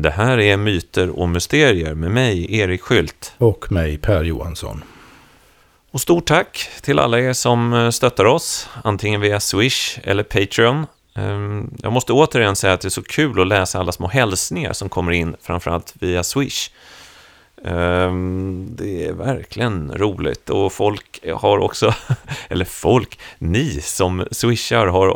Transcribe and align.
Det 0.00 0.10
här 0.10 0.40
är 0.40 0.56
Myter 0.56 1.10
och 1.10 1.28
Mysterier 1.28 1.94
med 1.94 2.10
mig, 2.10 2.56
Erik 2.58 2.82
Skylt. 2.82 3.32
Och 3.38 3.72
mig, 3.72 3.98
Per 3.98 4.24
Johansson. 4.24 4.84
Och 5.90 6.00
stort 6.00 6.26
tack 6.26 6.68
till 6.82 6.98
alla 6.98 7.20
er 7.20 7.32
som 7.32 7.72
eh, 7.72 7.90
stöttar 7.90 8.24
oss, 8.24 8.68
antingen 8.84 9.20
via 9.20 9.40
Swish 9.40 9.98
eller 10.02 10.22
Patreon. 10.22 10.86
Ehm, 11.14 11.70
jag 11.82 11.92
måste 11.92 12.12
återigen 12.12 12.56
säga 12.56 12.72
att 12.72 12.80
det 12.80 12.88
är 12.88 12.90
så 12.90 13.02
kul 13.02 13.40
att 13.40 13.46
läsa 13.46 13.78
alla 13.78 13.92
små 13.92 14.08
hälsningar 14.08 14.72
som 14.72 14.88
kommer 14.88 15.12
in, 15.12 15.36
framförallt 15.42 15.94
via 15.98 16.24
Swish. 16.24 16.70
Ehm, 17.64 18.66
det 18.70 19.06
är 19.06 19.12
verkligen 19.12 19.92
roligt 19.94 20.50
och 20.50 20.72
folk 20.72 21.20
har 21.34 21.58
också, 21.58 21.94
eller 22.48 22.64
folk, 22.64 23.18
ni 23.38 23.80
som 23.80 24.26
swishar 24.30 24.86
har 24.86 25.08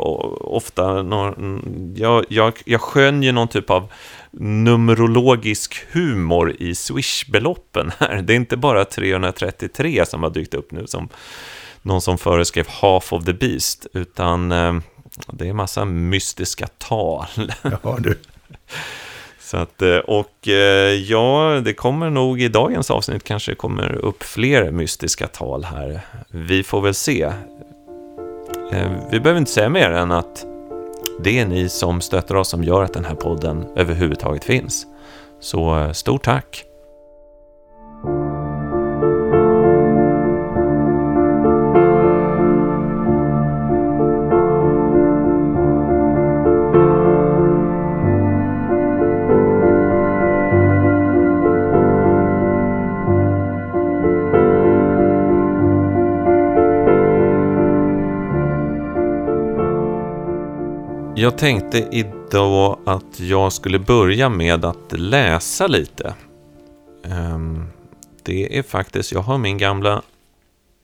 ofta 0.53 1.01
någon, 1.01 1.93
jag, 1.97 2.25
jag, 2.29 2.53
jag 2.65 2.81
skönjer 2.81 3.33
någon 3.33 3.47
typ 3.47 3.69
av 3.69 3.91
numerologisk 4.31 5.85
humor 5.91 6.55
i 6.59 6.75
swishbeloppen 6.75 7.91
här. 7.99 8.21
Det 8.21 8.33
är 8.33 8.37
inte 8.37 8.57
bara 8.57 8.85
333 8.85 10.05
som 10.05 10.23
har 10.23 10.29
dykt 10.29 10.53
upp 10.53 10.71
nu 10.71 10.87
som 10.87 11.09
någon 11.81 12.01
som 12.01 12.17
föreskrev 12.17 12.67
half 12.67 13.13
of 13.13 13.25
the 13.25 13.33
beast, 13.33 13.87
utan 13.93 14.51
eh, 14.51 14.73
det 15.31 15.47
är 15.47 15.53
massa 15.53 15.85
mystiska 15.85 16.67
tal. 16.67 17.25
Ja, 17.83 17.97
du. 17.99 18.19
Så 19.53 19.59
att, 19.59 19.81
eh, 19.81 19.97
och 19.97 20.47
eh, 20.47 20.93
ja, 20.93 21.61
det 21.65 21.73
kommer 21.73 22.09
nog 22.09 22.41
i 22.41 22.47
dagens 22.47 22.91
avsnitt 22.91 23.23
kanske 23.23 23.55
kommer 23.55 23.95
upp 23.95 24.23
fler 24.23 24.71
mystiska 24.71 25.27
tal 25.27 25.63
här. 25.63 26.01
Vi 26.31 26.63
får 26.63 26.81
väl 26.81 26.93
se. 26.93 27.21
Eh, 28.71 28.91
vi 29.11 29.19
behöver 29.19 29.37
inte 29.37 29.51
säga 29.51 29.69
mer 29.69 29.91
än 29.91 30.11
att 30.11 30.45
det 31.23 31.39
är 31.39 31.45
ni 31.45 31.69
som 31.69 32.01
stöttar 32.01 32.35
oss 32.35 32.49
som 32.49 32.63
gör 32.63 32.83
att 32.83 32.93
den 32.93 33.05
här 33.05 33.15
podden 33.15 33.65
överhuvudtaget 33.75 34.43
finns. 34.43 34.85
Så 35.39 35.89
stort 35.93 36.23
tack! 36.23 36.72
Jag 61.23 61.37
tänkte 61.37 61.77
idag 61.91 62.79
att 62.85 63.19
jag 63.19 63.53
skulle 63.53 63.79
börja 63.79 64.29
med 64.29 64.65
att 64.65 64.91
läsa 64.91 65.67
lite. 65.67 66.13
Ehm, 67.03 67.67
det 68.23 68.57
är 68.57 68.63
faktiskt, 68.63 69.11
jag 69.11 69.21
har 69.21 69.37
min 69.37 69.57
gamla 69.57 70.01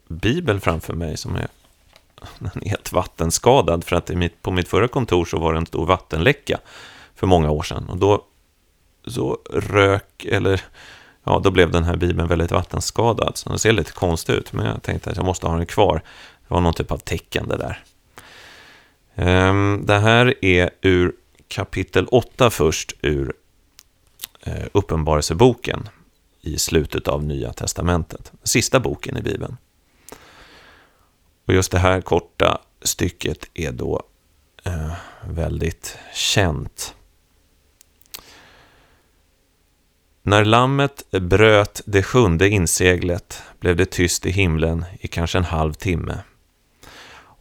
bibel 0.07 0.59
framför 0.59 0.93
mig 0.93 1.17
som 1.17 1.35
är, 1.35 1.47
den 2.39 2.51
är 2.61 2.69
helt 2.69 2.91
vattenskadad 2.91 3.83
för 3.83 3.95
att 3.95 4.11
på 4.41 4.51
mitt 4.51 4.67
förra 4.67 4.87
kontor 4.87 5.25
så 5.25 5.39
var 5.39 5.53
det 5.53 5.59
en 5.59 5.65
stor 5.65 5.85
vattenläcka 5.85 6.59
för 7.15 7.27
många 7.27 7.51
år 7.51 7.63
sedan. 7.63 7.89
Och 7.89 7.97
då 7.97 8.25
så 9.07 9.37
rök, 9.49 10.25
eller 10.25 10.61
ja, 11.23 11.39
då 11.43 11.51
blev 11.51 11.71
den 11.71 11.83
här 11.83 11.95
bibeln 11.95 12.27
väldigt 12.27 12.51
vattenskadad. 12.51 13.37
Så 13.37 13.49
den 13.49 13.59
ser 13.59 13.71
lite 13.71 13.91
konstig 13.91 14.33
ut, 14.33 14.53
men 14.53 14.65
jag 14.65 14.83
tänkte 14.83 15.09
att 15.09 15.17
jag 15.17 15.25
måste 15.25 15.47
ha 15.47 15.57
den 15.57 15.65
kvar. 15.65 16.01
Det 16.47 16.53
var 16.53 16.61
någon 16.61 16.73
typ 16.73 16.91
av 16.91 16.97
tecken 16.97 17.47
det 17.47 17.57
där. 17.57 17.83
Ehm, 19.19 19.83
det 19.85 19.99
här 19.99 20.45
är 20.45 20.69
ur 20.81 21.13
kapitel 21.47 22.07
8 22.07 22.49
först 22.49 22.93
ur 23.01 23.33
eh, 24.45 24.65
Uppenbarelseboken 24.71 25.89
i 26.41 26.57
slutet 26.57 27.07
av 27.07 27.23
Nya 27.23 27.53
Testamentet. 27.53 28.31
Sista 28.43 28.79
boken 28.79 29.17
i 29.17 29.21
Bibeln. 29.21 29.57
Och 31.45 31.53
just 31.53 31.71
det 31.71 31.79
här 31.79 32.01
korta 32.01 32.61
stycket 32.81 33.49
är 33.53 33.71
då 33.71 34.03
eh, 34.63 34.91
väldigt 35.29 35.97
känt. 36.13 36.95
När 40.21 40.45
lammet 40.45 41.11
bröt 41.11 41.81
det 41.85 42.03
sjunde 42.03 42.49
inseglet 42.49 43.43
blev 43.59 43.75
det 43.75 43.85
tyst 43.85 44.25
i 44.25 44.31
himlen 44.31 44.85
i 44.99 45.07
kanske 45.07 45.37
en 45.37 45.43
halv 45.43 45.73
timme 45.73 46.17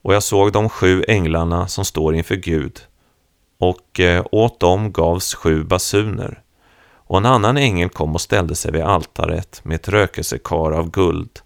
och 0.03 0.15
jag 0.15 0.23
såg 0.23 0.53
de 0.53 0.69
sju 0.69 1.05
änglarna 1.09 1.69
som 1.69 1.85
står 1.85 2.15
inför 2.15 2.37
Gud 2.37 2.81
och 3.59 4.01
eh, 4.01 4.25
åt 4.33 4.61
dem 4.61 4.93
gavs 4.93 5.35
sju 5.35 5.65
basuner. 5.65 6.43
Och 6.91 7.19
en 7.19 7.27
annan 7.27 7.57
ängel 7.57 7.89
kom 7.89 8.15
och 8.15 8.21
ställde 8.21 8.55
sig 8.55 8.73
vid 8.73 8.83
altaret 8.83 9.61
med 9.65 9.75
ett 9.75 9.89
rökelsekar 9.89 10.73
av 10.73 10.91
guld 10.91 11.41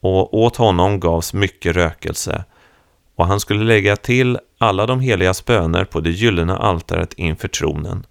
och 0.00 0.34
åt 0.34 0.56
honom 0.56 1.00
gavs 1.00 1.32
mycket 1.32 1.76
rökelse 1.76 2.44
och 3.20 3.26
han 3.26 3.40
skulle 3.40 3.64
lägga 3.64 3.96
till 3.96 4.38
alla 4.58 4.86
de 4.86 5.00
heligas 5.00 5.44
böner 5.44 5.84
på 5.84 6.00
det 6.00 6.10
gyllene 6.10 6.56
altaret 6.56 7.12
inför 7.12 7.48
tronen. 7.48 8.06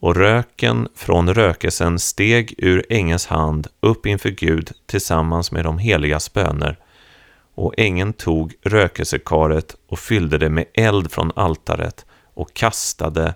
Och 0.00 0.16
röken 0.16 0.88
från 0.94 1.34
rökelsen 1.34 1.98
steg 1.98 2.54
ur 2.58 2.86
ängens 2.88 3.26
hand 3.26 3.66
upp 3.80 4.06
inför 4.06 4.30
Gud 4.30 4.70
tillsammans 4.86 5.52
med 5.52 5.64
de 5.64 5.78
heligas 5.78 6.32
böner 6.32 6.78
och 7.54 7.74
ängeln 7.76 8.12
tog 8.12 8.54
rökelsekaret 8.62 9.76
och 9.88 9.98
fyllde 9.98 10.38
det 10.38 10.48
med 10.48 10.64
eld 10.74 11.12
från 11.12 11.32
altaret 11.36 12.06
och 12.34 12.54
kastade 12.54 13.34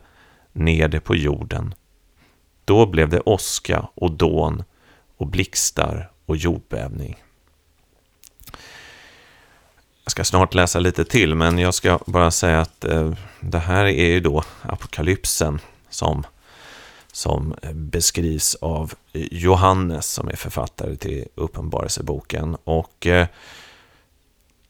ner 0.53 0.89
det 0.89 1.01
på 1.01 1.17
jorden. 1.17 1.75
Då 2.65 2.87
blev 2.87 3.09
det 3.09 3.21
åska 3.21 3.89
och 3.95 4.11
dån 4.11 4.65
och 5.17 5.27
blixtar 5.27 6.11
och 6.27 6.37
jordbävning. 6.37 7.23
Jag 10.05 10.11
ska 10.11 10.25
snart 10.25 10.55
läsa 10.55 10.79
lite 10.79 11.05
till, 11.05 11.35
men 11.35 11.59
jag 11.59 11.75
ska 11.75 11.99
bara 12.07 12.31
säga 12.31 12.61
att 12.61 12.85
eh, 12.85 13.13
det 13.41 13.59
här 13.59 13.85
är 13.85 14.07
ju 14.07 14.21
då 14.21 14.43
apokalypsen 14.63 15.61
som, 15.91 16.27
som 17.13 17.55
beskrivs 17.73 18.55
av 18.55 18.95
Johannes 19.13 20.07
som 20.07 20.29
är 20.29 20.37
författare 20.37 20.97
till 20.97 21.25
Uppenbarelseboken. 21.35 22.57
Och 22.65 23.07
eh, 23.07 23.27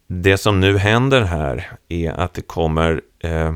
det 0.08 0.38
som 0.38 0.60
nu 0.60 0.78
händer 0.78 1.22
här 1.22 1.70
är 1.88 2.10
att 2.10 2.34
det 2.34 2.42
kommer 2.42 3.00
eh, 3.18 3.54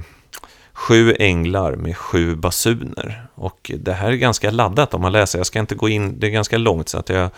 sju 0.73 1.15
änglar 1.19 1.77
med 1.77 1.97
sju 1.97 2.37
basuner. 2.37 3.27
Och 3.35 3.71
det 3.79 3.93
här 3.93 4.11
är 4.11 4.17
ganska 4.17 4.51
laddat 4.51 4.95
om 4.95 5.03
man 5.03 5.13
läser. 5.13 5.39
Jag 5.39 5.47
ska 5.47 5.59
inte 5.59 5.75
gå 5.75 5.89
in, 5.89 6.21
det 6.21 6.27
är 6.27 6.31
ganska 6.31 6.59
långt 6.59 6.89
så 6.89 6.99
att 6.99 7.09
jag, 7.09 7.31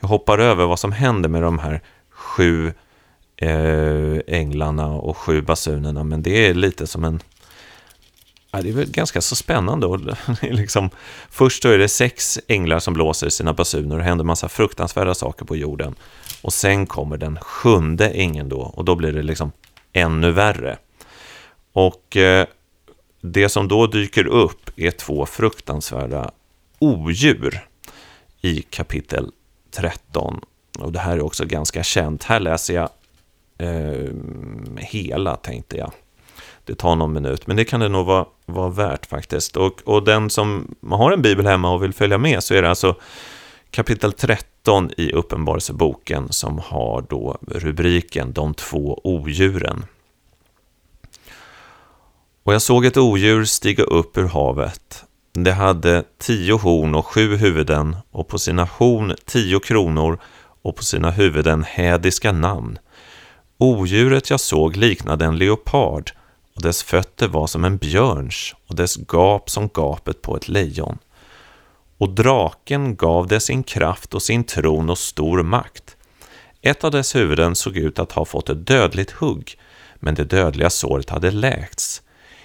jag 0.00 0.08
hoppar 0.08 0.38
över 0.38 0.66
vad 0.66 0.78
som 0.78 0.92
händer 0.92 1.28
med 1.28 1.42
de 1.42 1.58
här 1.58 1.80
sju 2.10 2.72
eh, 3.36 4.18
änglarna 4.26 4.86
och 4.86 5.16
sju 5.16 5.42
basunerna. 5.42 6.04
Men 6.04 6.22
det 6.22 6.46
är 6.48 6.54
lite 6.54 6.86
som 6.86 7.04
en 7.04 7.20
Ja, 8.56 8.62
det 8.62 8.68
är 8.68 8.72
väl 8.72 8.90
ganska 8.90 9.20
så 9.20 9.36
spännande. 9.36 9.86
Och 9.86 10.00
liksom, 10.42 10.90
först 11.30 11.62
då 11.62 11.68
är 11.68 11.78
det 11.78 11.88
sex 11.88 12.38
änglar 12.48 12.78
som 12.78 12.94
blåser 12.94 13.28
sina 13.28 13.52
basuner 13.52 13.94
och 13.94 13.98
det 13.98 14.04
händer 14.04 14.24
massa 14.24 14.48
fruktansvärda 14.48 15.14
saker 15.14 15.44
på 15.44 15.56
jorden. 15.56 15.94
Och 16.42 16.52
sen 16.52 16.86
kommer 16.86 17.16
den 17.16 17.38
sjunde 17.40 18.08
ängeln 18.08 18.48
då 18.48 18.60
och 18.60 18.84
då 18.84 18.94
blir 18.94 19.12
det 19.12 19.22
liksom 19.22 19.52
ännu 19.92 20.32
värre. 20.32 20.78
Och 21.72 22.16
eh, 22.16 22.46
det 23.20 23.48
som 23.48 23.68
då 23.68 23.86
dyker 23.86 24.26
upp 24.26 24.70
är 24.76 24.90
två 24.90 25.26
fruktansvärda 25.26 26.30
odjur 26.78 27.68
i 28.40 28.62
kapitel 28.62 29.32
13. 29.70 30.40
Och 30.78 30.92
det 30.92 30.98
här 30.98 31.16
är 31.16 31.20
också 31.20 31.44
ganska 31.44 31.82
känt. 31.82 32.24
Här 32.24 32.40
läser 32.40 32.74
jag 32.74 32.88
eh, 33.58 34.12
hela, 34.76 35.36
tänkte 35.36 35.76
jag. 35.76 35.92
Det 36.66 36.74
tar 36.74 36.96
någon 36.96 37.12
minut, 37.12 37.46
men 37.46 37.56
det 37.56 37.64
kan 37.64 37.80
det 37.80 37.88
nog 37.88 38.06
vara, 38.06 38.26
vara 38.46 38.70
värt 38.70 39.06
faktiskt. 39.06 39.56
Och, 39.56 39.82
och 39.84 40.04
den 40.04 40.30
som 40.30 40.74
har 40.90 41.12
en 41.12 41.22
bibel 41.22 41.46
hemma 41.46 41.70
och 41.70 41.82
vill 41.82 41.92
följa 41.92 42.18
med 42.18 42.42
så 42.42 42.54
är 42.54 42.62
det 42.62 42.68
alltså 42.68 42.94
kapitel 43.70 44.12
13 44.12 44.90
i 44.96 45.12
Uppenbarelseboken 45.12 46.32
som 46.32 46.58
har 46.58 47.04
då 47.08 47.38
rubriken 47.48 48.32
De 48.32 48.54
två 48.54 49.00
odjuren. 49.04 49.84
Och 52.42 52.54
jag 52.54 52.62
såg 52.62 52.84
ett 52.84 52.96
odjur 52.96 53.44
stiga 53.44 53.84
upp 53.84 54.18
ur 54.18 54.26
havet. 54.26 55.04
Det 55.32 55.52
hade 55.52 56.04
tio 56.18 56.52
horn 56.52 56.94
och 56.94 57.06
sju 57.06 57.36
huvuden 57.36 57.96
och 58.10 58.28
på 58.28 58.38
sina 58.38 58.64
horn 58.64 59.14
tio 59.24 59.60
kronor 59.60 60.18
och 60.62 60.76
på 60.76 60.84
sina 60.84 61.10
huvuden 61.10 61.64
hädiska 61.64 62.32
namn. 62.32 62.78
Odjuret 63.58 64.30
jag 64.30 64.40
såg 64.40 64.76
liknade 64.76 65.24
en 65.24 65.38
leopard 65.38 66.10
och 66.56 66.62
dess 66.62 66.82
fötter 66.82 67.28
var 67.28 67.46
som 67.46 67.64
en 67.64 67.76
björns 67.76 68.54
och 68.66 68.76
dess 68.76 68.96
gap 69.12 69.50
som 69.50 69.68
gapet 69.74 70.22
på 70.22 70.36
ett 70.36 70.48
lejon. 70.48 70.98
Och 71.98 72.08
draken 72.08 72.96
gav 72.96 73.26
det 73.26 73.40
sin 73.40 73.62
kraft 73.62 74.14
och 74.14 74.22
sin 74.22 74.44
tron 74.44 74.90
och 74.90 74.98
stor 74.98 75.42
makt. 75.42 75.96
Ett 76.62 76.84
av 76.84 76.90
dess 76.90 77.14
huvuden 77.14 77.56
såg 77.56 77.76
ut 77.76 77.98
att 77.98 78.12
ha 78.12 78.24
fått 78.24 78.48
ett 78.48 78.66
dödligt 78.66 79.10
hugg, 79.10 79.58
men 79.96 80.14
det 80.14 80.24
dödliga 80.24 80.70
såret 80.70 81.10
hade 81.10 81.30
läkts. 81.30 82.02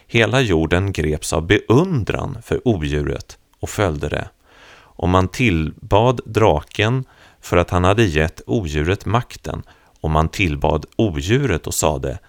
Hela 0.08 0.42
jorden 0.42 0.92
greps 0.92 1.34
av 1.34 1.48
beundran 1.48 2.38
för 2.44 2.68
odjuret 2.68 3.38
och 3.60 3.70
följde 3.70 4.10
det. 4.10 4.30
Och 4.74 5.10
man 5.10 5.28
tillbad 5.28 6.22
draken 6.26 7.06
för 7.42 7.58
att 7.58 7.70
han 7.70 7.84
hade 7.84 8.04
gett 8.04 8.42
odjuret 8.46 9.06
makten 9.06 9.64
och 10.02 10.10
man 10.10 10.30
tillbad 10.30 10.86
odjuret 10.96 11.68
och 11.68 11.74
sade 11.74 12.20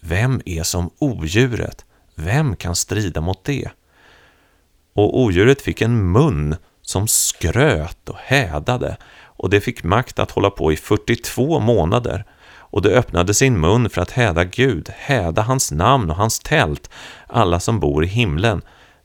vem 0.00 0.40
är 0.44 0.62
som 0.62 0.90
odjuret? 0.98 1.84
Vem 2.14 2.56
kan 2.56 2.76
strida 2.76 3.20
mot 3.20 3.44
det? 3.44 3.70
Och 4.92 5.20
odjuret 5.20 5.62
fick 5.62 5.82
en 5.82 6.12
mun 6.12 6.56
som 6.82 7.08
skröt 7.08 8.08
och 8.08 8.16
hädade 8.18 8.96
och 9.22 9.50
det 9.50 9.60
fick 9.60 9.84
makt 9.84 10.18
att 10.18 10.30
hålla 10.30 10.50
på 10.50 10.72
i 10.72 10.76
42 10.76 11.60
månader 11.60 12.24
och 12.70 12.82
det 12.82 12.90
öppnade 12.90 13.34
sin 13.34 13.60
mun 13.60 13.90
för 13.90 14.02
att 14.02 14.10
häda 14.10 14.44
Gud, 14.44 14.88
häda 14.96 15.42
hans 15.42 15.72
namn 15.72 16.10
och 16.10 16.16
hans 16.16 16.38
tält, 16.38 16.90
alla 17.26 17.60
som 17.60 17.80
bor 17.80 18.04
i 18.04 18.06
himlen. 18.06 18.62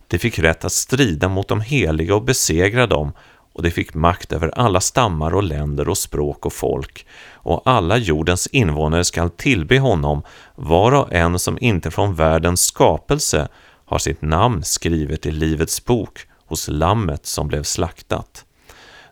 Det 0.08 0.20
fick 0.20 0.40
rätt 0.40 0.66
att 0.66 0.72
strida 0.72 1.30
mot 1.30 1.48
de 1.48 1.62
heliga 1.62 2.16
och 2.16 2.24
besegra 2.24 2.88
dem 2.88 3.14
och 3.56 3.64
de 3.64 3.72
fick 3.72 3.94
makt 3.94 4.32
över 4.32 4.60
alla 4.60 4.82
stammar 4.82 5.34
och 5.34 5.44
länder 5.44 5.90
och 5.90 5.98
språk 5.98 6.46
och 6.46 6.54
folk 6.54 7.06
och 7.34 7.62
alla 7.66 7.98
jordens 7.98 8.48
invånare 8.48 9.04
skall 9.04 9.30
tillbe 9.30 9.80
honom, 9.80 10.24
var 10.56 10.92
och 10.92 11.14
en 11.14 11.40
som 11.40 11.58
inte 11.62 11.92
från 11.92 12.16
världens 12.16 12.62
skapelse 12.62 13.48
har 13.86 13.98
sitt 13.98 14.22
namn 14.22 14.64
skrivet 14.64 15.26
i 15.26 15.32
Livets 15.32 15.86
bok 15.86 16.28
hos 16.46 16.68
Lammet 16.68 17.26
som 17.26 17.48
blev 17.48 17.64
slaktat. 17.64 18.46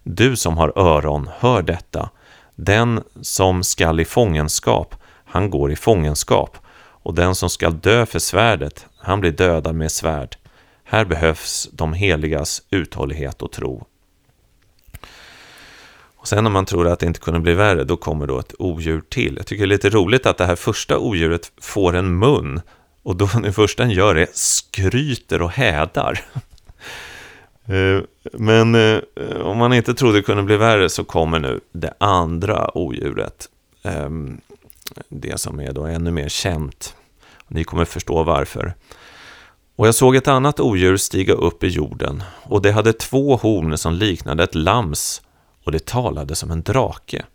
Du 0.04 0.36
som 0.36 0.58
har 0.58 0.80
öron, 0.80 1.30
hör 1.40 1.62
detta. 1.62 2.10
Den 2.56 3.04
som 3.22 3.64
skall 3.64 4.00
i 4.00 4.06
fångenskap, 4.06 4.96
han 5.26 5.50
går 5.50 5.72
i 5.72 5.76
fångenskap, 5.76 6.58
och 6.78 7.14
den 7.14 7.36
som 7.36 7.50
skall 7.50 7.80
dö 7.80 8.06
för 8.06 8.20
svärdet, 8.20 8.86
han 8.98 9.20
blir 9.20 9.32
dödad 9.32 9.76
med 9.76 9.92
svärd. 9.92 10.36
Här 10.84 11.06
behövs 11.06 11.70
de 11.72 11.94
heligas 11.94 12.62
uthållighet 12.70 13.42
och 13.42 13.52
tro. 13.52 13.86
Och 16.24 16.28
sen 16.28 16.46
om 16.46 16.54
man 16.54 16.66
tror 16.66 16.88
att 16.88 17.00
det 17.00 17.06
inte 17.06 17.20
kunde 17.20 17.40
bli 17.40 17.54
värre, 17.54 17.84
då 17.84 17.98
kommer 17.98 18.28
då 18.28 18.40
ett 18.40 18.54
odjur 18.60 19.02
till. 19.10 19.36
Jag 19.38 19.48
tycker 19.48 19.64
det 19.64 19.68
är 19.68 19.78
lite 19.78 19.90
roligt 19.90 20.26
att 20.26 20.38
det 20.38 20.46
här 20.46 20.56
första 20.56 20.98
odjuret 20.98 21.52
får 21.62 21.96
en 21.96 22.20
mun 22.20 22.62
och 23.04 23.16
då 23.16 23.26
det 23.44 23.54
första 23.54 23.84
den 23.84 23.92
gör 23.92 24.16
är 24.16 24.28
skryter 24.34 25.42
och 25.42 25.52
hädar. 25.52 26.22
Eh, 27.66 28.02
men 28.34 28.76
eh, 28.76 29.00
om 29.42 29.58
man 29.58 29.74
inte 29.74 29.94
trodde 29.94 30.18
det 30.18 30.22
kunde 30.22 30.44
bli 30.44 30.58
värre 30.58 30.90
så 30.90 31.04
kommer 31.04 31.40
nu 31.40 31.60
det 31.72 31.94
andra 31.98 32.78
odjuret. 32.78 33.50
Ehm, 33.84 34.42
det 35.10 35.40
som 35.40 35.60
är 35.60 35.74
då 35.74 35.84
ännu 35.84 36.12
mer 36.12 36.30
känt. 36.30 36.96
Ni 37.48 37.64
kommer 37.64 37.86
förstå 37.86 38.24
varför. 38.24 38.74
Och 39.76 39.88
jag 39.88 39.96
såg 39.96 40.16
ett 40.16 40.28
annat 40.28 40.60
odjur 40.60 40.98
stiga 40.98 41.34
upp 41.34 41.64
i 41.64 41.68
jorden 41.68 42.24
och 42.44 42.62
det 42.62 42.72
hade 42.72 42.94
två 42.94 43.36
horn 43.36 43.78
som 43.78 43.94
liknade 43.94 44.44
ett 44.44 44.56
lams 44.56 45.22
och 45.64 45.72
det 45.72 45.86
talade 45.86 46.36
som 46.36 46.52
en 46.52 46.62
drake. 46.62 47.26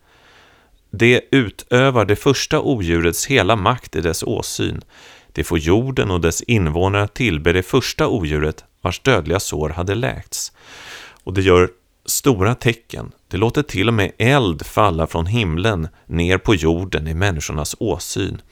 Det 0.90 1.20
utövar 1.30 2.04
det 2.04 2.16
första 2.16 2.60
odjurets 2.60 3.26
hela 3.26 3.56
makt 3.56 3.96
i 3.96 4.00
dess 4.00 4.22
åsyn. 4.22 4.80
Det 5.32 5.44
får 5.44 5.58
jorden 5.58 6.10
och 6.10 6.20
dess 6.20 6.42
invånare 6.42 7.02
att 7.02 7.14
tillbe 7.14 7.52
det 7.52 7.62
första 7.62 8.08
odjuret 8.08 8.64
vars 8.80 9.00
dödliga 9.00 9.40
sår 9.40 9.68
hade 9.68 9.94
läkts. 9.94 10.52
Och 11.24 11.34
det 11.34 11.42
gör 11.42 11.70
stora 12.06 12.54
tecken. 12.54 13.12
Det 13.28 13.36
låter 13.36 13.62
till 13.62 13.88
och 13.88 13.94
med 13.94 14.12
eld 14.18 14.66
falla 14.66 15.06
från 15.06 15.26
himlen 15.26 15.88
ner 16.06 16.38
på 16.38 16.54
jorden 16.54 17.08
i 17.08 17.14
människornas 17.14 17.76
åsyn. 17.78 18.42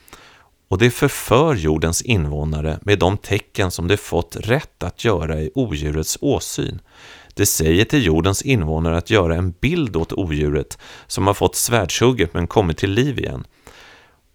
Och 0.69 0.79
det 0.79 0.91
förför 0.91 1.55
jordens 1.55 2.03
invånare 2.03 2.79
med 2.83 2.99
de 2.99 3.19
tecken 3.19 3.71
som 3.71 3.89
det 3.89 3.97
fått 3.97 4.37
rätt 4.37 4.83
att 4.83 5.05
göra 5.05 5.41
i 5.41 5.51
odjurets 5.55 6.19
åsyn. 6.21 6.81
Det 7.37 7.47
säger 7.47 7.85
till 7.85 8.07
jordens 8.07 8.43
invånare 8.43 8.97
att 8.97 9.11
göra 9.11 9.35
en 9.35 9.51
bild 9.51 9.97
åt 9.97 10.13
odjuret 10.13 10.79
som 11.07 11.27
har 11.27 11.35
fått 11.35 11.57
svärdshugget 11.57 12.35
men 12.35 12.47
kommit 12.47 12.79
till 12.79 12.91
liv 12.91 13.19
igen. 13.19 13.47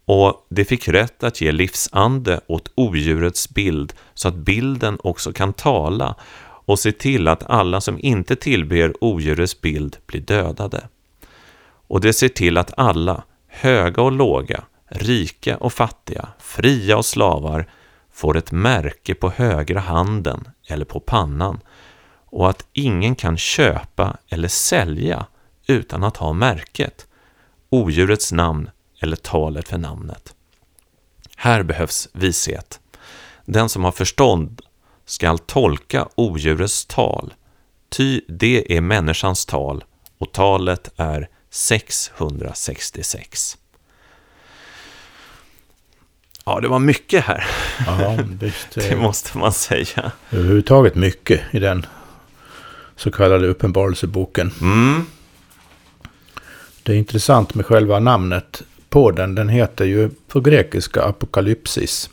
Och 0.05 0.45
det 0.49 0.65
fick 0.65 0.87
rätt 0.87 1.23
att 1.23 1.41
ge 1.41 1.51
livsande 1.51 2.39
åt 2.47 2.71
odjurets 2.75 3.49
bild 3.49 3.93
så 4.13 4.27
att 4.27 4.35
bilden 4.35 4.97
också 5.03 5.33
kan 5.33 5.53
tala 5.53 6.15
och 6.43 6.79
se 6.79 6.91
till 6.91 7.27
att 7.27 7.43
alla 7.43 7.81
som 7.81 7.99
inte 7.99 8.35
tillber 8.35 8.93
odjurets 9.03 9.61
bild 9.61 9.97
blir 10.05 10.21
dödade. 10.21 10.87
Och 11.87 12.01
det 12.01 12.13
ser 12.13 12.29
till 12.29 12.57
att 12.57 12.73
alla, 12.77 13.23
höga 13.47 14.01
och 14.01 14.11
låga, 14.11 14.63
rika 14.89 15.57
och 15.57 15.73
fattiga, 15.73 16.27
fria 16.39 16.97
och 16.97 17.05
slavar, 17.05 17.69
får 18.13 18.37
ett 18.37 18.51
märke 18.51 19.15
på 19.15 19.29
högra 19.29 19.79
handen 19.79 20.47
eller 20.67 20.85
på 20.85 20.99
pannan 20.99 21.59
och 22.31 22.49
att 22.49 22.65
ingen 22.73 23.15
kan 23.15 23.37
köpa 23.37 24.17
eller 24.29 24.47
sälja 24.47 25.25
utan 25.67 26.03
att 26.03 26.17
ha 26.17 26.33
märket, 26.33 27.07
odjurets 27.69 28.31
namn 28.31 28.69
eller 29.01 29.15
talet 29.15 29.67
för 29.67 29.77
namnet. 29.77 30.35
Här 31.35 31.63
behövs 31.63 32.09
vishet. 32.13 32.79
Den 33.45 33.69
som 33.69 33.83
har 33.83 33.91
förstånd 33.91 34.61
skall 35.05 35.39
tolka 35.39 36.07
odjurets 36.15 36.85
tal, 36.85 37.33
ty 37.89 38.21
det 38.27 38.77
är 38.77 38.81
människans 38.81 39.45
tal 39.45 39.83
och 40.17 40.31
talet 40.31 40.89
är 40.97 41.29
666. 41.49 43.57
Ja, 46.45 46.59
det 46.59 46.67
var 46.67 46.79
mycket 46.79 47.23
här. 47.23 47.45
Ja, 47.85 48.17
visst, 48.39 48.67
det 48.75 48.95
måste 48.95 49.37
man 49.37 49.53
säga. 49.53 50.11
Överhuvudtaget 50.29 50.95
mycket 50.95 51.41
i 51.51 51.59
den 51.59 51.85
så 53.01 53.11
kallade 53.11 53.47
uppenbarelseboken. 53.47 54.51
Mm. 54.61 55.05
Det 56.83 56.93
är 56.93 56.97
intressant 56.97 57.55
med 57.55 57.65
själva 57.65 57.99
namnet 57.99 58.63
på 58.89 59.11
den. 59.11 59.35
Den 59.35 59.49
heter 59.49 59.85
ju 59.85 60.09
på 60.27 60.41
grekiska 60.41 61.01
apokalypsis. 61.01 62.09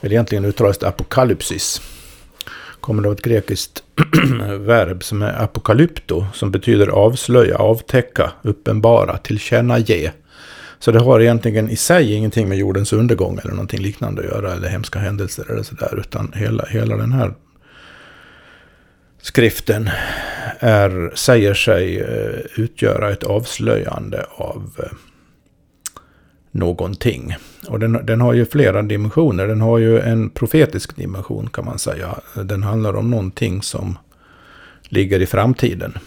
Eller 0.00 0.12
egentligen 0.12 0.44
uttalas 0.44 0.78
det 0.78 0.88
apokalypsis. 0.88 1.82
Kommer 2.80 3.06
av 3.06 3.12
ett 3.12 3.22
grekiskt 3.22 3.82
verb 4.58 5.04
som 5.04 5.22
är 5.22 5.42
apokalypto. 5.42 6.26
Som 6.34 6.50
betyder 6.50 6.86
avslöja, 6.88 7.56
avtäcka, 7.56 8.32
uppenbara, 8.42 9.18
tillkännage. 9.18 10.12
Så 10.78 10.92
det 10.92 11.00
har 11.00 11.20
egentligen 11.20 11.70
i 11.70 11.76
sig 11.76 12.12
ingenting 12.12 12.48
med 12.48 12.58
jordens 12.58 12.92
undergång 12.92 13.38
eller 13.38 13.52
någonting 13.52 13.80
liknande 13.80 14.22
att 14.22 14.28
göra. 14.28 14.52
Eller 14.52 14.68
hemska 14.68 14.98
händelser 14.98 15.50
eller 15.50 15.62
sådär. 15.62 15.98
Utan 15.98 16.32
hela, 16.36 16.64
hela 16.64 16.96
den 16.96 17.12
här 17.12 17.34
skriften 19.24 19.90
är, 20.58 21.12
säger 21.14 21.54
sig 21.54 22.00
eh, 22.00 22.60
utgöra 22.62 23.10
ett 23.10 23.24
avslöjande 23.24 24.26
av 24.30 24.70
eh, 24.78 24.96
någonting. 26.50 27.36
Och 27.68 27.78
den, 27.78 28.06
den 28.06 28.20
har 28.20 28.32
ju 28.32 28.46
flera 28.46 28.82
dimensioner. 28.82 29.46
Den 29.46 29.60
har 29.60 29.78
ju 29.78 30.00
en 30.00 30.30
profetisk 30.30 30.96
dimension 30.96 31.50
kan 31.50 31.64
man 31.64 31.78
säga. 31.78 32.18
Den 32.34 32.62
handlar 32.62 32.96
om 32.96 33.10
någonting 33.10 33.62
som 33.62 33.98
ligger 34.82 35.22
i 35.22 35.26
framtiden. 35.26 35.98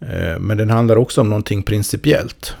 Eh, 0.00 0.38
men 0.38 0.56
den 0.56 0.70
handlar 0.70 0.96
också 0.96 1.20
om 1.20 1.28
någonting 1.28 1.62
principiellt. 1.62 2.56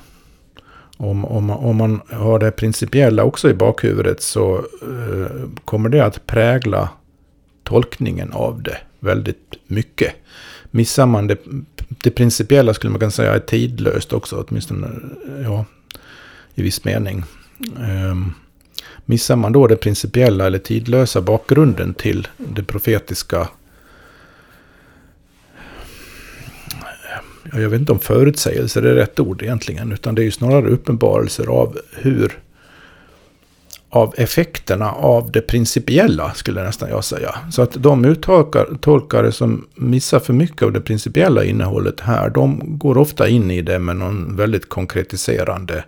Om, 0.96 1.24
om, 1.24 1.50
om 1.50 1.76
man 1.76 2.00
har 2.10 2.38
det 2.38 2.50
principiella 2.50 3.24
också 3.24 3.50
i 3.50 3.54
bakhuvudet 3.54 4.22
så 4.22 4.66
kommer 5.64 5.88
det 5.88 6.04
att 6.04 6.26
prägla 6.26 6.88
tolkningen 7.64 8.32
av 8.32 8.62
det 8.62 8.78
väldigt 9.06 9.54
mycket. 9.66 10.14
Missar 10.70 11.06
man 11.06 11.26
det, 11.26 11.38
det 11.88 12.10
principiella 12.10 12.74
skulle 12.74 12.90
man 12.90 13.00
kunna 13.00 13.10
säga 13.10 13.34
är 13.34 13.40
tidlöst 13.40 14.12
också, 14.12 14.44
åtminstone 14.48 14.88
ja, 15.44 15.64
i 16.54 16.62
viss 16.62 16.84
mening. 16.84 17.24
Ehm, 17.80 18.10
um, 18.10 18.34
missar 19.04 19.36
man 19.36 19.52
då 19.52 19.66
det 19.66 19.76
principiella 19.76 20.46
eller 20.46 20.58
tidlösa 20.58 21.20
bakgrunden 21.20 21.94
till 21.94 22.28
det 22.36 22.62
profetiska 22.62 23.48
jag 27.52 27.68
vet 27.68 27.80
inte 27.80 27.92
om 27.92 27.98
förutsägelser 27.98 28.82
är 28.82 28.94
rätt 28.94 29.20
ord 29.20 29.42
egentligen, 29.42 29.92
utan 29.92 30.14
det 30.14 30.22
är 30.22 30.24
ju 30.24 30.30
snarare 30.30 30.68
uppenbarelser 30.68 31.46
av 31.46 31.78
hur 31.92 32.38
av 33.90 34.14
effekterna 34.16 34.90
av 34.92 35.32
det 35.32 35.40
principiella, 35.40 36.34
skulle 36.34 36.62
nästan 36.62 36.88
jag 36.88 37.04
säga. 37.04 37.34
Så 37.50 37.62
att 37.62 37.82
de 37.82 38.04
uttolkare 38.04 39.32
som 39.32 39.66
missar 39.74 40.20
för 40.20 40.32
mycket 40.32 40.62
av 40.62 40.72
det 40.72 40.80
principiella 40.80 41.44
innehållet 41.44 42.00
här, 42.00 42.30
de 42.30 42.78
går 42.78 42.98
ofta 42.98 43.28
in 43.28 43.50
i 43.50 43.62
det 43.62 43.78
med 43.78 43.96
någon 43.96 44.36
väldigt 44.36 44.68
konkretiserande 44.68 45.84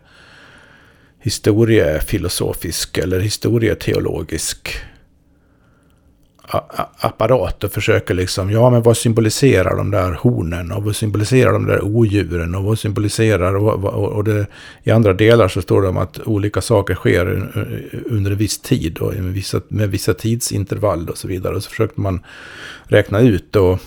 historiefilosofisk 1.21 2.99
eller 2.99 3.21
historieteologisk 3.21 4.69
apparat 6.99 7.65
och 7.65 7.73
försöker 7.73 8.15
liksom, 8.15 8.51
ja 8.51 8.71
men 8.71 8.83
vad 8.83 8.97
symboliserar 8.97 9.77
de 9.77 9.91
där 9.91 10.13
hornen 10.13 10.73
och 10.73 10.85
vad 10.85 10.97
symboliserar 10.97 11.53
de 11.53 11.67
där 11.67 11.85
odjuren 11.85 12.55
och 12.55 12.65
vad 12.65 12.79
symboliserar 12.79 13.57
och, 13.57 13.85
och, 13.85 14.09
och 14.13 14.25
det, 14.25 14.47
i 14.83 14.91
andra 14.91 15.13
delar 15.13 15.49
så 15.49 15.63
står 15.63 15.83
det 15.83 15.89
om 15.89 15.97
att 15.97 16.19
olika 16.27 16.61
saker 16.61 16.95
sker 16.95 17.51
eh, 17.55 18.01
under 18.07 18.31
en 18.31 18.37
viss 18.37 18.59
tid 18.59 18.99
och 18.99 19.15
med 19.15 19.33
vissa, 19.33 19.61
med 19.69 19.91
vissa 19.91 20.15
tidsintervall 20.15 21.09
och 21.09 21.19
så 21.19 21.29
vidare. 21.29 21.57
Och 21.57 21.63
så 21.63 21.71
försökte 21.71 22.01
man 22.01 22.21
räkna 22.85 23.21
ut 23.21 23.57
och, 23.57 23.79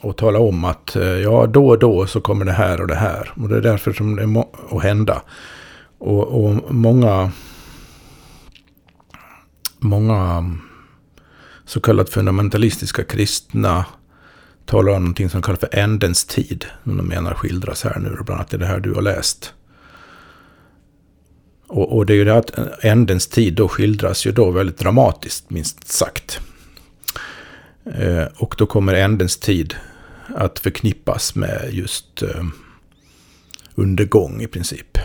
och 0.00 0.16
tala 0.16 0.38
om 0.38 0.64
att 0.64 0.96
eh, 0.96 1.02
ja 1.02 1.46
då 1.46 1.68
och 1.68 1.78
då 1.78 2.06
så 2.06 2.20
kommer 2.20 2.44
det 2.44 2.52
här 2.52 2.80
och 2.80 2.88
det 2.88 2.94
här 2.94 3.32
och 3.36 3.48
det 3.48 3.56
är 3.56 3.60
därför 3.60 3.92
som 3.92 4.16
det 4.16 4.26
må 4.26 4.48
att 4.70 4.82
hända. 4.82 5.22
Och, 5.98 6.44
och 6.44 6.74
många 6.74 7.30
många 9.78 10.50
så 11.66 11.80
kallat 11.80 12.10
fundamentalistiska 12.10 13.04
kristna 13.04 13.84
talar 14.66 14.92
om 14.92 15.02
någonting 15.02 15.30
som 15.30 15.42
kallas 15.42 15.60
för 15.60 15.68
ändens 15.72 16.24
tid. 16.24 16.64
Som 16.84 16.96
de 16.96 17.06
menar 17.08 17.34
skildras 17.34 17.84
här 17.84 17.98
nu, 17.98 18.08
bland 18.08 18.30
annat 18.30 18.54
i 18.54 18.56
det 18.56 18.66
här 18.66 18.80
du 18.80 18.92
har 18.92 19.02
läst. 19.02 19.54
Och, 21.66 21.96
och 21.96 22.06
det 22.06 22.12
är 22.12 22.16
ju 22.16 22.24
det 22.24 22.36
att 22.36 22.50
ändens 22.84 23.26
tid 23.26 23.54
då 23.54 23.68
skildras 23.68 24.26
ju 24.26 24.32
då 24.32 24.50
väldigt 24.50 24.78
dramatiskt, 24.78 25.50
minst 25.50 25.88
sagt. 25.88 26.40
Eh, 27.94 28.24
och 28.36 28.54
då 28.58 28.66
kommer 28.66 28.94
ändens 28.94 29.36
tid 29.36 29.74
att 30.36 30.58
förknippas 30.58 31.34
med 31.34 31.68
just 31.72 32.22
eh, 32.22 32.44
undergång 33.74 34.42
i 34.42 34.46
princip. 34.46 34.98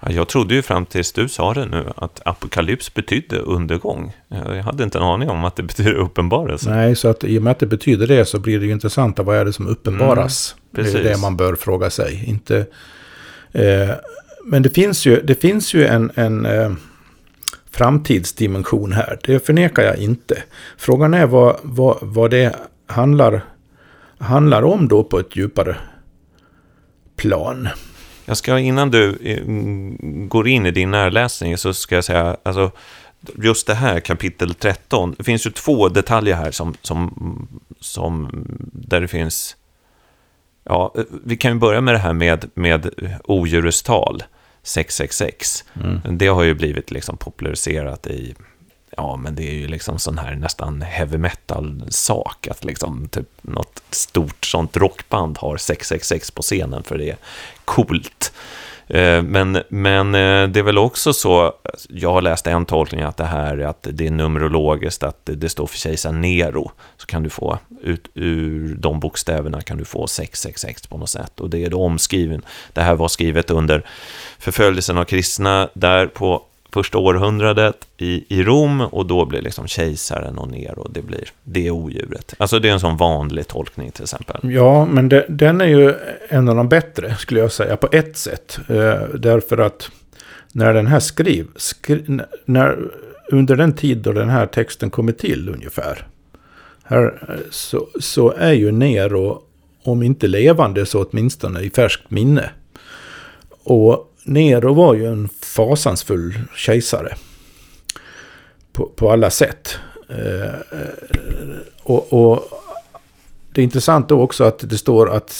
Jag 0.00 0.28
trodde 0.28 0.54
ju 0.54 0.62
fram 0.62 0.86
tills 0.86 1.12
du 1.12 1.28
sa 1.28 1.54
det 1.54 1.66
nu 1.66 1.92
att 1.96 2.20
apokalyps 2.24 2.94
betydde 2.94 3.38
undergång. 3.38 4.16
Jag 4.28 4.62
hade 4.62 4.84
inte 4.84 4.98
en 4.98 5.04
aning 5.04 5.30
om 5.30 5.44
att 5.44 5.56
det 5.56 5.62
betyder 5.62 5.94
uppenbarelse. 5.94 6.70
Nej, 6.70 6.96
så 6.96 7.08
att 7.08 7.24
i 7.24 7.38
och 7.38 7.42
med 7.42 7.50
att 7.50 7.58
det 7.58 7.66
betyder 7.66 8.06
det 8.06 8.24
så 8.24 8.38
blir 8.38 8.60
det 8.60 8.66
ju 8.66 8.72
intressant. 8.72 9.18
Vad 9.18 9.36
är 9.36 9.44
det 9.44 9.52
som 9.52 9.66
uppenbaras? 9.66 10.56
Mm, 10.76 10.92
det 10.92 10.98
är 10.98 11.04
det 11.04 11.20
man 11.20 11.36
bör 11.36 11.54
fråga 11.54 11.90
sig. 11.90 12.24
Inte, 12.26 12.66
eh, 13.52 13.90
men 14.44 14.62
det 14.62 14.70
finns 14.70 15.06
ju, 15.06 15.22
det 15.22 15.34
finns 15.34 15.74
ju 15.74 15.86
en, 15.86 16.10
en 16.14 16.46
eh, 16.46 16.72
framtidsdimension 17.70 18.92
här. 18.92 19.18
Det 19.24 19.46
förnekar 19.46 19.82
jag 19.82 19.96
inte. 19.96 20.42
Frågan 20.76 21.14
är 21.14 21.26
vad, 21.26 21.56
vad, 21.62 21.98
vad 22.00 22.30
det 22.30 22.56
handlar, 22.86 23.40
handlar 24.18 24.62
om 24.62 24.88
då 24.88 25.04
på 25.04 25.18
ett 25.18 25.36
djupare 25.36 25.76
plan. 27.16 27.68
Jag 28.28 28.36
ska 28.36 28.58
innan 28.58 28.90
du 28.90 29.18
eh, 29.22 29.42
går 30.28 30.48
in 30.48 30.66
i 30.66 30.70
din 30.70 30.90
närläsning 30.90 31.58
så 31.58 31.74
ska 31.74 31.94
jag 31.94 32.04
säga, 32.04 32.36
alltså 32.42 32.70
just 33.42 33.66
det 33.66 33.74
här 33.74 34.00
kapitel 34.00 34.54
13, 34.54 35.14
det 35.18 35.24
finns 35.24 35.46
ju 35.46 35.50
två 35.50 35.88
detaljer 35.88 36.36
här 36.36 36.50
som, 36.50 36.74
som, 36.82 37.48
som 37.80 38.28
där 38.72 39.00
det 39.00 39.08
finns, 39.08 39.56
ja, 40.64 40.94
vi 41.24 41.36
kan 41.36 41.52
ju 41.52 41.58
börja 41.58 41.80
med 41.80 41.94
det 41.94 41.98
här 41.98 42.12
med, 42.12 42.50
med 42.54 42.90
odjurets 43.24 43.82
tal, 43.82 44.22
666. 44.62 45.64
Mm. 45.84 46.18
Det 46.18 46.26
har 46.26 46.42
ju 46.42 46.54
blivit 46.54 46.90
liksom 46.90 47.16
populariserat 47.16 48.06
i 48.06 48.34
ja, 48.98 49.16
men 49.16 49.34
det 49.34 49.48
är 49.48 49.54
ju 49.54 49.68
liksom 49.68 49.98
sån 49.98 50.18
här 50.18 50.34
nästan 50.34 50.82
heavy 50.82 51.18
metal-sak, 51.18 52.48
att 52.48 52.64
liksom 52.64 53.08
typ 53.08 53.28
något 53.42 53.82
stort 53.90 54.44
sånt 54.44 54.76
rockband 54.76 55.38
har 55.38 55.56
666 55.56 56.30
på 56.30 56.42
scenen, 56.42 56.82
för 56.82 56.98
det 56.98 57.10
är 57.10 57.16
coolt. 57.64 58.32
Eh, 58.86 59.22
men, 59.22 59.62
men 59.68 60.14
eh, 60.14 60.48
det 60.48 60.60
är 60.60 60.62
väl 60.62 60.78
också 60.78 61.12
så, 61.12 61.52
jag 61.88 62.12
har 62.12 62.22
läst 62.22 62.46
en 62.46 62.66
tolkning 62.66 63.02
att 63.02 63.16
det 63.16 63.24
här 63.24 63.58
att 63.58 63.86
det 63.90 64.06
är 64.06 64.10
numerologiskt, 64.10 65.02
att 65.02 65.20
det 65.24 65.48
står 65.48 65.66
för 65.66 65.78
kejsar 65.78 66.12
Nero. 66.12 66.70
Så 66.96 67.06
kan 67.06 67.22
du 67.22 67.30
få, 67.30 67.58
ut 67.82 68.08
ur 68.14 68.74
de 68.74 69.00
bokstäverna 69.00 69.60
kan 69.60 69.78
du 69.78 69.84
få 69.84 70.06
666 70.06 70.86
på 70.86 70.98
något 70.98 71.10
sätt. 71.10 71.40
Och 71.40 71.50
det 71.50 71.64
är 71.64 71.70
då 71.70 71.82
omskriven, 71.82 72.42
det 72.72 72.82
här 72.82 72.94
var 72.94 73.08
skrivet 73.08 73.50
under 73.50 73.86
förföljelsen 74.38 74.98
av 74.98 75.04
kristna 75.04 75.68
där 75.74 76.06
på 76.06 76.42
första 76.78 76.98
århundradet 76.98 77.88
i, 77.96 78.24
i 78.28 78.42
Rom 78.42 78.80
och 78.80 79.06
då 79.06 79.24
blir 79.24 79.42
liksom 79.42 79.66
kejsaren 79.66 80.38
och 80.38 80.48
ner 80.48 80.78
och 80.78 80.92
det 80.92 81.02
blir 81.02 81.28
det 81.44 81.70
odjuret. 81.70 82.34
Alltså 82.38 82.58
det 82.58 82.68
är 82.68 82.72
en 82.72 82.80
sån 82.80 82.96
vanlig 82.96 83.48
tolkning 83.48 83.90
till 83.90 84.02
exempel. 84.02 84.36
Ja, 84.42 84.86
men 84.86 85.08
det, 85.08 85.26
den 85.28 85.60
är 85.60 85.66
ju 85.66 85.94
en 86.28 86.48
av 86.48 86.56
de 86.56 86.68
bättre 86.68 87.16
skulle 87.16 87.40
jag 87.40 87.52
säga 87.52 87.76
på 87.76 87.88
ett 87.92 88.16
sätt. 88.16 88.58
Eh, 88.68 89.02
därför 89.14 89.58
att 89.58 89.90
när 90.52 90.74
den 90.74 90.86
här 90.86 91.00
skriv, 91.00 91.46
skri, 91.56 92.20
när, 92.44 92.78
under 93.28 93.56
den 93.56 93.72
tid 93.72 93.98
då 93.98 94.12
den 94.12 94.28
här 94.28 94.46
texten 94.46 94.90
kommer 94.90 95.12
till 95.12 95.48
ungefär. 95.48 96.06
Här, 96.84 97.04
eh, 97.28 97.34
så, 97.50 97.88
så 98.00 98.32
är 98.32 98.52
ju 98.52 98.72
Nero, 98.72 99.42
om 99.84 100.02
inte 100.02 100.26
levande 100.26 100.86
så 100.86 101.04
åtminstone 101.04 101.60
i 101.60 101.70
färskt 101.70 102.10
minne. 102.10 102.50
Och 103.64 104.14
Nero 104.24 104.74
var 104.74 104.94
ju 104.94 105.06
en 105.06 105.28
fasansfull 105.48 106.40
kejsare. 106.54 107.16
På, 108.72 108.86
på 108.86 109.12
alla 109.12 109.30
sätt. 109.30 109.78
Eh, 110.08 110.54
och, 111.82 112.12
och, 112.12 112.44
det 113.52 113.60
är 113.60 113.64
intressant 113.64 114.08
då 114.08 114.20
också 114.20 114.44
att 114.44 114.70
det 114.70 114.78
står 114.78 115.10
att 115.10 115.30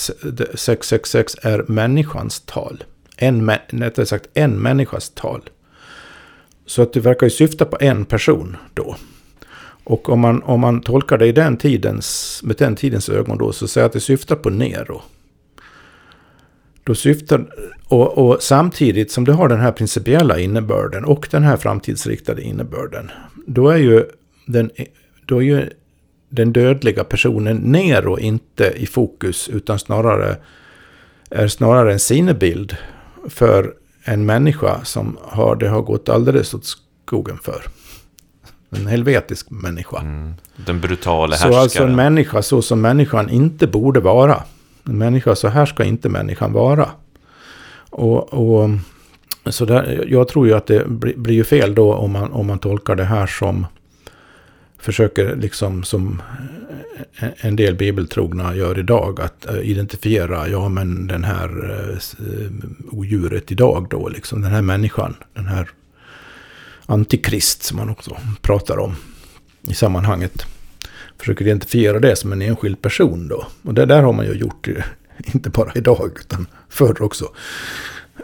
666 0.53 1.35
är 1.41 1.65
människans 1.67 2.39
tal. 2.39 2.83
En, 3.17 3.51
rättare 3.67 4.05
sagt 4.05 4.29
en 4.33 4.51
människas 4.51 5.09
tal. 5.09 5.49
Så 6.65 6.81
att 6.81 6.93
det 6.93 6.99
verkar 6.99 7.25
ju 7.25 7.31
syfta 7.31 7.65
på 7.65 7.77
en 7.79 8.05
person 8.05 8.57
då. 8.73 8.95
Och 9.83 10.09
om 10.09 10.19
man, 10.19 10.43
om 10.43 10.59
man 10.59 10.81
tolkar 10.81 11.17
det 11.17 11.27
i 11.27 11.31
den 11.31 11.57
tidens, 11.57 12.39
med 12.43 12.55
den 12.55 12.75
tidens 12.75 13.09
ögon 13.09 13.37
då 13.37 13.53
så 13.53 13.67
säger 13.67 13.87
att 13.87 13.93
det 13.93 13.99
syftar 13.99 14.35
på 14.35 14.49
Nero. 14.49 15.01
Då 16.89 16.95
syftar, 16.95 17.45
och, 17.87 18.17
och, 18.17 18.43
samtidigt 18.43 19.11
som 19.11 19.25
det 19.25 19.33
har 19.33 19.49
den 19.49 19.59
här 19.59 19.71
principiella 19.71 20.39
innebörden 20.39 21.05
och 21.05 21.27
den 21.31 21.43
här 21.43 21.57
framtidsriktade 21.57 22.41
innebörden. 22.41 23.11
Då 23.47 23.69
är 23.69 23.77
ju 23.77 24.05
den, 24.45 24.71
då 25.25 25.37
är 25.37 25.41
ju 25.41 25.69
den 26.29 26.53
dödliga 26.53 27.03
personen 27.03 27.57
Nero 27.57 28.19
inte 28.19 28.73
i 28.75 28.85
fokus 28.85 29.49
utan 29.49 29.79
snarare 29.79 30.37
är 31.29 31.47
snarare 31.47 31.93
en 31.93 31.99
sinnebild 31.99 32.77
för 33.27 33.73
en 34.03 34.25
människa 34.25 34.83
som 34.83 35.17
har, 35.21 35.55
det 35.55 35.69
har 35.69 35.81
gått 35.81 36.09
alldeles 36.09 36.53
åt 36.53 36.65
skogen 37.05 37.37
för. 37.43 37.63
En 38.69 38.87
helvetisk 38.87 39.49
människa. 39.49 39.99
Mm, 39.99 40.33
den 40.55 40.81
brutala 40.81 41.35
härskaren. 41.35 41.53
Så 41.53 41.59
alltså 41.59 41.83
en 41.83 41.95
människa 41.95 42.41
så 42.41 42.61
som 42.61 42.81
människan 42.81 43.29
inte 43.29 43.67
borde 43.67 43.99
vara. 43.99 44.43
En 44.89 44.97
människa, 44.97 45.35
så 45.35 45.47
här 45.47 45.65
ska 45.65 45.83
inte 45.83 46.09
människan 46.09 46.53
vara. 46.53 46.89
Och, 47.89 48.33
och 48.33 48.69
så 49.45 49.65
där, 49.65 50.05
jag 50.09 50.27
tror 50.27 50.47
ju 50.47 50.53
att 50.53 50.67
det 50.67 50.87
blir, 50.89 51.31
ju 51.31 51.43
fel 51.43 51.75
då 51.75 51.93
om 51.93 52.11
man, 52.11 52.31
om 52.31 52.47
man 52.47 52.59
tolkar 52.59 52.95
det 52.95 53.03
här 53.03 53.27
som 53.27 53.65
försöker 54.77 55.35
liksom 55.35 55.83
som 55.83 56.21
eh, 57.17 57.23
eh, 57.23 57.45
en 57.45 57.55
del 57.55 57.75
bibeltrogna 57.75 58.55
gör 58.55 58.79
idag. 58.79 59.21
Att 59.21 59.45
eh, 59.45 59.59
identifiera, 59.59 60.47
ja 60.47 60.69
men 60.69 61.07
den 61.07 61.23
här 61.23 61.49
odjuret 62.91 63.51
idag 63.51 63.87
då, 63.89 64.09
liksom 64.09 64.41
den 64.41 64.51
här 64.51 64.61
människan. 64.61 65.15
Den 65.33 65.45
här 65.45 65.69
antikrist 66.85 67.63
som 67.63 67.77
man 67.77 67.89
också 67.89 68.17
pratar 68.41 68.79
om 68.79 68.95
i 69.61 69.73
sammanhanget 69.73 70.45
försöker 71.19 71.45
identifiera 71.45 71.99
det 71.99 72.15
som 72.15 72.31
en 72.31 72.41
enskild 72.41 72.81
person 72.81 73.27
då. 73.27 73.47
Och 73.63 73.73
det 73.73 73.85
där 73.85 74.01
har 74.01 74.13
man 74.13 74.25
ju 74.25 74.33
gjort, 74.33 74.67
inte 75.33 75.49
bara 75.49 75.71
idag, 75.75 76.11
utan 76.19 76.47
förr 76.69 77.01
också. 77.01 77.25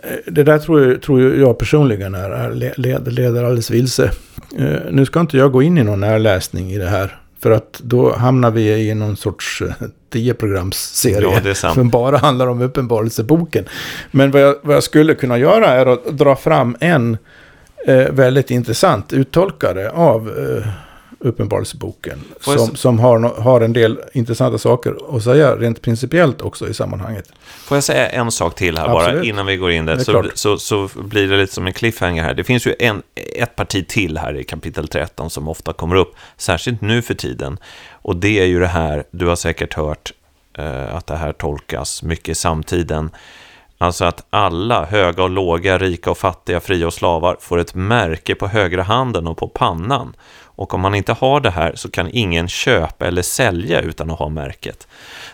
Eh, 0.03 0.33
det 0.33 0.43
där 0.43 0.59
tror 0.59 0.87
jag, 0.87 1.01
tror 1.01 1.35
jag 1.35 1.57
personligen 1.57 2.15
är, 2.15 2.53
leder, 2.77 3.11
leder 3.11 3.43
alldeles 3.43 3.71
vilse. 3.71 4.11
Eh, 4.57 4.79
nu 4.91 5.05
ska 5.05 5.19
inte 5.19 5.37
jag 5.37 5.51
gå 5.51 5.61
in 5.61 5.77
i 5.77 5.83
någon 5.83 5.99
närläsning 5.99 6.71
i 6.71 6.77
det 6.77 6.89
här. 6.89 7.19
För 7.39 7.51
att 7.51 7.79
då 7.83 8.15
hamnar 8.15 8.51
vi 8.51 8.89
i 8.89 8.95
någon 8.95 9.17
sorts 9.17 9.61
eh, 9.61 9.87
tioprogramsserie. 10.09 11.41
Ja, 11.45 11.53
som 11.73 11.89
bara 11.89 12.17
handlar 12.17 12.47
om 12.47 12.61
uppenbarelseboken. 12.61 13.65
Men 14.11 14.31
vad 14.31 14.41
jag, 14.41 14.55
vad 14.61 14.75
jag 14.75 14.83
skulle 14.83 15.15
kunna 15.15 15.37
göra 15.37 15.67
är 15.67 15.85
att 15.85 16.17
dra 16.17 16.35
fram 16.35 16.77
en 16.79 17.17
eh, 17.87 18.11
väldigt 18.11 18.51
intressant 18.51 19.13
uttolkare 19.13 19.89
av 19.89 20.29
eh, 20.29 20.67
Uppenbarelseboken. 21.25 22.19
Som, 22.39 22.75
som 22.75 22.99
har, 22.99 23.19
har 23.19 23.61
en 23.61 23.73
del 23.73 23.99
intressanta 24.13 24.57
saker 24.57 24.95
att 25.17 25.23
säga 25.23 25.55
rent 25.55 25.81
principiellt 25.81 26.41
också 26.41 26.69
i 26.69 26.73
sammanhanget. 26.73 27.31
Får 27.43 27.77
jag 27.77 27.83
säga 27.83 28.09
en 28.09 28.31
sak 28.31 28.55
till 28.55 28.77
här 28.77 28.85
Absolut. 28.85 29.19
bara 29.19 29.25
innan 29.25 29.45
vi 29.45 29.57
går 29.57 29.71
in 29.71 29.85
där? 29.85 29.97
Så, 29.97 30.25
så, 30.33 30.57
så, 30.57 30.89
blir 30.95 31.27
det 31.27 31.37
lite 31.37 31.53
som 31.53 31.67
en 31.67 31.73
cliffhanger 31.73 32.23
här. 32.23 32.33
Det 32.33 32.43
finns 32.43 32.67
ju 32.67 32.75
en, 32.79 33.03
ett 33.35 33.55
parti 33.55 33.87
till 33.87 34.17
här 34.17 34.37
i 34.37 34.43
kapitel 34.43 34.87
13 34.87 35.29
som 35.29 35.47
ofta 35.47 35.73
kommer 35.73 35.95
upp, 35.95 36.15
särskilt 36.37 36.81
nu 36.81 37.01
för 37.01 37.13
tiden. 37.13 37.57
Och 37.91 38.15
det 38.15 38.39
är 38.39 38.45
ju 38.45 38.59
det 38.59 38.67
här, 38.67 39.03
du 39.11 39.27
har 39.27 39.35
säkert 39.35 39.73
hört 39.73 40.13
eh, 40.57 40.95
att 40.95 41.07
det 41.07 41.15
här 41.15 41.33
tolkas 41.33 42.03
mycket 42.03 42.29
i 42.29 42.35
samtiden, 42.35 43.09
Alltså 43.77 44.05
att 44.05 44.25
alla, 44.29 44.85
höga 44.85 45.23
och 45.23 45.29
låga, 45.29 45.77
rika 45.77 46.11
och 46.11 46.17
fattiga, 46.17 46.59
fria 46.59 46.87
och 46.87 46.93
slavar, 46.93 47.37
får 47.39 47.57
ett 47.57 47.75
märke 47.75 48.35
på 48.35 48.47
högra 48.47 48.83
handen 48.83 49.27
och 49.27 49.37
på 49.37 49.47
pannan. 49.47 50.15
Och 50.55 50.73
om 50.73 50.81
man 50.81 50.95
inte 50.95 51.13
har 51.13 51.39
det 51.39 51.49
här 51.49 51.75
så 51.75 51.91
kan 51.91 52.09
ingen 52.13 52.47
köpa 52.47 53.07
eller 53.07 53.21
sälja 53.21 53.81
utan 53.81 54.11
att 54.11 54.19
ha 54.19 54.29
märket. 54.29 54.87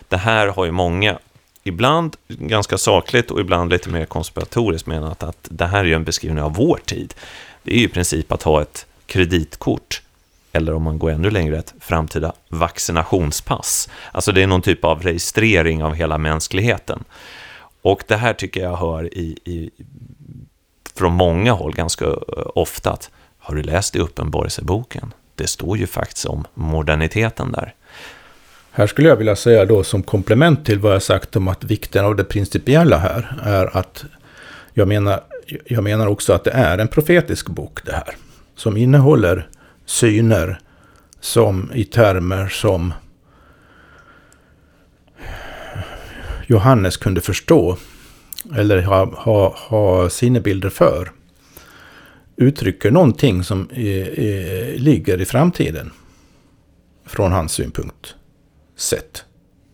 Det 0.08 0.16
här 0.16 0.46
har 0.46 0.64
ju 0.64 0.70
många, 0.70 1.18
ibland 1.64 2.16
ganska 2.28 2.78
sakligt 2.78 3.30
och 3.30 3.40
ibland 3.40 3.70
lite 3.70 3.88
mer 3.88 4.04
konspiratoriskt 4.04 4.86
menat 4.86 5.22
att 5.22 5.48
det 5.50 5.66
här 5.66 5.80
är 5.80 5.84
ju 5.84 5.94
en 5.94 6.04
beskrivning 6.04 6.42
av 6.42 6.54
vår 6.54 6.80
tid. 6.84 7.14
Det 7.62 7.72
är 7.72 7.78
ju 7.78 7.84
i 7.84 7.88
princip 7.88 8.32
att 8.32 8.42
ha 8.42 8.62
ett 8.62 8.86
kreditkort 9.06 10.02
eller 10.52 10.74
om 10.74 10.82
man 10.82 10.98
går 10.98 11.10
ännu 11.10 11.30
längre, 11.30 11.58
ett 11.58 11.74
framtida 11.80 12.32
vaccinationspass. 12.48 13.88
Alltså 14.12 14.32
det 14.32 14.42
är 14.42 14.46
någon 14.46 14.62
typ 14.62 14.84
av 14.84 15.02
registrering 15.02 15.84
av 15.84 15.94
hela 15.94 16.18
mänskligheten. 16.18 17.04
Och 17.82 18.04
det 18.08 18.16
här 18.16 18.34
tycker 18.34 18.60
jag 18.62 18.76
hör 18.76 19.14
i, 19.14 19.38
i 19.44 19.70
från 20.94 21.12
många 21.12 21.52
håll 21.52 21.74
ganska 21.74 22.06
ofta 22.54 22.90
att 22.90 23.10
har 23.42 23.54
du 23.54 23.62
läst 23.62 23.96
i 23.96 23.98
Uppenbarelseboken? 23.98 25.12
Det 25.34 25.46
står 25.46 25.78
ju 25.78 25.86
faktiskt 25.86 26.26
om 26.26 26.44
moderniteten 26.54 27.52
där. 27.52 27.74
Här 28.70 28.86
skulle 28.86 29.08
jag 29.08 29.16
vilja 29.16 29.36
säga 29.36 29.64
då 29.64 29.84
som 29.84 30.02
komplement 30.02 30.66
till 30.66 30.78
vad 30.78 30.94
jag 30.94 31.02
sagt 31.02 31.36
om 31.36 31.48
att 31.48 31.64
vikten 31.64 32.04
av 32.04 32.16
det 32.16 32.24
principiella 32.24 32.98
här 32.98 33.38
är 33.42 33.76
att 33.76 34.04
jag 34.74 34.88
menar, 34.88 35.20
jag 35.64 35.84
menar 35.84 36.06
också 36.06 36.32
att 36.32 36.44
det 36.44 36.50
är 36.50 36.78
en 36.78 36.88
profetisk 36.88 37.48
bok 37.48 37.84
det 37.84 37.92
här. 37.92 38.14
Som 38.56 38.76
innehåller 38.76 39.48
syner 39.86 40.60
som 41.20 41.70
i 41.74 41.84
termer 41.84 42.48
som 42.48 42.92
Johannes 46.46 46.96
kunde 46.96 47.20
förstå 47.20 47.76
eller 48.56 48.82
ha, 48.82 49.04
ha, 49.04 49.56
ha 49.68 50.10
sinnebilder 50.10 50.70
för 50.70 51.12
uttrycker 52.42 52.90
någonting 52.90 53.44
som 53.44 53.68
är, 53.74 54.20
är, 54.20 54.78
ligger 54.78 55.20
i 55.20 55.24
framtiden. 55.24 55.90
Från 57.06 57.32
hans 57.32 57.52
synpunkt 57.52 58.14
sett. 58.76 59.24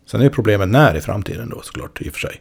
Sen 0.06 0.20
är 0.20 0.30
problemet 0.30 0.68
när 0.68 0.96
i 0.96 1.00
framtiden 1.00 1.48
då 1.48 1.62
såklart 1.62 2.00
i 2.02 2.08
och 2.08 2.12
för 2.12 2.20
sig. 2.20 2.40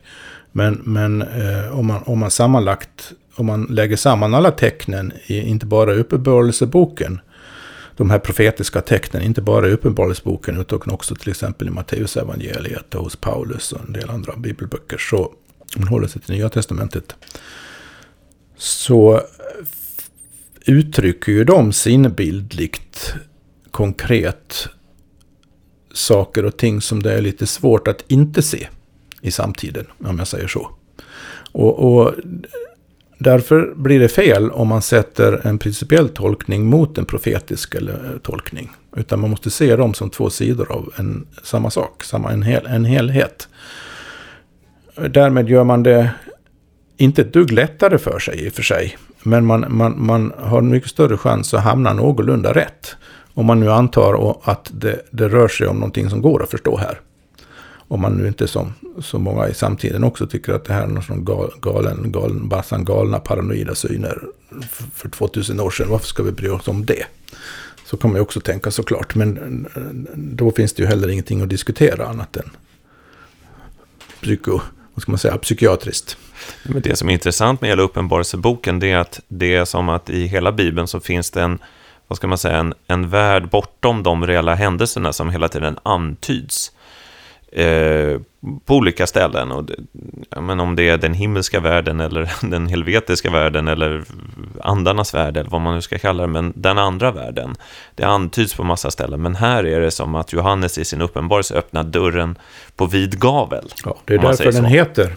Men, 0.51 0.81
men 0.83 1.21
eh, 1.21 1.79
om, 1.79 1.85
man, 1.85 2.03
om 2.03 2.19
man 2.19 2.31
sammanlagt, 2.31 3.11
om 3.35 3.45
man 3.45 3.63
lägger 3.63 3.95
samman 3.95 4.33
alla 4.33 4.51
tecknen, 4.51 5.13
i, 5.25 5.41
inte 5.41 5.65
bara 5.65 5.93
i 5.93 5.97
Uppenbarelseboken, 5.97 7.19
de 7.97 8.09
här 8.09 8.19
profetiska 8.19 8.81
tecknen, 8.81 9.23
inte 9.23 9.41
bara 9.41 9.67
i 9.67 9.71
Uppenbarelseboken 9.71 10.61
utan 10.61 10.91
också 10.91 11.15
till 11.15 11.29
exempel 11.29 11.67
i 11.67 11.71
Matteusevangeliet 11.71 12.95
och 12.95 13.03
hos 13.03 13.15
Paulus 13.15 13.71
och 13.71 13.81
en 13.87 13.93
del 13.93 14.09
andra 14.09 14.33
bibelböcker, 14.35 14.97
så 14.97 15.19
om 15.75 15.81
man 15.81 15.87
håller 15.87 16.07
sig 16.07 16.21
till 16.21 16.35
Nya 16.35 16.49
Testamentet, 16.49 17.15
så 18.57 19.21
uttrycker 20.67 21.31
ju 21.31 21.43
de 21.43 21.73
sinnebildligt, 21.73 23.13
konkret 23.71 24.69
saker 25.93 26.45
och 26.45 26.57
ting 26.57 26.81
som 26.81 27.03
det 27.03 27.13
är 27.13 27.21
lite 27.21 27.47
svårt 27.47 27.87
att 27.87 28.03
inte 28.07 28.41
se 28.41 28.67
i 29.21 29.31
samtiden, 29.31 29.85
om 30.03 30.17
jag 30.17 30.27
säger 30.27 30.47
så. 30.47 30.69
Och, 31.51 31.79
och 31.79 32.13
därför 33.17 33.73
blir 33.75 33.99
det 33.99 34.09
fel 34.09 34.51
om 34.51 34.67
man 34.67 34.81
sätter 34.81 35.47
en 35.47 35.57
principiell 35.57 36.09
tolkning 36.09 36.65
mot 36.65 36.97
en 36.97 37.05
profetisk 37.05 37.75
eller 37.75 37.93
eh, 37.93 38.19
tolkning. 38.19 38.71
Utan 38.95 39.19
man 39.19 39.29
måste 39.29 39.49
se 39.49 39.75
dem 39.75 39.93
som 39.93 40.09
två 40.09 40.29
sidor 40.29 40.71
av 40.71 40.93
en, 40.97 41.27
samma 41.43 41.69
sak, 41.69 42.03
samma, 42.03 42.31
en, 42.31 42.43
hel, 42.43 42.65
en 42.65 42.85
helhet. 42.85 43.47
Därmed 45.09 45.49
gör 45.49 45.63
man 45.63 45.83
det 45.83 46.11
inte 46.97 47.21
ett 47.21 47.33
dugg 47.33 47.51
lättare 47.51 47.97
för 47.97 48.19
sig 48.19 48.45
i 48.45 48.49
och 48.49 48.53
för 48.53 48.63
sig. 48.63 48.97
Men 49.27 49.45
man, 49.45 49.65
man, 49.69 50.05
man 50.05 50.33
har 50.37 50.59
en 50.59 50.69
mycket 50.69 50.89
större 50.89 51.17
chans 51.17 51.53
att 51.53 51.63
hamna 51.63 51.93
någorlunda 51.93 52.53
rätt. 52.53 52.95
Om 53.33 53.45
man 53.45 53.59
nu 53.59 53.71
antar 53.71 54.37
att 54.43 54.71
det, 54.73 55.01
det 55.11 55.29
rör 55.29 55.47
sig 55.47 55.67
om 55.67 55.75
någonting 55.75 56.09
som 56.09 56.21
går 56.21 56.43
att 56.43 56.49
förstå 56.49 56.77
här. 56.77 56.99
Om 57.87 58.01
man 58.01 58.13
nu 58.13 58.27
inte 58.27 58.47
som 58.47 58.73
så 58.99 59.19
många 59.19 59.47
i 59.47 59.53
samtiden 59.53 60.03
också 60.03 60.27
tycker 60.27 60.53
att 60.53 60.65
det 60.65 60.73
här 60.73 60.83
är 60.83 60.87
någon 60.87 61.03
sån 61.03 61.25
gal, 61.25 61.51
galen, 61.61 62.11
galen, 62.11 62.47
bassan 62.49 62.85
galna 62.85 63.19
paranoida 63.19 63.75
syner 63.75 64.23
för 64.93 65.09
2000 65.09 65.59
år 65.59 65.69
sedan. 65.69 65.89
Varför 65.89 66.07
ska 66.07 66.23
vi 66.23 66.31
bry 66.31 66.49
oss 66.49 66.67
om 66.67 66.85
det? 66.85 67.05
Så 67.85 67.97
kan 67.97 68.09
man 68.09 68.17
ju 68.17 68.21
också 68.21 68.39
tänka 68.39 68.71
såklart. 68.71 69.15
Men 69.15 69.67
då 70.15 70.51
finns 70.51 70.73
det 70.73 70.83
ju 70.83 70.87
heller 70.87 71.07
ingenting 71.07 71.41
att 71.41 71.49
diskutera 71.49 72.07
annat 72.07 72.37
än 72.37 72.49
psyko, 74.21 74.61
vad 74.93 75.01
ska 75.01 75.11
man 75.11 75.19
säga, 75.19 75.37
psykiatriskt. 75.37 76.17
Men 76.63 76.81
det 76.81 76.95
som 76.95 77.09
är 77.09 77.13
intressant 77.13 77.61
med 77.61 77.69
hela 77.69 77.83
Uppenbarelseboken 77.83 78.79
det 78.79 78.91
är 78.91 78.97
att 78.97 79.19
det 79.27 79.55
är 79.55 79.65
som 79.65 79.89
att 79.89 80.09
i 80.09 80.25
hela 80.27 80.51
Bibeln 80.51 80.87
så 80.87 80.99
finns 80.99 81.31
det 81.31 81.41
en, 81.41 81.59
vad 82.07 82.17
ska 82.17 82.27
man 82.27 82.37
säga, 82.37 82.57
en, 82.57 82.73
en 82.87 83.09
värld 83.09 83.49
bortom 83.49 84.03
de 84.03 84.27
reella 84.27 84.55
händelserna 84.55 85.13
som 85.13 85.29
hela 85.29 85.47
tiden 85.47 85.79
antyds. 85.83 86.71
Eh, 87.51 88.19
på 88.65 88.75
olika 88.75 89.07
ställen. 89.07 89.51
Och 89.51 89.63
det, 89.63 89.75
men 90.41 90.59
om 90.59 90.75
det 90.75 90.89
är 90.89 90.97
den 90.97 91.13
himmelska 91.13 91.59
världen 91.59 91.99
eller 91.99 92.31
den 92.49 92.67
helvetiska 92.67 93.29
världen 93.29 93.67
eller 93.67 94.03
andarnas 94.61 95.13
värld 95.13 95.37
eller 95.37 95.49
vad 95.49 95.61
man 95.61 95.75
nu 95.75 95.81
ska 95.81 95.97
kalla 95.97 96.23
det, 96.23 96.27
men 96.27 96.53
den 96.55 96.77
andra 96.77 97.11
världen. 97.11 97.55
Det 97.95 98.03
antyds 98.03 98.53
på 98.53 98.63
massa 98.63 98.91
ställen, 98.91 99.21
men 99.21 99.35
här 99.35 99.65
är 99.65 99.81
det 99.81 99.91
som 99.91 100.15
att 100.15 100.33
Johannes 100.33 100.77
i 100.77 100.85
sin 100.85 101.01
uppenbarelse 101.01 101.55
öppnar 101.55 101.83
dörren 101.83 102.37
på 102.75 102.85
vid 102.85 103.19
gavel. 103.19 103.73
Ja, 103.85 103.97
det 104.05 104.13
är 104.13 104.19
därför 104.19 104.51
den 104.51 104.65
heter 104.65 105.15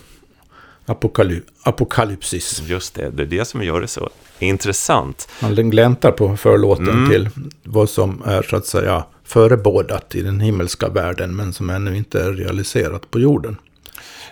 apokaly 0.90 1.40
apokalypsis. 1.62 2.62
Just 2.66 2.94
det, 2.94 3.10
det 3.10 3.22
är 3.22 3.26
det 3.26 3.44
som 3.44 3.62
gör 3.62 3.80
det 3.80 3.88
så 3.88 4.10
intressant. 4.38 5.28
Han 5.40 5.70
gläntar 5.70 6.12
på 6.12 6.36
förlåten 6.36 6.88
mm. 6.88 7.10
till 7.10 7.28
vad 7.62 7.90
som 7.90 8.22
är 8.26 8.42
så 8.42 8.56
att 8.56 8.66
säga 8.66 9.04
förebådat 9.24 10.14
i 10.14 10.22
den 10.22 10.40
himmelska 10.40 10.88
världen 10.88 11.36
men 11.36 11.52
som 11.52 11.70
ännu 11.70 11.96
inte 11.96 12.20
är 12.24 12.32
realiserat 12.32 13.10
på 13.10 13.20
jorden. 13.20 13.56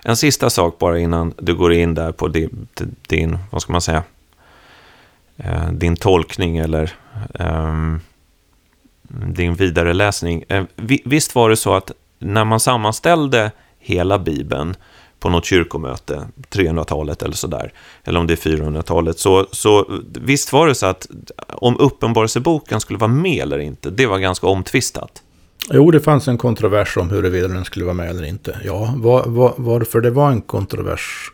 En 0.05 0.16
sista 0.16 0.51
sak 0.51 0.79
bara 0.79 0.99
innan 0.99 1.35
du 1.38 1.55
går 1.55 1.73
in 1.73 1.94
där 1.94 2.12
på 2.12 2.29
din, 3.09 3.38
vad 3.51 3.62
ska 3.62 3.73
man 3.73 3.81
säga, 3.81 4.03
eh, 5.37 5.73
din 5.73 5.97
tolkning 5.97 6.57
eller 6.57 6.92
um, 7.38 8.01
din 9.09 9.55
vidareläsning. 9.55 10.44
Eh, 10.49 10.64
visst 11.05 11.35
var 11.35 11.51
det 11.51 11.57
så 11.57 11.75
att 11.75 11.92
när 12.18 12.44
man 12.44 12.61
sammanställde 12.61 13.51
hela 13.79 14.18
Bibeln 14.18 14.77
på 15.21 15.29
något 15.29 15.45
kyrkomöte, 15.45 16.29
300-talet 16.51 17.23
eller 17.23 17.35
sådär, 17.35 17.73
eller 18.05 18.21
om 18.21 18.27
det 18.27 18.35
är 18.35 18.51
400-talet, 18.51 19.19
så, 19.19 19.47
så 19.53 20.01
visst 20.21 20.53
var 20.53 20.67
det 20.67 20.75
så 20.75 20.87
att 20.87 21.07
om 21.49 21.77
Uppenbarelseboken 21.79 22.81
skulle 22.81 22.99
vara 22.99 23.11
med 23.11 23.43
eller 23.43 23.59
inte, 23.59 23.91
det 23.91 24.07
var 24.07 24.19
ganska 24.19 24.47
omtvistat. 24.47 25.23
Jo, 25.71 25.91
det 25.91 26.01
fanns 26.01 26.29
en 26.29 26.39
kontrovers 26.39 26.97
om 26.97 27.11
huruvida 27.11 27.49
den 27.49 27.65
skulle 27.65 27.85
vara 27.85 27.95
med 27.95 28.11
eller 28.11 28.25
inte. 28.25 28.59
Ja, 28.65 28.95
var, 28.97 29.25
var, 29.27 29.55
varför 29.57 30.01
det 30.01 30.11
var 30.11 30.31
en 30.31 30.41
kontrovers 30.41 31.31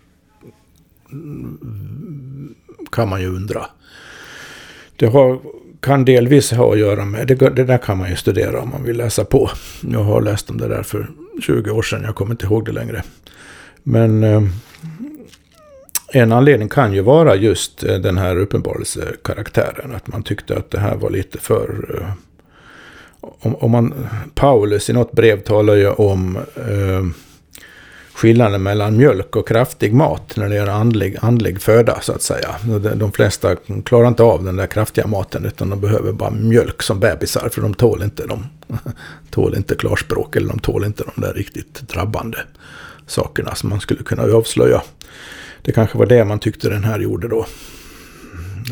kan 2.92 3.08
man 3.08 3.20
ju 3.20 3.28
undra. 3.28 3.66
Det 4.96 5.06
har, 5.06 5.40
kan 5.80 6.04
delvis 6.04 6.52
ha 6.52 6.72
att 6.72 6.78
göra 6.78 7.04
med, 7.04 7.26
det, 7.26 7.34
det, 7.34 7.64
där 7.64 7.78
kan 7.78 7.98
man 7.98 8.10
ju 8.10 8.16
studera 8.16 8.60
om 8.60 8.70
man 8.70 8.84
vill 8.84 8.96
läsa 8.96 9.24
på. 9.24 9.50
Jag 9.80 10.04
har 10.04 10.20
läst 10.20 10.50
om 10.50 10.58
det 10.58 10.68
där 10.68 10.82
för 10.82 11.10
20 11.42 11.70
år 11.70 11.82
sedan, 11.82 12.02
jag 12.02 12.14
kommer 12.14 12.30
inte 12.30 12.46
ihåg 12.46 12.64
det 12.64 12.72
längre. 12.72 13.02
Men 13.84 14.24
eh, 14.24 14.42
en 16.14 16.32
anledning 16.32 16.68
kan 16.68 16.92
ju 16.92 17.00
vara 17.00 17.34
just 17.36 17.84
eh, 17.84 17.96
den 17.96 18.18
här 18.18 18.36
uppenbarelsekaraktären. 18.36 19.94
Att 19.94 20.06
man 20.06 20.22
tyckte 20.22 20.56
att 20.56 20.70
det 20.70 20.78
här 20.78 20.96
var 20.96 21.10
lite 21.10 21.38
för... 21.38 21.98
Eh, 22.00 22.08
om, 23.40 23.54
om 23.54 23.70
man, 23.70 23.94
Paulus 24.34 24.90
i 24.90 24.92
något 24.92 25.12
brev 25.12 25.40
talar 25.40 25.74
ju 25.74 25.88
om 25.88 26.36
eh, 26.56 27.04
skillnaden 28.14 28.62
mellan 28.62 28.96
mjölk 28.96 29.36
och 29.36 29.48
kraftig 29.48 29.94
mat 29.94 30.36
när 30.36 30.48
det 30.48 30.54
gäller 30.54 30.72
andlig, 30.72 31.16
andlig 31.20 31.60
föda 31.60 32.00
så 32.00 32.12
att 32.12 32.22
säga. 32.22 32.54
De 32.94 33.12
flesta 33.12 33.56
klarar 33.84 34.08
inte 34.08 34.22
av 34.22 34.44
den 34.44 34.56
där 34.56 34.66
kraftiga 34.66 35.06
maten 35.06 35.44
utan 35.44 35.70
de 35.70 35.80
behöver 35.80 36.12
bara 36.12 36.30
mjölk 36.30 36.82
som 36.82 37.00
bebisar 37.00 37.48
för 37.48 37.62
de 37.62 37.74
tål 37.74 38.02
inte, 38.02 38.26
de, 38.26 38.46
tål 39.30 39.54
inte 39.56 39.74
klarspråk 39.74 40.36
eller 40.36 40.48
de 40.48 40.58
tål 40.58 40.84
inte 40.84 41.04
de 41.14 41.20
där 41.20 41.32
riktigt 41.32 41.88
drabbande 41.88 42.38
sakerna 43.06 43.54
som 43.54 43.70
man 43.70 43.80
skulle 43.80 44.02
kunna 44.02 44.22
avslöja. 44.22 44.82
Det 45.62 45.72
kanske 45.72 45.98
var 45.98 46.06
det 46.06 46.24
man 46.24 46.38
tyckte 46.38 46.68
den 46.68 46.84
här 46.84 47.00
gjorde 47.00 47.28
då. 47.28 47.46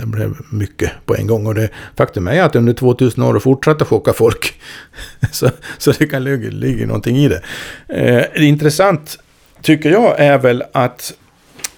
Det 0.00 0.06
blev 0.06 0.36
mycket 0.50 0.90
på 1.06 1.16
en 1.16 1.26
gång. 1.26 1.46
Och 1.46 1.54
det, 1.54 1.68
faktum 1.96 2.28
är 2.28 2.42
att 2.42 2.56
under 2.56 2.72
2000 2.72 3.22
år 3.22 3.38
fortsatte 3.38 3.84
chocka 3.84 4.12
folk. 4.12 4.60
så, 5.32 5.50
så 5.78 5.92
det 5.92 6.06
kan 6.06 6.24
ligga, 6.24 6.50
ligga 6.50 6.86
någonting 6.86 7.16
i 7.16 7.28
det. 7.28 7.42
Eh, 7.88 8.48
intressant 8.48 9.18
tycker 9.62 9.90
jag 9.90 10.20
är 10.20 10.38
väl 10.38 10.64
att 10.72 11.12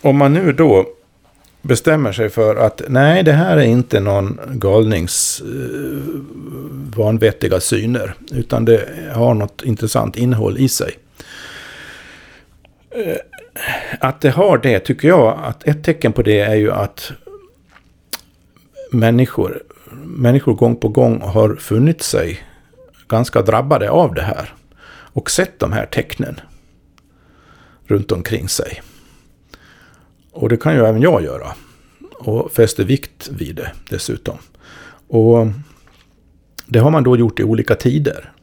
om 0.01 0.17
man 0.17 0.33
nu 0.33 0.53
då 0.53 0.87
bestämmer 1.63 2.13
sig 2.13 2.31
för 2.31 2.57
att 2.57 2.83
nej, 2.89 3.23
det 3.23 3.33
här 3.33 3.57
är 3.57 3.65
inte 3.65 4.01
någon 4.01 4.41
galnings 4.53 5.43
eh, 5.45 5.99
vanvettiga 6.97 7.61
syner. 7.61 8.15
Utan 8.33 8.65
det 8.65 8.89
har 9.15 9.35
något 9.35 9.63
intressant 9.65 10.17
innehåll 10.17 10.59
i 10.59 10.69
sig. 10.69 10.93
Eh, 12.95 13.17
att 14.01 14.21
det 14.21 14.31
har 14.31 14.59
det 14.59 14.81
tycker 14.81 15.09
jag 15.09 15.39
att 15.45 15.69
ett 15.69 15.85
tecken 15.85 16.13
på 16.13 16.23
det 16.23 16.41
är 16.41 16.55
ju 16.55 16.73
att 16.73 17.13
människor, 18.91 19.63
människor 20.05 20.55
gång 20.55 20.77
på 20.77 20.89
gång 20.89 21.21
har 21.21 21.57
funnit 21.57 22.03
sig 22.03 22.43
ganska 23.09 23.43
drabbade 23.43 23.91
av 23.91 24.15
det 24.15 24.23
här. 24.23 24.55
Och 24.87 25.31
sett 25.31 25.59
de 25.59 25.73
här 25.73 25.87
tecknen 25.87 26.41
runt 27.87 28.13
omkring 28.13 28.49
sig. 28.49 28.83
Och 30.33 30.49
det 30.49 30.57
kan 30.57 30.75
ju 30.75 30.85
även 30.85 31.03
jag 31.03 31.23
göra. 31.25 31.55
Och 32.19 32.53
fäster 32.53 32.85
vikt 32.85 33.29
vid 33.29 33.57
det 33.57 33.73
dessutom. 33.91 34.39
Och 35.09 35.47
det 36.67 36.79
har 36.79 36.91
man 36.91 37.05
då 37.05 37.17
gjort 37.17 37.41
i 37.41 37.45
olika 37.45 37.75
tider. 37.75 38.34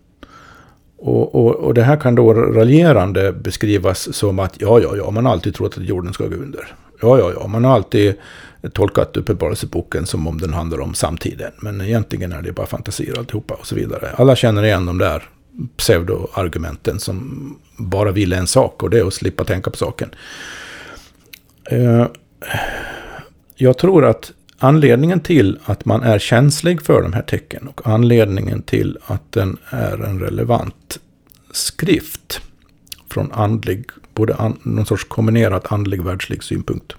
Och, 1.04 1.36
och, 1.36 1.56
och 1.56 1.74
det 1.74 1.84
här 1.84 1.98
kan 1.98 2.16
då 2.16 2.34
raljerande 2.34 3.32
beskrivas 3.32 4.16
som 4.16 4.40
att 4.40 4.62
ja, 4.62 4.80
ja, 4.80 4.96
ja, 4.96 5.12
man 5.12 5.26
har 5.26 5.34
alltid 5.34 5.56
trott 5.56 5.78
att 5.78 5.84
jorden 5.84 6.14
ska 6.14 6.28
gå 6.28 6.36
under. 6.36 6.76
Ja, 7.02 7.18
ja, 7.20 7.32
ja, 7.40 7.48
man 7.48 7.64
har 7.64 7.74
alltid 7.74 8.16
tolkat 8.74 9.18
Uppenbarelseboken 9.18 10.06
som 10.06 10.28
om 10.28 10.38
den 10.38 10.54
handlar 10.54 10.80
om 10.80 10.94
samtiden. 10.94 11.52
Men 11.62 11.82
egentligen 11.82 12.32
är 12.32 12.42
det 12.42 12.52
bara 12.52 12.66
fantasier 12.66 13.20
alltihopa 13.20 13.54
och 13.54 13.68
så 13.68 13.76
vidare. 13.76 14.10
Alla 14.16 14.36
känner 14.36 14.64
igen 14.64 14.86
de 14.86 14.98
där 14.98 15.30
pseudoargumenten 15.78 17.00
som 17.00 17.60
bara 17.78 18.12
vill 18.12 18.34
en 18.34 18.48
sak 18.48 18.84
och 18.84 18.90
det 18.90 19.00
är 19.00 19.08
att 19.08 19.14
slippa 19.14 19.44
tänka 19.44 19.72
på 19.72 19.78
saken. 19.78 20.10
Eh, 21.70 22.06
jag 23.56 23.78
tror 23.78 24.06
att 24.06 24.32
anledningen 24.64 25.20
till 25.20 25.60
att 25.66 25.86
man 25.86 26.04
är 26.04 26.20
känslig 26.20 26.82
för 26.82 27.02
de 27.02 27.14
här 27.14 27.22
tecken 27.22 27.68
och 27.68 27.88
anledningen 27.88 28.62
till 28.62 28.98
att 29.06 29.32
den 29.32 29.58
är 29.70 30.04
en 30.04 30.20
relevant 30.20 31.00
skrift 31.52 32.42
från 33.10 33.32
andlig, 33.32 33.86
både 34.14 34.36
an, 34.36 34.60
någon 34.64 34.86
sorts 34.86 35.04
kombinerat 35.04 35.72
andlig 35.72 36.04
världslig 36.04 36.44
synpunkt. 36.44 36.96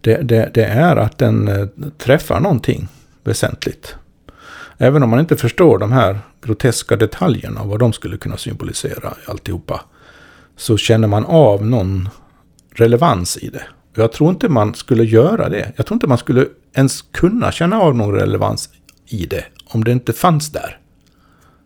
Det, 0.00 0.16
det, 0.16 0.50
det 0.54 0.64
är 0.64 0.96
att 0.96 1.18
den 1.18 1.48
eh, 1.48 1.66
träffar 1.98 2.40
någonting 2.40 2.88
väsentligt. 3.24 3.96
Även 4.78 5.02
om 5.02 5.10
man 5.10 5.20
inte 5.20 5.36
förstår 5.36 5.78
de 5.78 5.92
här 5.92 6.18
groteska 6.42 6.96
detaljerna 6.96 7.60
och 7.60 7.68
vad 7.68 7.78
de 7.78 7.92
skulle 7.92 8.16
kunna 8.16 8.36
symbolisera 8.36 9.14
i 9.26 9.30
alltihopa. 9.30 9.80
Så 10.56 10.76
känner 10.76 11.08
man 11.08 11.24
av 11.24 11.66
någon 11.66 12.08
relevans 12.70 13.36
i 13.36 13.48
det. 13.48 13.64
Jag 13.94 14.12
tror 14.12 14.30
inte 14.30 14.48
man 14.48 14.74
skulle 14.74 15.04
göra 15.04 15.48
det. 15.48 15.72
Jag 15.76 15.86
tror 15.86 15.96
inte 15.96 16.06
man 16.06 16.18
skulle 16.18 16.46
ens 16.74 17.02
kunna 17.02 17.52
känna 17.52 17.80
av 17.80 17.96
någon 17.96 18.14
relevans 18.14 18.68
i 19.06 19.26
det 19.26 19.44
om 19.66 19.84
det 19.84 19.92
inte 19.92 20.12
fanns 20.12 20.52
där. 20.52 20.78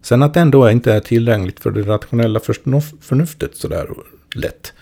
Sen 0.03 0.23
att 0.23 0.35
det 0.35 0.41
ändå 0.41 0.71
inte 0.71 0.93
är 0.93 1.01
tillgängligt 1.01 1.61
för 1.61 1.71
det 1.71 1.83
rationella 1.83 2.41
förnuftet 3.01 3.57
sådär 3.57 3.89
lätt. 4.35 4.73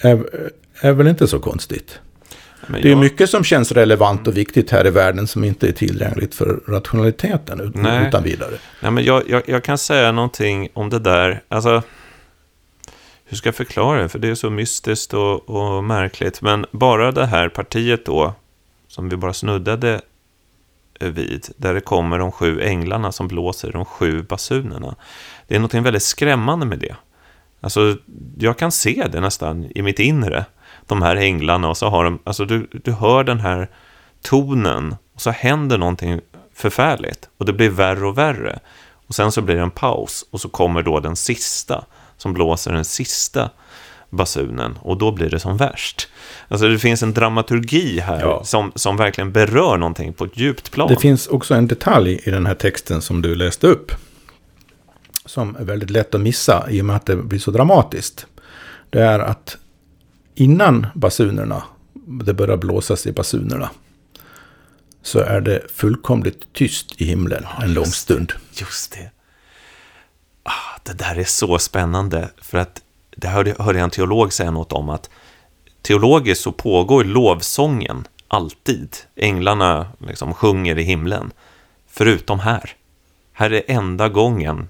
Är, 0.00 0.24
är 0.80 0.92
väl 0.92 1.06
inte 1.06 1.26
så 1.26 1.38
konstigt. 1.38 2.00
Jag... 2.66 2.82
Det 2.82 2.92
är 2.92 2.96
mycket 2.96 3.30
som 3.30 3.44
känns 3.44 3.72
relevant 3.72 4.28
och 4.28 4.36
viktigt 4.36 4.70
här 4.70 4.86
i 4.86 4.90
världen 4.90 5.26
som 5.26 5.44
inte 5.44 5.68
är 5.68 5.72
tillgängligt 5.72 6.34
för 6.34 6.60
rationaliteten 6.68 7.60
utan, 7.60 7.82
Nej. 7.82 8.08
utan 8.08 8.22
vidare. 8.22 8.54
Nej, 8.82 8.90
men 8.90 9.04
jag, 9.04 9.22
jag, 9.28 9.42
jag, 9.46 9.64
kan 9.64 9.78
säga 9.78 10.12
någonting 10.12 10.68
om 10.72 10.90
det 10.90 10.98
där. 10.98 11.42
Alltså, 11.48 11.82
hur 13.28 13.36
ska 13.36 13.48
jag 13.48 13.54
förklara 13.54 14.02
det? 14.02 14.08
För 14.08 14.18
det 14.18 14.28
är 14.28 14.34
så 14.34 14.50
mystiskt 14.50 15.14
och, 15.14 15.48
och 15.50 15.84
märkligt. 15.84 16.42
Men 16.42 16.66
bara 16.70 17.12
det 17.12 17.26
här 17.26 17.48
partiet 17.48 18.06
då, 18.06 18.34
som 18.88 19.08
vi 19.08 19.16
bara 19.16 19.32
snuddade 19.32 20.00
vid, 21.00 21.48
där 21.56 21.74
det 21.74 21.80
kommer 21.80 22.18
de 22.18 22.32
sju 22.32 22.60
änglarna 22.62 23.12
som 23.12 23.28
blåser 23.28 23.72
de 23.72 23.84
sju 23.84 24.22
basunerna. 24.22 24.94
Det 25.46 25.56
är 25.56 25.60
något 25.60 25.74
väldigt 25.74 26.02
skrämmande 26.02 26.66
med 26.66 26.78
det. 26.78 26.96
Alltså, 27.60 27.96
jag 28.38 28.58
kan 28.58 28.72
se 28.72 29.06
det 29.12 29.20
nästan 29.20 29.70
i 29.74 29.82
mitt 29.82 29.98
inre, 29.98 30.44
de 30.86 31.02
här 31.02 31.16
änglarna, 31.16 31.68
och 31.68 31.76
så 31.76 31.88
har 31.88 32.04
de, 32.04 32.18
alltså 32.24 32.44
du, 32.44 32.68
du 32.84 32.92
hör 32.92 33.24
den 33.24 33.40
här 33.40 33.68
tonen, 34.22 34.96
och 35.14 35.20
så 35.20 35.30
händer 35.30 35.78
någonting 35.78 36.20
förfärligt, 36.54 37.28
och 37.38 37.46
det 37.46 37.52
blir 37.52 37.70
värre 37.70 38.06
och 38.06 38.18
värre. 38.18 38.58
Och 38.90 39.14
sen 39.14 39.32
så 39.32 39.42
blir 39.42 39.54
det 39.54 39.62
en 39.62 39.70
paus, 39.70 40.24
och 40.30 40.40
så 40.40 40.48
kommer 40.48 40.82
då 40.82 41.00
den 41.00 41.16
sista, 41.16 41.84
som 42.18 42.32
blåser 42.32 42.72
den 42.72 42.84
sista 42.84 43.50
basunen 44.10 44.78
och 44.82 44.98
då 44.98 45.12
blir 45.12 45.30
det 45.30 45.40
som 45.40 45.56
värst. 45.56 46.08
Alltså 46.48 46.68
det 46.68 46.78
finns 46.78 47.02
en 47.02 47.14
dramaturgi 47.14 48.00
här 48.00 48.20
ja. 48.20 48.44
som, 48.44 48.72
som 48.74 48.96
verkligen 48.96 49.32
berör 49.32 49.76
någonting 49.76 50.12
på 50.12 50.24
ett 50.24 50.36
djupt 50.36 50.70
plan. 50.70 50.88
Det 50.88 50.96
finns 50.96 51.26
också 51.26 51.54
en 51.54 51.68
detalj 51.68 52.20
i 52.24 52.30
den 52.30 52.46
här 52.46 52.54
texten 52.54 53.02
som 53.02 53.22
du 53.22 53.34
läste 53.34 53.66
upp. 53.66 53.92
Som 55.24 55.56
är 55.56 55.64
väldigt 55.64 55.90
lätt 55.90 56.14
att 56.14 56.20
missa 56.20 56.66
i 56.70 56.80
och 56.80 56.84
med 56.84 56.96
att 56.96 57.06
det 57.06 57.16
blir 57.16 57.38
så 57.38 57.50
dramatiskt. 57.50 58.26
Det 58.90 59.02
är 59.02 59.18
att 59.18 59.56
innan 60.34 60.86
basunerna, 60.94 61.62
det 61.94 62.34
börjar 62.34 62.56
blåsas 62.56 63.06
i 63.06 63.12
basunerna. 63.12 63.70
Så 65.02 65.18
är 65.18 65.40
det 65.40 65.62
fullkomligt 65.74 66.52
tyst 66.52 67.00
i 67.00 67.04
himlen 67.04 67.42
ja, 67.56 67.64
en 67.64 67.74
lång 67.74 67.86
stund. 67.86 68.32
Just 68.52 68.92
det. 68.92 69.10
Det 70.88 70.94
där 70.94 71.18
är 71.18 71.24
så 71.24 71.58
spännande. 71.58 72.30
För 72.42 72.58
att 72.58 72.82
det 73.16 73.28
hörde, 73.28 73.54
hörde 73.58 73.78
jag 73.78 73.84
en 73.84 73.90
teolog 73.90 74.32
säga 74.32 74.50
något 74.50 74.72
om 74.72 74.88
att 74.88 75.10
teologiskt 75.82 76.42
så 76.42 76.52
pågår 76.52 77.04
lovsången 77.04 78.06
alltid. 78.28 78.96
Änglarna 79.16 79.92
liksom 79.98 80.34
sjunger 80.34 80.78
i 80.78 80.82
himlen. 80.82 81.32
Förutom 81.88 82.40
här. 82.40 82.76
Här 83.32 83.52
är 83.52 83.62
enda 83.66 84.08
gången 84.08 84.68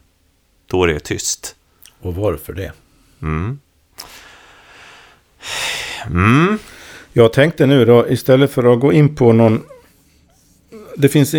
då 0.67 0.87
det 0.87 0.95
är 0.95 0.99
tyst. 0.99 1.57
Och 2.01 2.15
varför 2.15 2.53
det? 2.53 2.73
Mm. 3.23 3.59
Mm. 6.07 6.59
Jag 7.13 7.33
tänkte 7.33 7.67
nu 7.67 7.85
då, 7.85 8.09
istället 8.09 8.53
för 8.53 8.73
att 8.73 8.81
gå 8.81 8.93
in 8.93 9.15
på 9.15 9.33
någon... 9.33 9.63
Det 10.97 11.09
finns... 11.09 11.35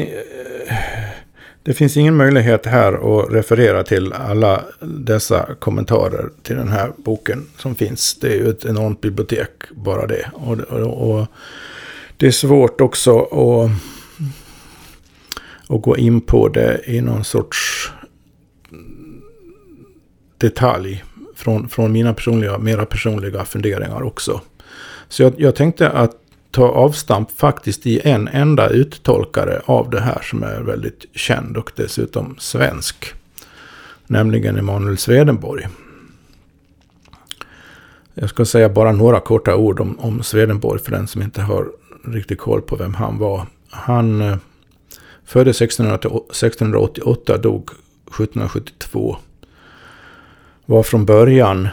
Det 1.64 1.74
finns 1.74 1.98
ingen 1.98 2.16
möjlighet 2.16 2.66
här 2.66 2.94
att 2.94 3.32
referera 3.34 3.84
till 3.84 4.14
alla 4.14 4.64
dessa 4.82 5.56
kommentarer 5.60 6.30
till 6.44 6.56
den 6.56 6.70
här 6.70 6.92
boken 6.98 7.46
som 7.58 7.76
finns. 7.76 8.20
Det 8.22 8.28
är 8.28 8.36
ju 8.36 8.50
ett 8.50 8.66
enormt 8.66 9.02
bibliotek, 9.02 9.50
bara 9.72 10.08
det. 10.08 10.32
Och, 10.34 10.60
och, 10.60 11.10
och 11.10 11.28
det 12.18 12.28
är 12.28 12.32
svårt 12.32 12.82
också 12.82 13.20
att, 13.20 13.72
att 15.76 15.82
gå 15.82 15.98
in 15.98 16.22
på 16.22 16.48
det 16.48 16.82
i 16.86 17.02
någon 17.02 17.24
sorts 17.24 17.92
detalj 20.38 21.04
från, 21.36 21.70
från 21.70 21.92
mina 21.92 22.14
personliga, 22.14 22.58
mera 22.58 22.86
personliga 22.86 23.46
funderingar 23.46 24.02
också. 24.02 24.42
Så 25.08 25.24
jag, 25.24 25.34
jag 25.38 25.56
tänkte 25.56 25.90
att 25.90 26.16
ta 26.52 26.68
avstamp 26.68 27.32
faktiskt 27.32 27.86
i 27.86 28.02
en 28.04 28.28
enda 28.28 28.70
uttolkare 28.70 29.62
av 29.66 29.90
det 29.90 30.02
här 30.02 30.22
som 30.22 30.44
är 30.44 30.62
väldigt 30.62 31.06
känd 31.14 31.58
och 31.58 31.72
dessutom 31.76 32.36
svensk. 32.40 33.14
Nämligen 34.08 34.58
Emanuel 34.58 34.98
Swedenborg. 34.98 35.68
Jag 38.14 38.30
ska 38.30 38.46
säga 38.46 38.70
bara 38.70 38.92
några 38.92 39.20
korta 39.20 39.56
ord 39.56 39.80
om, 39.80 40.00
om 40.00 40.24
Swedenborg 40.24 40.82
för 40.82 40.92
den 40.92 41.08
som 41.08 41.22
inte 41.22 41.42
har 41.42 41.72
riktigt 42.06 42.40
koll 42.40 42.62
på 42.62 42.76
vem 42.76 42.94
han 42.94 43.18
var. 43.18 43.48
Han 43.70 44.22
eh, 44.22 44.38
föddes 45.26 45.62
1688, 45.62 47.38
dog 47.38 47.70
1772. 48.08 49.18
Var 50.66 50.84
från 50.84 51.06
början 51.06 51.68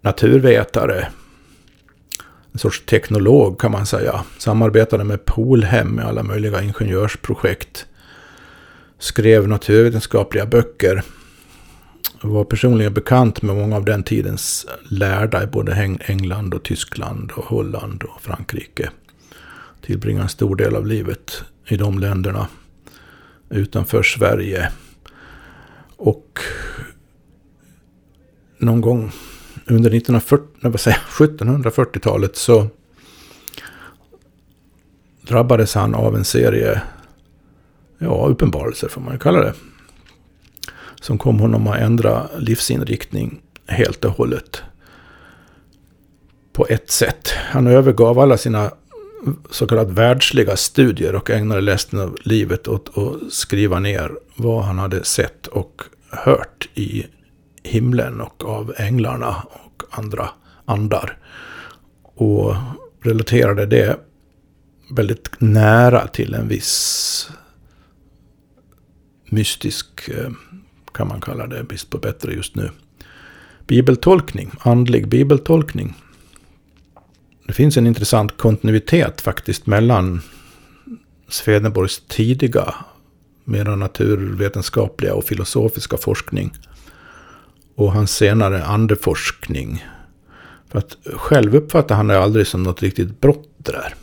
naturvetare, 0.00 1.08
en 2.52 2.58
sorts 2.58 2.86
teknolog 2.86 3.60
kan 3.60 3.72
man 3.72 3.86
säga. 3.86 4.24
Samarbetade 4.38 5.04
med 5.04 5.24
Polhem 5.24 5.88
med 5.88 6.04
alla 6.04 6.22
möjliga 6.22 6.62
ingenjörsprojekt. 6.62 7.86
Skrev 8.98 9.48
naturvetenskapliga 9.48 10.46
böcker. 10.46 11.02
Var 12.22 12.44
personligen 12.44 12.94
bekant 12.94 13.42
med 13.42 13.56
många 13.56 13.76
av 13.76 13.84
den 13.84 14.02
tidens 14.02 14.66
lärda 14.90 15.42
i 15.42 15.46
både 15.46 15.96
England 16.06 16.54
och 16.54 16.62
Tyskland 16.62 17.32
och 17.32 17.44
Holland 17.44 18.02
och 18.02 18.22
Frankrike. 18.22 18.90
Tillbringade 19.86 20.22
en 20.22 20.28
stor 20.28 20.56
del 20.56 20.76
av 20.76 20.86
livet 20.86 21.42
i 21.68 21.76
de 21.76 21.98
länderna. 21.98 22.48
Utanför 23.50 24.02
Sverige. 24.02 24.72
Och 25.96 26.38
någon 28.58 28.80
gång 28.80 29.12
under 29.66 29.90
1740-talet 29.90 32.36
så 32.36 32.68
drabbades 35.22 35.74
han 35.74 35.94
av 35.94 36.16
en 36.16 36.24
serie 36.24 36.82
ja, 37.98 38.26
uppenbarelser 38.28 38.88
får 38.88 39.00
man 39.00 39.18
kalla 39.18 39.40
det. 39.40 39.54
Som 41.00 41.18
kom 41.18 41.40
honom 41.40 41.66
att 41.66 41.78
ändra 41.78 42.28
livsinriktning 42.38 43.40
helt 43.66 44.04
och 44.04 44.12
hållet. 44.12 44.62
På 46.52 46.66
ett 46.68 46.90
sätt. 46.90 47.28
Han 47.28 47.66
övergav 47.66 48.18
alla 48.18 48.38
sina 48.38 48.70
så 49.50 49.66
kallat 49.66 49.90
världsliga 49.90 50.56
studier 50.56 51.14
och 51.14 51.30
ägnade 51.30 51.72
resten 51.72 52.00
av 52.00 52.16
livet 52.22 52.68
åt 52.68 52.98
att 52.98 53.32
skriva 53.32 53.78
ner 53.78 54.12
vad 54.36 54.64
han 54.64 54.78
hade 54.78 55.04
sett 55.04 55.46
och 55.46 55.82
hört 56.10 56.68
i 56.74 57.06
himlen 57.62 58.20
och 58.20 58.44
av 58.44 58.74
änglarna 58.76 59.42
och 59.50 59.82
andra 59.90 60.28
andar. 60.64 61.18
Och 62.02 62.54
relaterade 63.00 63.66
det 63.66 63.98
väldigt 64.90 65.30
nära 65.38 66.06
till 66.06 66.34
en 66.34 66.48
viss 66.48 67.30
mystisk, 69.24 70.08
eh, 70.08 70.30
kan 70.92 71.08
man 71.08 71.20
kalla 71.20 71.46
det, 71.46 71.64
brist 71.64 71.90
på 71.90 71.98
bättre 71.98 72.32
just 72.32 72.56
nu, 72.56 72.70
bibeltolkning, 73.66 74.50
andlig 74.60 75.08
bibeltolkning. 75.08 75.94
Det 77.46 77.52
finns 77.52 77.76
en 77.76 77.86
intressant 77.86 78.38
kontinuitet 78.38 79.20
faktiskt 79.20 79.66
mellan 79.66 80.20
Swedenborgs 81.28 82.02
tidiga, 82.08 82.74
mera 83.44 83.76
naturvetenskapliga 83.76 85.14
och 85.14 85.24
filosofiska 85.24 85.96
forskning 85.96 86.52
och 87.74 87.92
hans 87.92 88.10
senare 88.10 88.64
andeforskning. 88.64 89.86
För 90.68 90.78
att 90.78 90.96
själv 91.04 91.56
uppfattar 91.56 91.94
han 91.94 92.06
det 92.06 92.22
aldrig 92.22 92.46
som 92.46 92.62
något 92.62 92.82
riktigt 92.82 93.20
brott 93.20 93.48
det 93.56 93.72
där. 93.72 93.94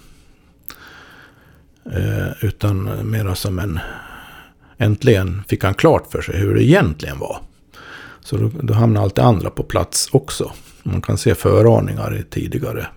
Eh, 1.86 2.46
utan 2.46 3.10
mera 3.10 3.36
som 3.36 3.60
en... 3.60 3.80
Äntligen 4.82 5.44
fick 5.48 5.64
han 5.64 5.74
klart 5.74 6.12
för 6.12 6.22
sig 6.22 6.38
hur 6.38 6.56
det 6.56 6.64
egentligen 6.64 7.20
var. 7.20 7.42
Så 8.20 8.38
då, 8.38 8.52
då 8.62 8.74
hamnar 8.74 9.02
allt 9.02 9.16
det 9.16 9.24
andra 9.24 9.50
på 9.50 9.64
plats 9.64 10.10
också. 10.12 10.52
Man 10.84 11.02
kan 11.02 11.18
se 11.18 11.36
föraningar 11.36 12.18
i 12.20 12.24
tidigare 12.24 12.88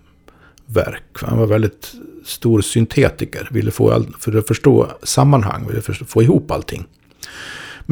verk. 0.66 1.04
Han 1.14 1.38
var 1.38 1.46
väldigt 1.46 1.92
stor 2.24 2.60
syntetiker. 2.60 3.48
Ville 3.50 3.70
få 3.70 3.92
all, 3.92 4.06
för 4.18 4.38
att 4.38 4.46
förstå 4.46 4.88
sammanhang, 5.02 5.68
ville 5.68 5.82
få 5.82 6.22
ihop 6.22 6.50
allting. 6.50 6.86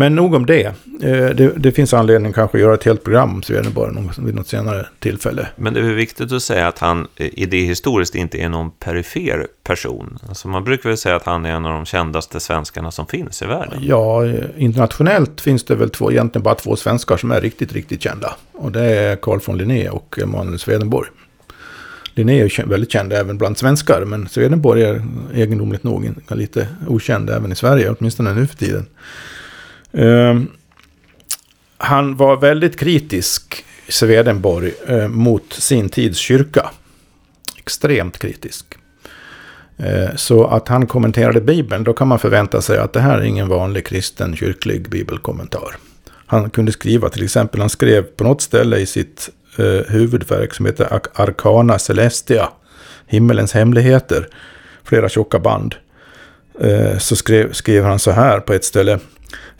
Men 0.00 0.14
nog 0.14 0.34
om 0.34 0.46
det. 0.46 0.64
Eh, 0.64 0.72
det. 1.02 1.52
det. 1.56 1.72
finns 1.72 1.94
anledning 1.94 2.32
kanske 2.32 2.58
att 2.58 2.62
göra 2.62 2.74
ett 2.74 2.84
helt 2.84 3.04
program 3.04 3.34
om 3.34 3.42
Swedenborg 3.42 3.94
vid 4.18 4.34
något 4.34 4.48
senare 4.48 4.86
tillfälle. 4.98 5.48
Men 5.56 5.74
det 5.74 5.80
är 5.80 5.84
viktigt 5.84 6.32
att 6.32 6.42
säga 6.42 6.68
att 6.68 6.78
han 6.78 7.06
eh, 7.16 7.26
idéhistoriskt 7.32 8.14
inte 8.14 8.38
är 8.38 8.48
någon 8.48 8.70
perifer 8.70 9.46
person. 9.64 10.18
Alltså 10.28 10.48
man 10.48 10.64
brukar 10.64 10.88
väl 10.88 10.98
säga 10.98 11.16
att 11.16 11.26
han 11.26 11.44
är 11.44 11.50
en 11.50 11.66
av 11.66 11.72
de 11.72 11.86
kändaste 11.86 12.40
svenskarna 12.40 12.90
som 12.90 13.06
finns 13.06 13.42
i 13.42 13.46
världen. 13.46 13.78
Ja, 13.82 14.26
eh, 14.26 14.44
internationellt 14.56 15.40
finns 15.40 15.64
det 15.64 15.74
väl 15.74 15.90
två, 15.90 16.12
egentligen 16.12 16.42
bara 16.42 16.54
två 16.54 16.76
svenskar 16.76 17.16
som 17.16 17.30
är 17.30 17.40
riktigt, 17.40 17.72
riktigt 17.72 18.02
kända. 18.02 18.34
Och 18.52 18.72
det 18.72 18.84
är 18.84 19.16
Carl 19.16 19.40
von 19.46 19.58
Linné 19.58 19.88
och 19.88 20.18
Emanuel 20.22 20.58
Swedenborg. 20.58 21.08
Linné 22.14 22.40
är 22.40 22.66
väldigt 22.66 22.92
känd 22.92 23.12
även 23.12 23.38
bland 23.38 23.58
svenskar, 23.58 24.04
men 24.04 24.28
Swedenborg 24.28 24.82
är 24.82 25.02
egendomligt 25.34 25.82
nog 25.82 26.14
lite 26.28 26.68
okänd 26.88 27.30
även 27.30 27.52
i 27.52 27.56
Sverige, 27.56 27.94
åtminstone 27.98 28.34
nu 28.34 28.46
för 28.46 28.56
tiden. 28.56 28.86
Ehm, 29.92 30.48
han 31.78 32.16
var 32.16 32.36
väldigt 32.36 32.78
kritisk, 32.78 33.64
Swedenborg, 33.88 34.72
eh, 34.86 35.08
mot 35.08 35.52
sin 35.52 35.88
tids 35.88 36.18
kyrka. 36.18 36.70
Extremt 37.58 38.18
kritisk. 38.18 38.66
Eh, 39.76 40.14
så 40.16 40.46
att 40.46 40.68
han 40.68 40.86
kommenterade 40.86 41.40
Bibeln, 41.40 41.84
då 41.84 41.92
kan 41.92 42.08
man 42.08 42.18
förvänta 42.18 42.62
sig 42.62 42.78
att 42.78 42.92
det 42.92 43.00
här 43.00 43.18
är 43.18 43.22
ingen 43.22 43.48
vanlig 43.48 43.86
kristen 43.86 44.36
kyrklig 44.36 44.90
bibelkommentar. 44.90 45.76
Han 46.26 46.50
kunde 46.50 46.72
skriva 46.72 47.08
till 47.08 47.24
exempel, 47.24 47.60
han 47.60 47.70
skrev 47.70 48.02
på 48.02 48.24
något 48.24 48.42
ställe 48.42 48.78
i 48.78 48.86
sitt 48.86 49.30
eh, 49.58 49.92
huvudverk 49.92 50.54
som 50.54 50.66
heter 50.66 51.00
Arcana 51.14 51.78
Celestia, 51.78 52.48
Himmelens 53.06 53.52
hemligheter, 53.52 54.28
flera 54.84 55.08
tjocka 55.08 55.38
band. 55.38 55.74
Eh, 56.60 56.98
så 56.98 57.16
skrev, 57.16 57.52
skrev 57.52 57.84
han 57.84 57.98
så 57.98 58.10
här 58.10 58.40
på 58.40 58.52
ett 58.52 58.64
ställe. 58.64 58.98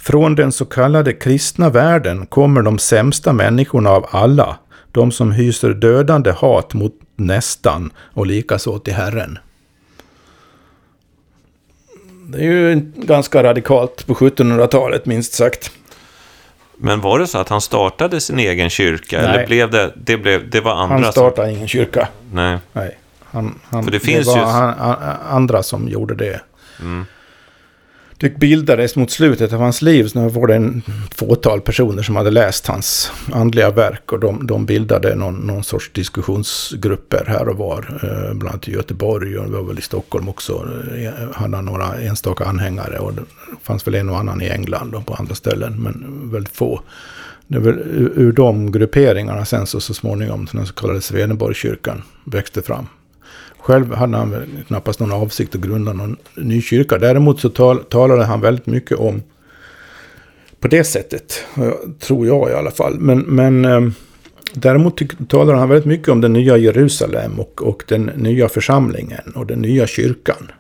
Från 0.01 0.35
den 0.35 0.53
så 0.53 0.65
kallade 0.65 1.13
kristna 1.13 1.71
världen 1.71 2.27
kommer 2.27 2.63
de 2.63 2.79
sämsta 2.79 3.33
människorna 3.33 3.91
av 3.91 4.07
alla, 4.11 4.57
de 4.93 5.13
som 5.13 5.33
hyser 5.33 5.71
dödande 5.71 6.31
hat 6.31 6.75
mot 6.75 6.95
nästan 7.17 7.93
och 7.99 8.27
likaså 8.27 8.79
till 8.79 8.95
Herren. 8.95 9.39
Det 12.27 12.39
är 12.39 12.43
ju 12.43 12.93
ganska 12.97 13.43
radikalt 13.43 14.07
på 14.07 14.15
1700-talet 14.15 15.07
minst 15.07 15.33
sagt. 15.33 15.71
Men 16.77 17.01
var 17.01 17.19
det 17.19 17.27
så 17.27 17.39
att 17.39 17.49
han 17.49 17.61
startade 17.61 18.21
sin 18.21 18.39
egen 18.39 18.71
kyrka? 18.71 19.23
Nej. 19.23 19.31
Eller 19.31 19.47
blev 19.47 19.71
det, 19.71 19.93
det, 19.97 20.17
blev, 20.17 20.51
det 20.51 20.61
var 20.61 20.73
andra 20.73 20.95
Han 20.99 21.13
startade 21.13 21.49
som... 21.49 21.57
ingen 21.57 21.69
kyrka. 21.69 22.09
Nej. 22.33 22.59
Nej. 22.73 22.99
Han, 23.25 23.61
han, 23.65 23.85
För 23.85 23.91
det, 23.91 24.01
finns 24.01 24.27
det 24.27 24.33
var 24.33 24.39
ju... 24.39 24.45
han, 24.45 24.75
andra 25.31 25.63
som 25.63 25.89
gjorde 25.89 26.15
det. 26.15 26.41
Mm 26.81 27.05
det 28.21 28.39
bildades 28.39 28.97
mot 28.97 29.11
slutet 29.11 29.53
av 29.53 29.61
hans 29.61 29.83
liv, 29.83 30.09
så 30.09 30.29
var 30.29 30.47
det 30.47 30.55
en 30.55 30.83
fåtal 31.15 31.61
personer 31.61 32.03
som 32.03 32.17
hade 32.17 32.31
läst 32.31 32.67
hans 32.67 33.13
andliga 33.33 33.71
verk 33.71 34.13
och 34.13 34.21
de, 34.21 34.47
de 34.47 34.67
bildade 34.67 35.15
någon, 35.15 35.35
någon 35.35 35.65
sorts 35.65 35.91
diskussionsgrupper 35.93 37.25
här 37.29 37.49
och 37.49 37.57
var. 37.57 38.01
Eh, 38.03 38.35
bland 38.35 38.53
annat 38.53 38.69
i 38.69 38.73
Göteborg 38.73 39.39
och 39.39 39.45
det 39.45 39.51
var 39.51 39.63
väl 39.63 39.79
i 39.79 39.83
Stockholm 39.83 40.29
också. 40.29 40.69
Eh, 40.97 41.13
han 41.33 41.55
hade 41.55 41.65
några 41.65 41.95
enstaka 41.95 42.45
anhängare 42.45 42.99
och 42.99 43.15
det 43.15 43.23
fanns 43.63 43.87
väl 43.87 43.95
en 43.95 44.09
och 44.09 44.19
annan 44.19 44.43
i 44.43 44.49
England 44.49 44.95
och 44.95 45.07
på 45.07 45.15
andra 45.15 45.35
ställen, 45.35 45.83
men 45.83 46.31
väldigt 46.33 46.57
få. 46.57 46.81
Det 47.47 47.59
var 47.59 47.73
ur 48.17 48.33
de 48.33 48.73
grupperingarna 48.73 49.45
sen 49.45 49.67
så, 49.67 49.81
så 49.81 49.95
småningom 49.95 50.49
den 50.53 50.67
så 50.67 50.75
kallade 50.75 51.01
Swedenborgkyrkan 51.01 52.03
växte 52.25 52.63
fram. 52.63 52.87
Själv 53.63 53.95
hade 53.95 54.17
han 54.17 54.31
väl 54.31 54.49
knappast 54.67 55.01
någon 55.01 55.13
avsikt 55.13 55.55
att 55.55 55.61
grunda 55.61 55.93
någon 55.93 56.17
ny 56.37 56.63
kyrka. 56.63 56.99
Däremot 56.99 57.41
så 57.41 57.49
tal, 57.49 57.85
talade 57.85 58.25
han 58.25 58.41
väldigt 58.41 58.67
mycket 58.67 58.99
om 58.99 59.23
på 60.61 60.69
det 60.69 60.85
sättet, 60.85 61.45
tror 61.99 62.27
jag 62.27 62.51
i 62.51 62.55
alla 62.55 62.71
fall. 62.71 63.01
Men, 63.01 63.19
men 63.19 63.65
eh, 63.65 63.81
däremot 64.55 65.01
talade 65.29 65.59
han 65.59 65.69
väldigt 65.69 65.87
mycket 65.87 66.09
om 66.09 66.21
den 66.21 66.33
nya 66.33 66.57
Jerusalem 66.57 67.41
och, 67.41 67.63
och 67.63 67.85
den 67.89 68.03
nya 68.03 68.49
församlingen 68.49 69.33
och 69.35 69.47
den 69.47 69.59
nya 69.59 69.87
kyrkan. 69.87 70.51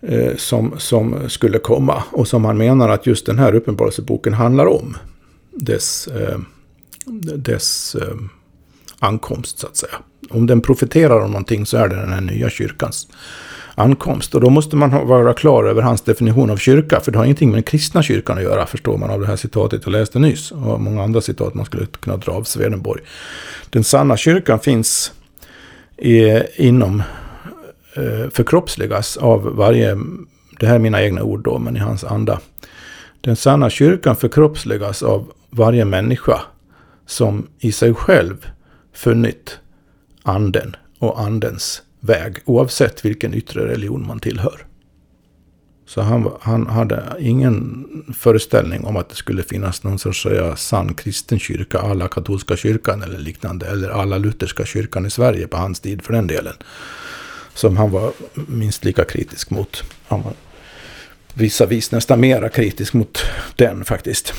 Eh, 0.00 0.36
som, 0.36 0.74
som 0.78 1.28
skulle 1.28 1.58
komma 1.58 2.02
och 2.10 2.28
som 2.28 2.44
han 2.44 2.58
menar 2.58 2.88
att 2.88 3.06
just 3.06 3.26
den 3.26 3.38
här 3.38 3.54
uppenbarelseboken 3.54 4.34
handlar 4.34 4.66
om. 4.66 4.96
Dess, 5.50 6.08
eh, 6.08 6.38
dess 7.36 7.94
eh, 7.94 8.16
ankomst 8.98 9.58
så 9.58 9.66
att 9.66 9.76
säga 9.76 9.94
om 10.30 10.46
den 10.46 10.60
profeterar 10.60 11.20
om 11.20 11.30
någonting 11.30 11.66
så 11.66 11.76
är 11.76 11.88
det 11.88 11.96
den 11.96 12.12
här 12.12 12.20
nya 12.20 12.50
kyrkans 12.50 13.08
ankomst. 13.74 14.34
Och 14.34 14.40
då 14.40 14.50
måste 14.50 14.76
man 14.76 15.06
vara 15.06 15.34
klar 15.34 15.64
över 15.64 15.82
hans 15.82 16.00
definition 16.00 16.50
av 16.50 16.56
kyrka, 16.56 17.00
för 17.00 17.12
det 17.12 17.18
har 17.18 17.24
ingenting 17.24 17.50
med 17.50 17.56
den 17.56 17.62
kristna 17.62 18.02
kyrkan 18.02 18.38
att 18.38 18.44
göra, 18.44 18.66
förstår 18.66 18.98
man 18.98 19.10
av 19.10 19.20
det 19.20 19.26
här 19.26 19.36
citatet 19.36 19.82
jag 19.84 19.92
läste 19.92 20.18
nyss, 20.18 20.50
och 20.52 20.80
många 20.80 21.02
andra 21.02 21.20
citat 21.20 21.54
man 21.54 21.64
skulle 21.64 21.86
kunna 21.86 22.16
dra 22.16 22.32
av 22.32 22.42
Swedenborg. 22.42 23.02
Den 23.70 23.84
sanna 23.84 24.16
kyrkan 24.16 24.60
finns 24.60 25.12
i, 25.96 26.42
inom, 26.56 27.02
eh, 27.96 28.30
förkroppsligas 28.30 29.16
av 29.16 29.56
varje, 29.56 29.98
det 30.60 30.66
här 30.66 30.74
är 30.74 30.78
mina 30.78 31.02
egna 31.02 31.22
ord 31.22 31.44
då, 31.44 31.58
men 31.58 31.76
i 31.76 31.80
hans 31.80 32.04
anda. 32.04 32.40
Den 33.20 33.36
sanna 33.36 33.70
kyrkan 33.70 34.16
förkroppsligas 34.16 35.02
av 35.02 35.32
varje 35.50 35.84
människa 35.84 36.40
som 37.06 37.46
i 37.58 37.72
sig 37.72 37.94
själv 37.94 38.46
funnit 38.94 39.58
anden 40.28 40.76
och 40.98 41.20
andens 41.20 41.82
väg, 42.00 42.38
oavsett 42.44 43.04
vilken 43.04 43.34
yttre 43.34 43.66
religion 43.66 44.06
man 44.06 44.20
tillhör. 44.20 44.66
Så 45.86 46.00
han, 46.00 46.30
han 46.40 46.66
hade 46.66 47.02
ingen 47.18 47.86
föreställning 48.14 48.84
om 48.84 48.96
att 48.96 49.08
det 49.08 49.14
skulle 49.14 49.42
finnas 49.42 49.82
någon 49.82 49.98
sorts 49.98 50.22
säga, 50.22 50.56
sann 50.56 50.94
kristen 50.94 51.38
kyrka, 51.38 51.78
alla 51.78 52.08
katolska 52.08 52.56
kyrkan 52.56 53.02
eller 53.02 53.18
liknande, 53.18 53.66
eller 53.66 53.88
alla 53.88 54.18
lutherska 54.18 54.64
kyrkan 54.64 55.06
i 55.06 55.10
Sverige 55.10 55.46
på 55.46 55.56
hans 55.56 55.80
tid 55.80 56.02
för 56.02 56.12
den 56.12 56.26
delen. 56.26 56.54
Som 57.54 57.76
han 57.76 57.90
var 57.90 58.12
minst 58.34 58.84
lika 58.84 59.04
kritisk 59.04 59.50
mot. 59.50 59.84
Han 60.08 60.22
var 60.22 60.32
vissa 61.34 61.66
vis 61.66 61.92
nästan 61.92 62.20
mera 62.20 62.48
kritisk 62.48 62.94
mot 62.94 63.18
den 63.56 63.84
faktiskt. 63.84 64.34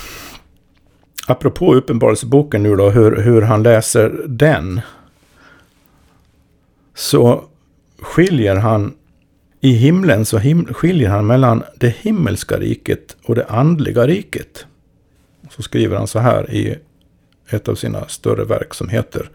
Apropå 1.27 1.75
Uppenbarelseboken 1.75 2.63
nu 2.63 2.75
då, 2.75 2.89
hur, 2.89 3.21
hur 3.21 3.41
han 3.41 3.63
läser 3.63 4.21
den 4.27 4.81
så 6.99 7.43
skiljer 8.01 8.55
han 8.55 8.93
i 9.61 9.71
himlen 9.71 10.25
så 10.25 10.37
him 10.37 10.65
skiljer 10.65 11.09
han 11.09 11.27
mellan 11.27 11.63
det 11.77 11.89
himmelska 11.89 12.57
riket 12.57 13.17
och 13.23 13.35
det 13.35 13.45
andliga 13.45 14.07
riket. 14.07 14.65
Så 15.49 15.61
skriver 15.61 15.97
han 15.97 16.07
så 16.07 16.19
här 16.19 16.53
i 16.53 16.75
ett 17.49 17.67
av 17.67 17.75
sina 17.75 18.07
större 18.07 18.43
verk 18.43 18.73
som 18.73 18.89
heter 18.89 19.29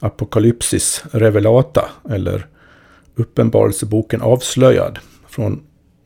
Apokalypsis 0.00 1.04
Revelata 1.10 1.88
eller 2.10 2.46
Uppenbarelseboken 3.14 4.22
avslöjad 4.22 4.98
från 5.28 5.62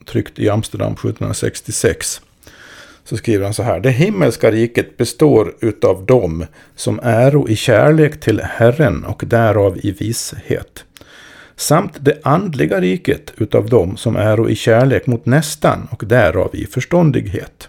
tryckt 0.06 0.38
i 0.38 0.48
Amsterdam 0.48 0.92
1766. 0.92 2.20
Så 3.04 3.16
skriver 3.16 3.44
han 3.44 3.54
så 3.54 3.62
här. 3.62 3.80
Det 3.80 3.90
himmelska 3.90 4.50
riket 4.50 4.96
består 4.96 5.54
utav 5.60 6.06
dem 6.06 6.46
som 6.76 7.00
äro 7.02 7.48
i 7.48 7.56
kärlek 7.56 8.20
till 8.20 8.40
Herren 8.40 9.04
och 9.04 9.22
därav 9.26 9.78
i 9.82 9.90
vishet 9.90 10.84
samt 11.62 11.92
det 12.00 12.18
andliga 12.22 12.80
riket 12.80 13.32
utav 13.36 13.68
dem 13.68 13.96
som 13.96 14.16
är 14.16 14.50
i 14.50 14.54
kärlek 14.54 15.06
mot 15.06 15.26
nästan 15.26 15.88
och 15.90 16.04
därav 16.06 16.50
i 16.52 16.66
förståndighet. 16.66 17.68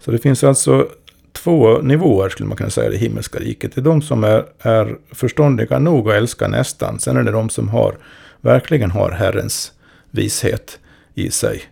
Så 0.00 0.10
det 0.10 0.18
finns 0.18 0.44
alltså 0.44 0.88
två 1.32 1.78
nivåer 1.78 2.28
skulle 2.28 2.48
man 2.48 2.56
kunna 2.56 2.70
säga 2.70 2.88
i 2.88 2.92
det 2.92 2.98
himmelska 2.98 3.38
riket. 3.38 3.74
Det 3.74 3.80
är 3.80 3.82
de 3.82 4.02
som 4.02 4.24
är, 4.24 4.44
är 4.58 4.96
förståndiga 5.12 5.78
nog 5.78 6.10
att 6.10 6.16
älska 6.16 6.48
nästan. 6.48 6.98
Sen 6.98 7.16
är 7.16 7.22
det 7.22 7.30
de 7.30 7.48
som 7.48 7.68
har, 7.68 7.96
verkligen 8.40 8.90
har 8.90 9.10
Herrens 9.10 9.72
vishet 10.10 10.78
i 11.14 11.30
sig. 11.30 11.62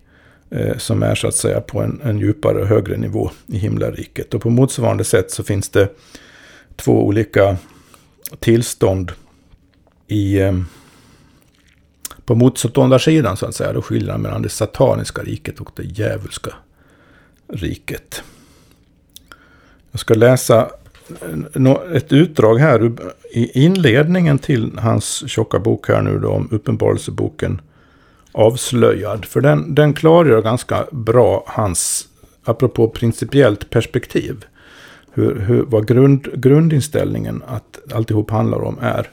Eh, 0.51 0.77
som 0.77 1.03
är 1.03 1.15
så 1.15 1.29
att 1.29 1.35
säga 1.35 1.61
på 1.61 1.81
en, 1.81 2.01
en 2.05 2.19
djupare 2.19 2.59
och 2.59 2.67
högre 2.67 2.97
nivå 2.97 3.31
i 3.47 3.59
himlariket. 3.59 4.35
Och 4.35 4.43
på 4.43 4.51
motsvarande 4.51 5.05
sätt 5.05 5.31
så 5.31 5.43
finns 5.43 5.69
det 5.69 5.89
två 6.77 7.07
olika 7.07 7.57
tillstånd 8.41 9.13
i, 10.09 10.41
eh, 10.41 10.53
på 12.27 12.35
motståndarsidan 12.35 13.37
så 13.37 13.47
att 13.47 13.55
säga. 13.55 13.73
Då 13.73 13.83
skiljer 13.83 14.19
mellan 14.19 14.43
det 14.43 14.49
sataniska 14.49 15.23
riket 15.23 15.61
och 15.61 15.71
det 15.77 15.83
djävulska 15.83 16.51
riket. 17.49 18.23
Jag 19.91 20.01
ska 20.01 20.15
läsa 20.15 20.71
eh, 21.55 21.73
ett 21.93 22.13
utdrag 22.13 22.59
här 22.59 22.93
i 23.33 23.65
inledningen 23.65 24.39
till 24.39 24.79
hans 24.79 25.29
tjocka 25.29 25.59
bok 25.59 25.89
här 25.89 26.03
nu 26.03 26.19
då 26.19 26.29
om 26.29 26.49
Uppenbarelseboken 26.51 27.61
avslöjad. 28.33 29.25
För 29.25 29.41
den, 29.41 29.75
den 29.75 29.95
klargör 29.95 30.43
ganska 30.43 30.87
bra 30.91 31.45
hans, 31.47 32.09
apropå 32.45 32.89
principiellt 32.89 33.71
perspektiv, 33.71 34.45
hur, 35.13 35.39
hur, 35.39 35.63
vad 35.63 35.87
grund, 35.89 36.29
grundinställningen 36.35 37.43
att 37.47 37.93
alltihop 37.93 38.31
handlar 38.31 38.63
om 38.63 38.79
är. 38.81 39.09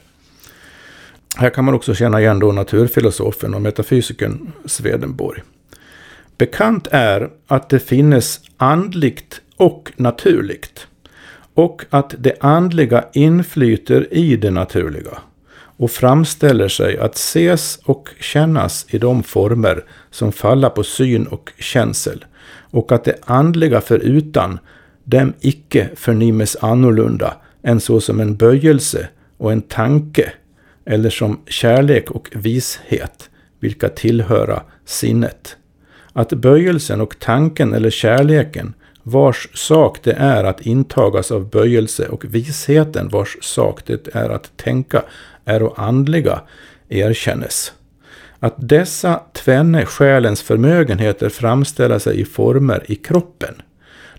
Här 1.36 1.50
kan 1.50 1.64
man 1.64 1.74
också 1.74 1.94
känna 1.94 2.20
igen 2.20 2.38
då 2.38 2.52
naturfilosofen 2.52 3.54
och 3.54 3.62
metafysikern 3.62 4.52
Swedenborg. 4.64 5.42
Bekant 6.38 6.86
är 6.90 7.30
att 7.46 7.68
det 7.68 7.78
finnes 7.78 8.40
andligt 8.56 9.40
och 9.56 9.92
naturligt. 9.96 10.86
Och 11.54 11.84
att 11.90 12.14
det 12.18 12.36
andliga 12.40 13.04
inflyter 13.12 14.14
i 14.14 14.36
det 14.36 14.50
naturliga 14.50 15.18
och 15.76 15.90
framställer 15.90 16.68
sig 16.68 16.98
att 16.98 17.14
ses 17.14 17.78
och 17.84 18.08
kännas 18.20 18.86
i 18.88 18.98
de 18.98 19.22
former 19.22 19.84
som 20.10 20.32
falla 20.32 20.70
på 20.70 20.84
syn 20.84 21.26
och 21.26 21.52
känsel, 21.58 22.24
och 22.70 22.92
att 22.92 23.04
det 23.04 23.18
andliga 23.24 23.80
förutan 23.80 24.58
dem 25.04 25.32
icke 25.40 25.88
förnimmes 25.96 26.56
annorlunda 26.60 27.36
än 27.62 27.80
så 27.80 28.00
som 28.00 28.20
en 28.20 28.36
böjelse 28.36 29.08
och 29.36 29.52
en 29.52 29.62
tanke, 29.62 30.32
eller 30.84 31.10
som 31.10 31.40
kärlek 31.46 32.10
och 32.10 32.28
vishet, 32.32 33.30
vilka 33.60 33.88
tillhöra 33.88 34.62
sinnet. 34.84 35.56
Att 36.12 36.32
böjelsen 36.32 37.00
och 37.00 37.18
tanken 37.18 37.74
eller 37.74 37.90
kärleken, 37.90 38.74
vars 39.02 39.48
sak 39.54 39.98
det 40.02 40.12
är 40.12 40.44
att 40.44 40.60
intagas 40.60 41.30
av 41.30 41.50
böjelse 41.50 42.08
och 42.08 42.24
visheten 42.24 43.08
vars 43.08 43.36
sak 43.40 43.80
det 43.86 44.08
är 44.14 44.30
att 44.30 44.56
tänka, 44.56 45.02
är 45.44 45.80
andliga 45.80 46.40
erkännes. 46.88 47.72
Att 48.38 48.54
dessa 48.56 49.20
tvenne 49.32 49.86
själens 49.86 50.42
förmögenheter 50.42 51.28
framställa 51.28 51.98
sig 51.98 52.20
i 52.20 52.24
former 52.24 52.84
i 52.88 52.94
kroppen, 52.94 53.54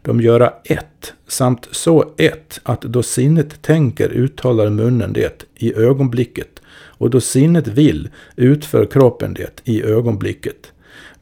de 0.04 0.22
göra 0.22 0.54
ett, 0.64 1.14
samt 1.28 1.68
så 1.72 2.06
ett 2.18 2.60
att 2.64 2.82
då 2.82 3.04
sinnet 3.04 3.62
tänker 3.62 4.10
uttalar 4.10 4.70
munnen 4.70 5.14
det 5.14 5.46
i 5.56 5.76
ögonblicket, 5.76 6.62
och 6.76 7.10
då 7.10 7.22
sinnet 7.22 7.68
vill 7.68 8.10
utför 8.36 8.86
kroppen 8.86 9.34
det 9.34 9.62
i 9.64 9.84
ögonblicket. 9.84 10.72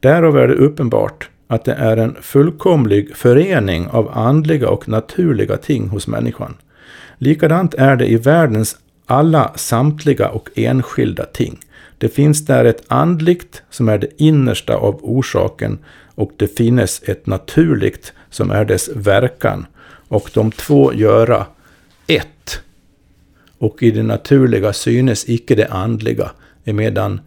Därav 0.00 0.38
är 0.38 0.48
det 0.48 0.54
uppenbart 0.54 1.28
att 1.46 1.64
det 1.64 1.72
är 1.72 1.96
en 1.96 2.16
fullkomlig 2.20 3.16
förening 3.16 3.88
av 3.88 4.10
andliga 4.18 4.68
och 4.68 4.88
naturliga 4.88 5.56
ting 5.56 5.88
hos 5.88 6.06
människan. 6.06 6.54
Likadant 7.18 7.74
är 7.74 7.96
det 7.96 8.10
i 8.10 8.16
världens 8.16 8.76
alla 9.06 9.52
samtliga 9.56 10.28
och 10.28 10.50
enskilda 10.54 11.24
ting. 11.24 11.58
Det 11.98 12.08
finns 12.08 12.46
där 12.46 12.64
ett 12.64 12.84
andligt 12.88 13.62
som 13.70 13.88
är 13.88 13.98
det 13.98 14.22
innersta 14.22 14.76
av 14.76 14.98
orsaken 15.02 15.78
och 16.14 16.32
det 16.36 16.56
finnes 16.56 17.02
ett 17.02 17.26
naturligt 17.26 18.12
som 18.32 18.50
är 18.50 18.64
dess 18.64 18.88
verkan. 18.88 19.66
Och 20.08 20.30
de 20.34 20.50
två 20.52 20.94
göra 20.94 21.46
ett. 22.06 22.60
Och 23.58 23.82
i 23.82 23.90
det 23.90 24.02
naturliga 24.02 24.72
synes 24.72 25.28
icke 25.28 25.54
det 25.54 25.66
andliga, 25.66 26.30
emedan 26.64 27.20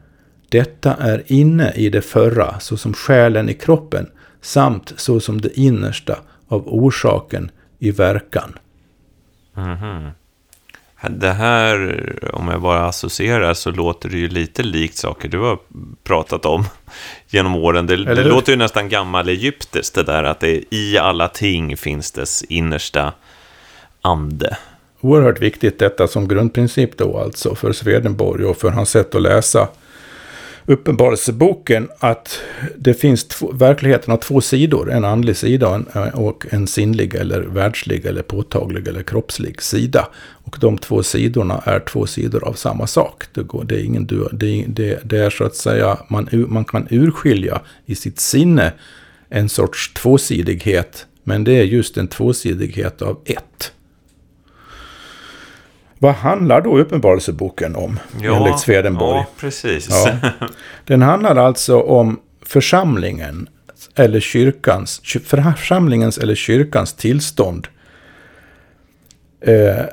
detta 0.49 0.93
är 0.93 1.23
inne 1.25 1.71
i 1.71 1.89
det 1.89 2.01
förra, 2.01 2.59
såsom 2.59 2.93
själen 2.93 3.49
i 3.49 3.53
kroppen, 3.53 4.09
samt 4.41 4.93
såsom 4.95 5.41
det 5.41 5.59
innersta 5.59 6.19
av 6.47 6.67
orsaken 6.67 7.51
i 7.79 7.91
verkan. 7.91 8.53
Mm 9.55 9.77
-hmm. 9.77 10.11
Det 11.09 11.31
här, 11.31 12.09
om 12.33 12.47
jag 12.47 12.61
bara 12.61 12.85
associerar, 12.85 13.53
så 13.53 13.71
låter 13.71 14.09
det 14.09 14.17
ju 14.17 14.27
lite 14.27 14.63
likt 14.63 14.97
saker 14.97 15.29
du 15.29 15.39
har 15.39 15.59
pratat 16.03 16.45
om 16.45 16.65
genom 17.27 17.55
åren. 17.55 17.87
Det, 17.87 17.95
det 17.95 18.23
låter 18.23 18.51
ju 18.51 18.57
nästan 18.57 18.89
gammal 18.89 19.29
egyptiskt, 19.29 19.95
det 19.95 20.03
där 20.03 20.23
att 20.23 20.39
det 20.39 20.63
i 20.69 20.97
alla 20.97 21.27
ting 21.27 21.77
finns 21.77 22.11
dess 22.11 22.43
innersta 22.43 23.13
ande. 24.01 24.57
Oerhört 25.01 25.41
viktigt 25.41 25.79
detta 25.79 26.07
som 26.07 26.27
grundprincip 26.27 26.97
då 26.97 27.17
alltså 27.17 27.55
för 27.55 27.73
Swedenborg 27.73 28.45
och 28.45 28.57
för 28.57 28.69
hans 28.69 28.89
sätt 28.89 29.15
att 29.15 29.21
läsa 29.21 29.67
Uppenbarelseboken 30.67 31.89
att 31.99 32.39
det 32.77 32.93
finns 32.93 33.27
två, 33.27 33.51
verkligheten 33.51 34.11
har 34.11 34.17
två 34.17 34.41
sidor. 34.41 34.91
En 34.91 35.05
andlig 35.05 35.37
sida 35.37 35.83
eh, 35.95 36.07
och 36.07 36.45
en 36.49 36.67
sinnlig 36.67 37.15
eller 37.15 37.41
världslig 37.41 38.05
eller 38.05 38.21
påtaglig 38.21 38.87
eller 38.87 39.03
kroppslig 39.03 39.61
sida. 39.61 40.07
Och 40.17 40.57
de 40.59 40.77
två 40.77 41.03
sidorna 41.03 41.61
är 41.65 41.79
två 41.79 42.07
sidor 42.07 42.47
av 42.47 42.53
samma 42.53 42.87
sak. 42.87 43.23
Det, 43.33 43.43
går, 43.43 43.63
det, 43.63 43.75
är, 43.75 43.83
ingen, 43.83 44.07
det, 44.07 44.63
det, 44.67 44.99
det 45.03 45.17
är 45.17 45.29
så 45.29 45.43
att 45.43 45.55
säga, 45.55 45.97
man, 46.09 46.29
man 46.31 46.65
kan 46.65 46.87
urskilja 46.89 47.61
i 47.85 47.95
sitt 47.95 48.19
sinne 48.19 48.73
en 49.29 49.49
sorts 49.49 49.93
tvåsidighet. 49.93 51.05
Men 51.23 51.43
det 51.43 51.51
är 51.51 51.63
just 51.63 51.97
en 51.97 52.07
tvåsidighet 52.07 53.01
av 53.01 53.19
ett. 53.25 53.71
Vad 55.99 56.15
handlar 56.15 56.61
då 56.61 56.77
Uppenbarelseboken 56.77 57.75
om? 57.75 57.99
Ja, 58.21 58.35
enligt 58.35 58.59
Swedenborg? 58.59 59.17
Ja, 59.17 59.27
precis. 59.39 59.87
Ja. 59.89 60.17
Den 60.85 61.01
handlar 61.01 61.35
alltså 61.35 61.81
om 61.81 62.19
församlingen 62.41 63.49
eller 63.95 64.19
kyrkans, 64.19 65.01
församlingens 65.25 66.17
eller 66.17 66.35
kyrkans 66.35 66.93
tillstånd 66.93 67.67
eh, 69.41 69.85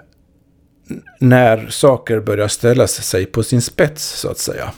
när 1.19 1.67
saker 1.69 2.21
börjar 2.21 2.49
ställa 2.49 2.87
sig 2.87 3.27
på 3.27 3.43
sin 3.43 3.63
spets, 3.63 4.21
så 4.21 4.31
att 4.31 4.39
säga. 4.39 4.73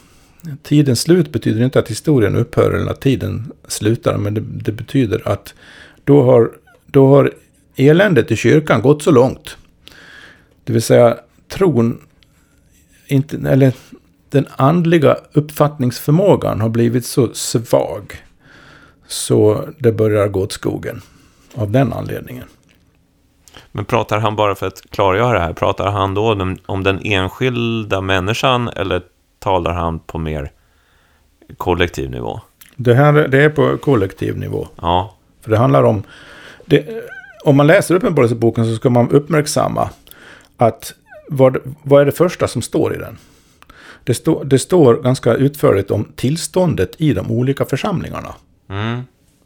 Tidens 0.63 1.01
slut 1.01 1.33
betyder 1.33 1.65
inte 1.65 1.79
att 1.79 1.91
historien 1.91 2.37
upphör 2.37 2.73
eller 2.73 2.91
att 2.91 3.01
tiden 3.01 3.53
slutar, 3.69 4.17
men 4.17 4.35
det, 4.35 4.41
det 4.41 4.73
betyder 4.73 5.29
att 5.29 5.55
då 6.05 6.23
har, 6.23 6.51
då 6.87 7.07
har 7.09 7.33
eländet 7.77 8.31
i 8.31 8.37
kyrkan 8.37 8.83
gått 8.83 9.03
så 9.03 9.11
långt 9.11 9.57
det 10.65 10.73
vill 10.73 10.83
säga 10.83 11.19
tron, 11.49 12.01
inte, 13.07 13.37
eller 13.37 13.73
den 14.29 14.47
andliga 14.57 15.17
uppfattningsförmågan 15.33 16.61
har 16.61 16.69
blivit 16.69 17.07
så 17.07 17.35
svag. 17.35 18.17
Så 19.07 19.69
det 19.79 19.93
börjar 19.93 20.29
gå 20.29 20.41
åt 20.41 20.53
skogen 20.53 21.03
av 21.55 21.71
den 21.71 21.93
anledningen. 21.93 22.45
Men 23.73 23.85
pratar 23.85 24.19
han 24.19 24.37
bara 24.37 24.55
för 24.55 24.67
att 24.67 24.91
klargöra 24.91 25.33
det 25.33 25.45
här, 25.45 25.53
pratar 25.53 25.91
han 25.91 26.15
då 26.15 26.57
om 26.67 26.83
den 26.83 27.01
enskilda 27.03 28.01
människan 28.01 28.69
eller 28.69 29.03
talar 29.39 29.73
han 29.73 29.99
på 29.99 30.19
mer 30.19 30.51
kollektiv 31.57 32.11
nivå? 32.11 32.41
Det 32.77 32.95
här 32.95 33.13
det 33.13 33.43
är 33.43 33.49
på 33.49 33.79
kollektiv 33.79 34.39
nivå. 34.39 34.69
Ja. 34.81 35.15
För 35.41 35.51
det 35.51 35.59
handlar 35.59 35.85
om... 35.85 36.03
Det, 36.67 37.05
om 37.45 37.57
man 37.57 37.67
läser 37.67 37.95
Uppenbarelseboken 37.95 38.65
så 38.65 38.77
ska 38.77 38.91
man 38.91 39.11
uppmärksamma 39.11 39.91
att 40.57 40.95
vad, 41.29 41.57
vad 41.83 42.03
är 42.03 42.07
det 42.07 42.13
första 42.13 42.49
som 42.49 42.63
står 42.63 42.95
i 42.95 42.99
den? 42.99 43.19
Det, 44.05 44.15
stå, 44.15 44.43
det 44.43 44.59
står 44.59 45.03
ganska 45.03 45.35
utförligt 45.35 45.91
om 45.91 46.13
tillståndet 46.17 46.95
i 46.99 47.13
de 47.13 47.31
olika 47.31 47.65
församlingarna. 47.65 48.35
Mm. 48.69 49.03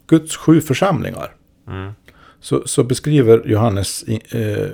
Guds 0.07 0.37
sju 0.37 0.61
församlingar. 0.61 1.35
Mm. 1.69 1.93
Så, 2.41 2.63
så, 2.67 2.85
beskriver 2.85 3.43
Johannes 3.45 4.03
eh, 4.03 4.19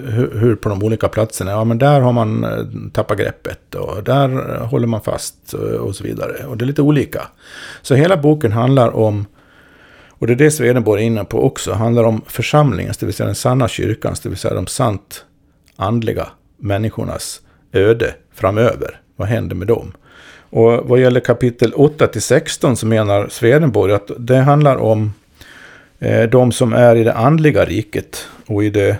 hur, 0.04 0.38
hur, 0.38 0.56
på 0.56 0.68
de 0.68 0.82
olika 0.82 1.08
platserna, 1.08 1.50
ja 1.50 1.64
men 1.64 1.78
där 1.78 2.00
har 2.00 2.12
man 2.12 2.44
eh, 2.44 2.64
tappat 2.92 3.18
greppet 3.18 3.74
och 3.74 4.04
där 4.04 4.58
håller 4.58 4.86
man 4.86 5.00
fast 5.00 5.54
och, 5.54 5.60
och 5.60 5.96
så 5.96 6.04
vidare. 6.04 6.46
Och 6.46 6.56
det 6.56 6.64
är 6.64 6.66
lite 6.66 6.82
olika. 6.82 7.22
Så 7.82 7.94
hela 7.94 8.16
boken 8.16 8.52
handlar 8.52 8.96
om, 8.96 9.26
och 10.08 10.26
det 10.26 10.32
är 10.32 10.36
det 10.36 10.50
Swedenborg 10.50 11.02
är 11.02 11.06
inne 11.06 11.24
på 11.24 11.44
också, 11.44 11.72
handlar 11.72 12.04
om 12.04 12.22
församlingens, 12.26 12.96
det 12.96 13.06
vill 13.06 13.14
säga 13.14 13.26
den 13.26 13.34
sanna 13.34 13.68
kyrkans, 13.68 14.20
det 14.20 14.28
vill 14.28 14.38
säga 14.38 14.54
de 14.54 14.66
sant 14.66 15.24
andliga 15.76 16.28
människornas 16.56 17.40
öde 17.72 18.14
framöver. 18.34 19.00
Vad 19.16 19.28
händer 19.28 19.56
med 19.56 19.66
dem? 19.66 19.92
Och 20.50 20.88
vad 20.88 21.00
gäller 21.00 21.20
kapitel 21.20 21.72
8 21.74 22.06
till 22.06 22.22
16 22.22 22.76
så 22.76 22.86
menar 22.86 23.28
Swedenborg 23.28 23.92
att 23.92 24.10
det 24.18 24.36
handlar 24.36 24.76
om 24.76 25.14
eh, 25.98 26.22
de 26.22 26.52
som 26.52 26.72
är 26.72 26.96
i 26.96 27.04
det 27.04 27.14
andliga 27.14 27.64
riket. 27.64 28.28
och 28.46 28.64
i 28.64 28.70
det 28.70 28.96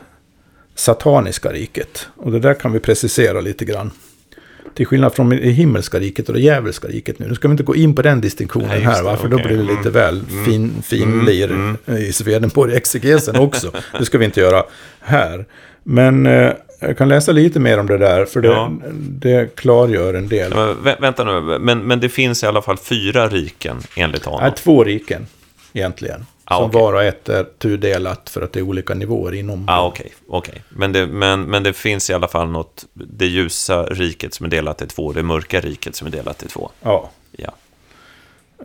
sataniska 0.74 1.52
riket. 1.52 2.08
Och 2.16 2.32
det 2.32 2.38
där 2.38 2.54
kan 2.54 2.72
vi 2.72 2.80
precisera 2.80 3.40
lite 3.40 3.64
grann. 3.64 3.90
Till 4.74 4.86
skillnad 4.86 5.14
från 5.14 5.28
det 5.28 5.36
himmelska 5.36 5.98
riket 5.98 6.28
och 6.28 6.34
det 6.34 6.40
djävulska 6.40 6.88
riket 6.88 7.18
nu. 7.18 7.28
Nu 7.28 7.34
ska 7.34 7.48
vi 7.48 7.52
inte 7.52 7.62
gå 7.62 7.76
in 7.76 7.94
på 7.94 8.02
den 8.02 8.20
distinktionen 8.20 8.68
Nej, 8.68 8.80
här, 8.80 9.02
va? 9.02 9.16
för 9.16 9.26
okay. 9.26 9.38
då 9.38 9.48
blir 9.48 9.56
det 9.56 9.62
lite 9.62 9.88
mm. 9.88 9.92
väl 9.92 10.22
fin, 10.46 10.82
finlir 10.82 11.50
Mm, 11.50 11.76
i 11.86 12.12
Swedenborg-exegesen 12.12 13.36
också. 13.36 13.72
det 13.98 14.04
ska 14.04 14.18
vi 14.18 14.24
inte 14.24 14.40
göra 14.40 14.64
här. 15.00 15.44
Men 15.85 16.26
eh, 16.26 16.53
jag 16.80 16.99
kan 16.99 17.09
läsa 17.09 17.32
lite 17.32 17.61
mer 17.61 17.78
om 17.78 17.87
det 17.87 17.99
där, 17.99 18.24
för 18.24 18.41
det, 18.41 18.49
Ja. 18.49 18.72
det 18.99 19.57
klargör 19.57 20.14
en 20.14 20.28
del. 20.28 20.55
Men, 20.55 20.68
vä- 20.76 21.01
vänta 21.01 21.24
nu, 21.24 21.59
men, 21.59 21.78
men 21.78 22.01
det 22.01 22.09
finns 22.09 22.43
i 22.43 22.47
alla 22.47 22.62
fall 22.62 22.76
fyra 22.76 23.28
riken 23.28 23.76
enligt 23.97 24.24
honom. 24.24 24.41
är 24.43 24.51
två 24.51 24.85
riken, 24.85 25.26
egentligen. 25.72 26.26
Ah, 26.47 26.57
som 26.57 26.64
okej. 26.66 26.80
var 26.80 26.93
och 26.93 27.03
ett 27.03 27.28
är 27.28 27.45
tudelat 27.45 28.30
för 28.30 28.43
att 28.43 28.53
det 28.53 28.61
är 28.61 28.62
olika 28.62 28.95
nivåer 28.95 29.35
inom. 29.35 29.64
Ja, 29.68 29.76
ah, 29.78 29.87
okej. 29.87 30.12
okej. 30.28 30.62
Men, 30.68 30.93
det, 30.93 31.07
men, 31.07 31.43
men 31.43 31.62
det 31.62 31.72
finns 31.72 32.11
i 32.11 32.14
alla 32.14 32.28
fall 32.28 32.49
något, 32.49 32.85
det 32.93 33.26
ljusa 33.26 33.82
riket 33.82 34.35
som 34.35 34.47
är 34.47 34.51
delat 34.51 34.82
i 34.82 34.87
två, 34.87 35.12
det 35.12 35.22
mörka 35.22 35.61
riket 35.61 35.97
som 35.97 36.07
är 36.07 36.11
delat 36.11 36.43
i 36.43 36.49
två. 36.49 36.70
Ja. 36.82 37.11
Ja. 37.32 37.51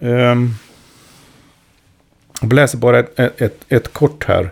Um, 0.01 0.53
jag 2.41 2.53
läser 2.53 2.77
bara 2.77 2.99
ett, 2.99 3.19
ett, 3.41 3.65
ett 3.69 3.93
kort 3.93 4.25
här 4.27 4.49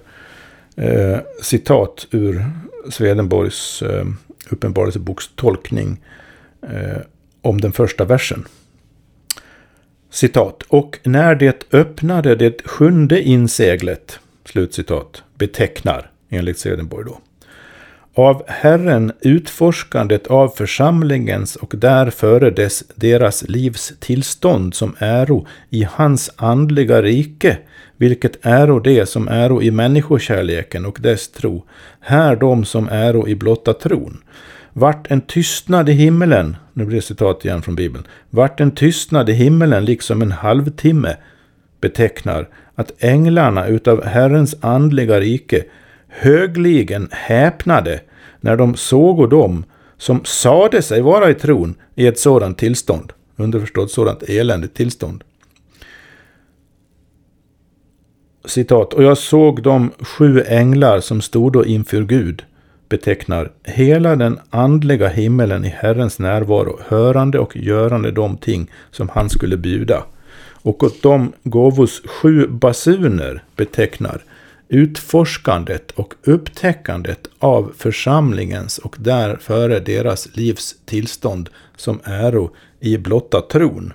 eh, 0.78 1.20
citat 1.42 2.08
ur 2.12 2.46
Swedenborgs 2.90 3.82
eh, 3.82 4.06
uppenbarelseboks 4.50 5.30
tolkning 5.36 6.04
eh, 6.62 7.02
om 7.42 7.62
den 7.62 7.72
första 7.72 8.06
versen. 8.06 8.46
Citat. 10.10 10.64
Och 10.68 11.00
när 11.04 11.36
det 11.36 11.74
öppnade 11.74 12.36
det 12.36 12.62
sjunde 12.66 13.22
inseglet, 13.22 14.20
slutcitat, 14.46 15.24
betecknar, 15.36 16.12
enligt 16.30 16.60
Swedenborg 16.60 17.06
då, 17.06 17.20
av 18.14 18.44
Herren 18.48 19.12
utforskandet 19.22 20.28
av 20.28 20.50
församlingens 20.50 21.56
och 21.56 21.74
därföre 21.78 22.50
dess, 22.50 22.84
deras 22.96 23.44
livs 23.48 23.94
tillstånd 24.00 24.76
som 24.76 24.96
äro 25.00 25.48
i 25.70 25.84
hans 25.84 26.32
andliga 26.36 27.02
rike, 27.02 27.58
vilket 27.98 28.46
äro 28.46 28.80
det 28.80 29.06
som 29.06 29.28
äro 29.28 29.62
i 29.62 29.72
människokärleken 29.72 30.86
och 30.86 30.98
dess 31.02 31.32
tro, 31.32 31.66
här 32.00 32.36
de 32.36 32.66
som 32.66 32.90
äro 32.90 33.28
i 33.28 33.36
blotta 33.36 33.74
tron. 33.74 34.24
Vart 34.74 35.12
en 35.12 35.22
tystnad 35.22 35.90
i 35.90 35.92
himmelen, 35.92 36.56
nu 36.74 36.86
blir 36.86 36.96
det 36.96 37.02
citat 37.02 37.46
igen 37.46 37.62
från 37.62 37.76
Bibeln, 37.76 38.08
vart 38.30 38.60
en 38.60 38.72
tystnad 38.72 39.30
i 39.30 39.34
himmelen 39.34 39.86
liksom 39.86 40.22
en 40.22 40.32
halvtimme 40.32 41.16
betecknar 41.82 42.48
att 42.76 43.04
änglarna 43.04 43.68
utav 43.68 44.04
Herrens 44.06 44.56
andliga 44.62 45.20
rike 45.20 45.64
högligen 46.08 47.10
häpnade 47.12 48.00
när 48.42 48.56
de 48.56 48.76
såg 48.76 49.30
dem 49.30 49.64
som 49.98 50.26
sade 50.26 50.82
sig 50.82 51.02
vara 51.02 51.30
i 51.30 51.34
tron 51.34 51.76
i 51.96 52.08
ett 52.08 52.20
sådant 52.20 52.58
tillstånd. 52.58 53.14
Underförstått 53.36 53.92
sådant 53.92 54.24
eländigt 54.24 54.76
tillstånd. 54.76 55.24
Citat. 58.48 58.94
Och 58.94 59.04
jag 59.04 59.18
såg 59.18 59.64
de 59.64 59.92
sju 60.00 60.44
änglar 60.48 61.00
som 61.00 61.22
stod 61.22 61.54
då 61.54 61.66
inför 61.66 62.02
Gud 62.02 62.44
betecknar 62.90 63.52
hela 63.64 64.16
den 64.16 64.40
andliga 64.50 65.08
himmelen 65.08 65.66
i 65.66 65.70
Herrens 65.70 66.20
närvaro, 66.20 66.80
hörande 66.88 67.40
och 67.40 67.58
görande 67.58 68.12
de 68.12 68.38
ting 68.38 68.72
som 68.92 69.10
han 69.10 69.30
skulle 69.30 69.58
bjuda. 69.58 70.04
Och 70.62 70.84
åt 70.84 71.02
dem 71.02 71.34
gåvos 71.44 72.02
sju 72.06 72.48
basuner 72.48 73.44
betecknar 73.56 74.24
utforskandet 74.70 75.92
och 75.92 76.14
upptäckandet 76.24 77.28
av 77.40 77.72
församlingens 77.78 78.78
och 78.78 78.96
därföre 79.00 79.80
deras 79.80 80.36
livs 80.36 80.76
tillstånd 80.86 81.50
som 81.76 82.00
äro 82.04 82.52
i 82.80 82.98
blotta 82.98 83.42
tron. 83.42 83.94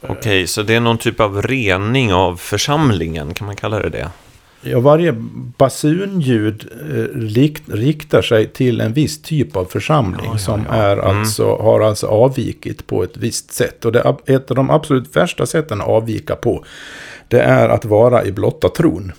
Okej, 0.00 0.46
så 0.46 0.62
det 0.62 0.74
är 0.74 0.80
någon 0.80 0.98
typ 0.98 1.20
av 1.20 1.42
rening 1.42 2.12
av 2.12 2.36
församlingen, 2.36 3.34
kan 3.34 3.46
man 3.46 3.56
kalla 3.56 3.78
det 3.78 3.88
det? 3.88 4.10
Ja, 4.62 4.80
varje 4.80 5.12
basunljud 5.58 6.68
eh, 6.90 7.18
rikt, 7.20 7.62
riktar 7.66 8.22
sig 8.22 8.46
till 8.48 8.80
en 8.80 8.92
viss 8.92 9.22
typ 9.22 9.56
av 9.56 9.64
församling 9.64 10.24
Ja, 10.26 10.32
ja, 10.32 10.38
som 10.38 10.64
ja. 10.68 10.74
Är 10.74 10.96
Mm. 10.96 11.18
alltså, 11.20 11.56
har 11.56 11.80
alltså 11.80 12.06
avvikit 12.06 12.86
på 12.86 13.02
ett 13.02 13.16
visst 13.16 13.52
sätt. 13.52 13.84
Och 13.84 13.92
det, 13.92 14.16
ett 14.26 14.50
av 14.50 14.56
de 14.56 14.70
absolut 14.70 15.16
värsta 15.16 15.46
sätten 15.46 15.80
att 15.80 15.88
avvika 15.88 16.36
på, 16.36 16.64
det 17.28 17.40
är 17.40 17.68
att 17.68 17.84
vara 17.84 18.24
i 18.24 18.32
blotta 18.32 18.68
tron. 18.68 19.12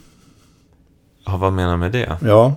Ja, 1.26 1.38
vad 1.38 1.54
menar 1.54 1.72
du 1.72 1.78
med 1.78 1.92
det? 1.92 2.18
Ja. 2.22 2.56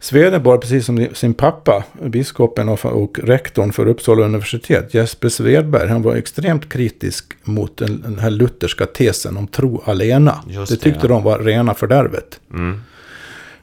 Swedenborg, 0.00 0.60
precis 0.60 0.86
som 0.86 1.06
sin 1.12 1.34
pappa, 1.34 1.84
biskopen 2.02 2.68
och, 2.68 3.18
rektorn 3.18 3.72
för 3.72 3.88
Uppsala 3.88 4.24
universitet, 4.24 4.94
Jesper 4.94 5.28
Svedberg, 5.28 5.88
han 5.88 6.02
var 6.02 6.16
extremt 6.16 6.68
kritisk 6.68 7.24
mot 7.42 7.76
den, 7.76 8.18
här 8.20 8.30
lutherska 8.30 8.86
tesen 8.86 9.36
om 9.36 9.46
tro 9.46 9.82
alena. 9.84 10.44
Just 10.48 10.68
det 10.68 10.76
det, 10.76 10.82
tyckte 10.82 11.00
ja. 11.02 11.08
de 11.08 11.22
var 11.22 11.38
rena 11.38 11.74
fördärvet. 11.74 12.40
Mm. 12.50 12.80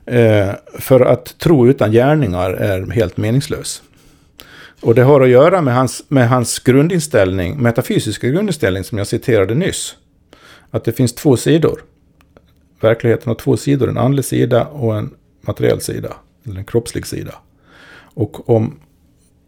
Eh, 0.06 0.56
för 0.80 1.02
att 1.02 1.38
tro 1.40 1.68
utan 1.68 1.92
gärningar 1.92 2.50
är 2.52 2.92
helt 2.92 3.18
meningslös. 3.18 3.82
Och 4.82 4.96
det 4.96 5.04
har 5.04 5.22
att 5.22 5.30
göra 5.30 5.62
med 5.62 5.76
hans, 5.76 6.04
med 6.08 6.30
hans 6.30 6.60
grundinställning, 6.60 7.62
metafysiska 7.62 8.28
grundinställning 8.28 8.84
som 8.84 8.98
jag 8.98 9.08
citerade 9.08 9.56
nyss. 9.56 9.96
Att 10.72 10.84
det 10.84 10.92
finns 10.92 11.14
två 11.14 11.38
sidor. 11.38 11.84
Verkligheten 12.82 13.28
har 13.28 13.36
två 13.36 13.58
sidor, 13.58 13.90
en 13.90 13.98
andlig 13.98 14.26
sida 14.26 14.66
och 14.66 14.96
en 14.96 15.10
materiell 15.48 15.82
sida. 15.82 16.14
Eller 16.46 16.58
en 16.58 16.66
kroppslig 16.66 17.08
sida. 17.08 17.34
Och 18.14 18.50
om, 18.50 18.80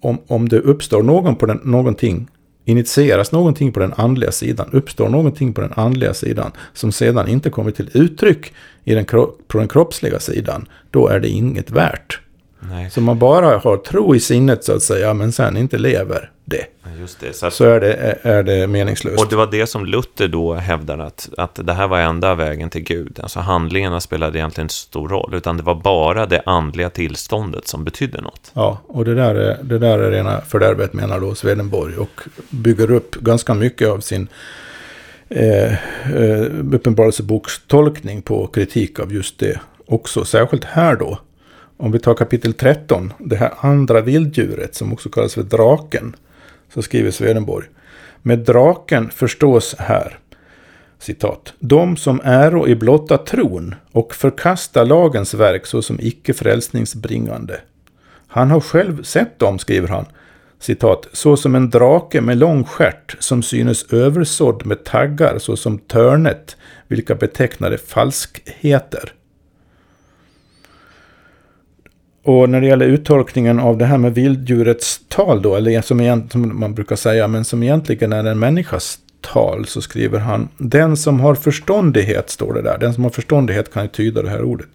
om, 0.01 0.17
om 0.27 0.49
det 0.49 0.59
uppstår 0.59 1.03
någon 1.03 1.35
på 1.35 1.45
den, 1.45 1.61
någonting, 1.63 2.27
initieras 2.65 3.31
någonting 3.31 3.71
på 3.71 3.79
den 3.79 3.93
andliga 3.93 4.31
sidan, 4.31 4.69
uppstår 4.71 5.09
någonting 5.09 5.53
på 5.53 5.61
den 5.61 5.73
andliga 5.75 6.13
sidan 6.13 6.51
som 6.73 6.91
sedan 6.91 7.27
inte 7.27 7.49
kommer 7.49 7.71
till 7.71 7.89
uttryck 7.93 8.53
i 8.83 8.93
den, 8.93 9.05
på 9.47 9.57
den 9.57 9.67
kroppsliga 9.67 10.19
sidan, 10.19 10.67
då 10.91 11.07
är 11.07 11.19
det 11.19 11.27
inget 11.27 11.71
värt. 11.71 12.19
Nej, 12.59 12.89
Så 12.89 13.01
man 13.01 13.19
bara 13.19 13.57
har 13.57 13.77
tro 13.77 14.15
i 14.15 14.19
sinnet 14.19 14.63
så 14.63 14.73
att 14.73 14.81
säga, 14.81 15.13
men 15.13 15.31
sen 15.31 15.57
inte 15.57 15.77
lever 15.77 16.31
det. 16.45 16.65
just 16.99 17.19
det. 17.19 17.33
Så 17.33 17.45
att, 17.45 17.53
Så 17.53 17.63
är 17.65 17.79
det, 17.79 18.19
är 18.21 18.43
det 18.43 18.67
meningslöst. 18.67 19.23
och 19.23 19.29
det 19.29 19.35
var 19.35 19.47
det 19.51 19.67
som 19.67 19.85
Luther 19.85 20.27
då 20.27 20.53
hävdade, 20.53 21.03
att, 21.03 21.29
att 21.37 21.59
det 21.63 21.73
här 21.73 21.87
var 21.87 21.99
enda 21.99 22.35
vägen 22.35 22.69
till 22.69 22.83
Gud. 22.83 23.19
Alltså 23.23 23.39
handlingarna 23.39 24.01
spelade 24.01 24.39
egentligen 24.39 24.65
inte 24.65 24.73
så 24.73 24.87
stor 24.87 25.09
roll, 25.09 25.33
utan 25.33 25.57
det 25.57 25.63
var 25.63 25.75
bara 25.75 26.25
det 26.25 26.41
andliga 26.45 26.89
tillståndet 26.89 27.67
som 27.67 27.83
betydde 27.83 28.21
något. 28.21 28.51
Ja, 28.53 28.81
och 28.87 29.05
det 29.05 29.15
där, 29.15 29.35
är, 29.35 29.63
det 29.63 29.79
där 29.79 29.99
är 29.99 30.11
rena 30.11 30.41
fördärvet 30.41 30.93
menar 30.93 31.19
då 31.19 31.35
Swedenborg. 31.35 31.97
Och 31.97 32.21
bygger 32.49 32.91
upp 32.91 33.15
ganska 33.15 33.53
mycket 33.53 33.87
av 33.87 33.99
sin 33.99 34.27
eh, 35.29 35.73
eh, 35.73 36.45
uppenbarelsebokstolkning 36.73 38.21
på 38.21 38.47
kritik 38.47 38.99
av 38.99 39.13
just 39.13 39.39
det. 39.39 39.59
Också 39.85 40.25
särskilt 40.25 40.63
här 40.63 40.95
då. 40.95 41.19
Om 41.77 41.91
vi 41.91 41.99
tar 41.99 42.13
kapitel 42.13 42.53
13, 42.53 43.13
det 43.19 43.35
här 43.35 43.53
andra 43.59 44.01
vilddjuret 44.01 44.75
som 44.75 44.93
också 44.93 45.09
kallas 45.09 45.33
för 45.33 45.43
draken. 45.43 46.15
Så 46.75 46.81
skriver 46.81 47.11
Swedenborg. 47.11 47.65
Med 48.21 48.39
draken 48.39 49.09
förstås 49.09 49.75
här 49.79 50.19
citat, 50.99 51.53
de 51.59 51.97
som 51.97 52.21
äro 52.23 52.67
i 52.67 52.75
blotta 52.75 53.17
tron 53.17 53.75
och 53.91 54.15
förkasta 54.15 54.83
lagens 54.83 55.33
verk 55.33 55.65
såsom 55.65 55.99
icke 56.01 56.33
frälsningsbringande. 56.33 57.59
Han 58.27 58.51
har 58.51 58.59
själv 58.59 59.03
sett 59.03 59.39
dem, 59.39 59.59
skriver 59.59 59.87
han, 59.87 60.05
citat, 60.59 61.07
Såsom 61.11 61.55
en 61.55 61.69
drake 61.69 62.21
med 62.21 62.37
lång 62.37 62.63
stjärt 62.63 63.15
som 63.19 63.43
synes 63.43 63.93
översådd 63.93 64.65
med 64.65 64.83
taggar 64.83 65.37
såsom 65.39 65.77
törnet, 65.77 66.57
vilka 66.87 67.15
betecknade 67.15 67.77
falskheter. 67.77 69.13
Och 72.25 72.49
när 72.49 72.61
det 72.61 72.67
gäller 72.67 72.85
uttolkningen 72.85 73.59
av 73.59 73.77
det 73.77 73.85
här 73.85 73.97
med 73.97 74.13
vilddjurets 74.13 75.01
tal 75.07 75.41
då, 75.41 75.55
eller 75.55 75.81
som, 75.81 76.29
som 76.29 76.59
man 76.59 76.73
brukar 76.73 76.95
säga, 76.95 77.27
men 77.27 77.45
som 77.45 77.63
egentligen 77.63 78.13
är 78.13 78.23
en 78.23 78.39
människas 78.39 78.99
tal, 79.21 79.65
så 79.65 79.81
skriver 79.81 80.19
han 80.19 80.49
Den 80.57 80.97
som 80.97 81.19
har 81.19 81.35
förståndighet, 81.35 82.29
står 82.29 82.53
det 82.53 82.61
där. 82.61 82.77
Den 82.77 82.93
som 82.93 83.03
har 83.03 83.11
förståndighet 83.11 83.73
kan 83.73 83.83
ju 83.83 83.89
tyda 83.89 84.21
det 84.21 84.29
här 84.29 84.43
ordet. 84.43 84.67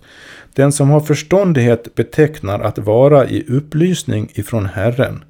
Den 0.55 0.73
som 0.73 0.91
har 0.91 1.01
förståndighet 1.01 1.95
betecknar 1.95 2.61
att 2.61 2.79
vara 2.79 3.27
i 3.27 3.45
upplysning 3.49 4.31
ifrån 4.35 4.67
Herren. 4.67 5.25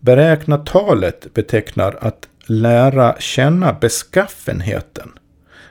Beräkna 0.00 0.58
talet 0.58 1.34
betecknar 1.34 1.98
att 2.00 2.28
lära 2.46 3.16
känna 3.18 3.72
beskaffenheten. 3.72 5.12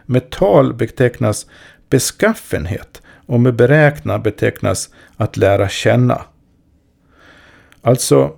Med 0.06 0.30
tal 0.30 0.74
betecknas 0.74 1.46
beskaffenhet 1.90 3.02
och 3.26 3.40
med 3.40 3.56
beräkna 3.56 4.20
betecknas 4.20 4.90
att 5.18 5.38
lära 5.38 5.70
känna. 5.70 6.22
Alltså, 7.82 8.36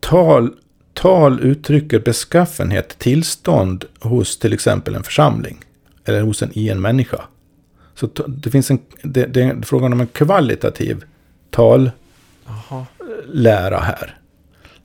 tal, 0.00 0.54
tal 0.94 1.40
uttrycker 1.40 1.98
beskaffenhet, 2.00 2.98
tillstånd 2.98 3.84
hos 4.00 4.38
till 4.38 4.52
exempel 4.52 4.94
en 4.94 5.02
församling. 5.02 5.64
Eller 6.04 6.22
hos 6.22 6.42
en, 6.42 6.50
i 6.52 6.68
en 6.68 6.80
människa. 6.80 7.24
Så 7.94 8.06
det 8.26 8.50
finns 8.50 8.70
en, 8.70 8.78
det, 9.02 9.26
det 9.26 9.42
är 9.42 9.62
frågan 9.62 9.92
om 9.92 10.00
en 10.00 10.06
kvalitativ 10.06 11.04
tallära 11.50 11.90
här. 13.78 14.18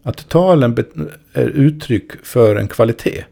Att 0.03 0.29
talen 0.29 0.77
är 1.33 1.47
uttryck 1.47 2.25
för 2.25 2.55
en 2.55 2.67
kvalitet. 2.67 3.23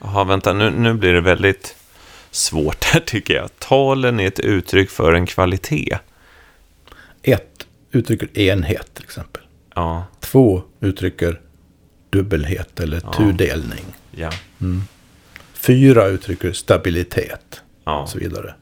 Jaha, 0.00 0.24
vänta, 0.24 0.52
nu, 0.52 0.70
nu 0.70 0.94
blir 0.94 1.12
det 1.12 1.20
väldigt 1.20 1.76
svårt 2.32 2.84
här 2.84 3.00
tycker 3.00 3.34
jag. 3.34 3.58
Talen 3.58 4.20
är 4.20 4.26
ett 4.26 4.38
uttryck 4.40 4.90
för 4.90 5.12
en 5.12 5.26
kvalitet. 5.26 5.98
Ett 7.22 7.66
uttrycker 7.90 8.38
enhet 8.38 8.94
till 8.94 9.04
exempel. 9.04 9.42
Ja, 9.74 10.04
Två 10.20 10.62
uttrycker 10.80 11.40
dubbelhet 12.10 12.80
eller 12.80 13.00
Ja. 13.04 13.12
tudelning. 13.12 13.84
ja, 14.10 14.30
Fyra 15.54 16.06
uttrycker 16.06 16.52
stabilitet 16.52 17.62
ja. 17.84 18.02
och 18.02 18.08
så 18.08 18.18
vidare. 18.18 18.54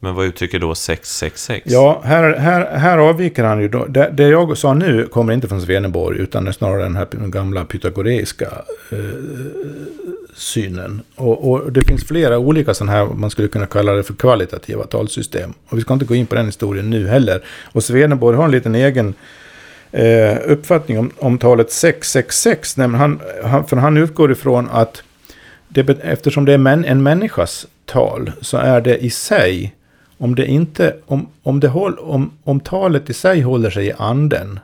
Men 0.00 0.14
vad 0.14 0.26
uttrycker 0.26 0.58
då 0.58 0.74
666? 0.74 1.66
Ja, 1.70 2.02
här, 2.04 2.36
här, 2.36 2.78
här 2.78 2.98
avviker 2.98 3.44
han 3.44 3.60
ju 3.60 3.68
då. 3.68 3.84
Det, 3.84 4.10
det 4.12 4.28
jag 4.28 4.58
sa 4.58 4.74
nu 4.74 5.06
kommer 5.06 5.32
inte 5.32 5.48
från 5.48 5.62
Swedenborg 5.62 6.18
utan 6.18 6.44
det 6.44 6.50
är 6.50 6.52
snarare 6.52 6.82
den 6.82 6.96
här 6.96 7.06
gamla 7.12 7.64
pythagoreiska 7.64 8.48
eh, 8.90 8.98
synen. 10.34 11.02
Och, 11.16 11.50
och 11.50 11.72
det 11.72 11.88
finns 11.88 12.04
flera 12.04 12.38
olika 12.38 12.74
sådana 12.74 12.92
här, 12.92 13.06
man 13.06 13.30
skulle 13.30 13.48
kunna 13.48 13.66
kalla 13.66 13.92
det 13.92 14.02
för 14.02 14.14
kvalitativa 14.14 14.84
talsystem. 14.84 15.54
Och 15.68 15.78
vi 15.78 15.82
ska 15.82 15.94
inte 15.94 16.06
gå 16.06 16.14
in 16.14 16.26
på 16.26 16.34
den 16.34 16.46
historien 16.46 16.90
nu 16.90 17.08
heller. 17.08 17.44
Och 17.72 17.84
Swedenborg 17.84 18.36
har 18.36 18.44
en 18.44 18.50
liten 18.50 18.74
egen 18.74 19.14
eh, 19.92 20.36
uppfattning 20.44 20.98
om, 20.98 21.10
om 21.18 21.38
talet 21.38 21.72
666. 21.72 22.76
Han, 22.76 23.20
han, 23.44 23.66
för 23.66 23.76
han 23.76 23.96
utgår 23.96 24.32
ifrån 24.32 24.68
att 24.72 25.02
det, 25.68 25.88
eftersom 26.02 26.44
det 26.44 26.52
är 26.52 26.58
män, 26.58 26.84
en 26.84 27.02
människas 27.02 27.66
tal 27.84 28.32
så 28.40 28.56
är 28.56 28.80
det 28.80 28.98
i 28.98 29.10
sig, 29.10 29.74
om 30.18 30.34
det 30.34 30.46
inte, 30.46 30.96
om, 31.06 31.28
om, 31.42 31.60
det 31.60 31.68
håll, 31.68 31.98
om, 31.98 32.30
om 32.44 32.60
talet 32.60 33.10
i 33.10 33.12
sig 33.12 33.40
håller 33.40 33.70
sig 33.70 33.86
i 33.86 33.92
anden, 33.98 34.60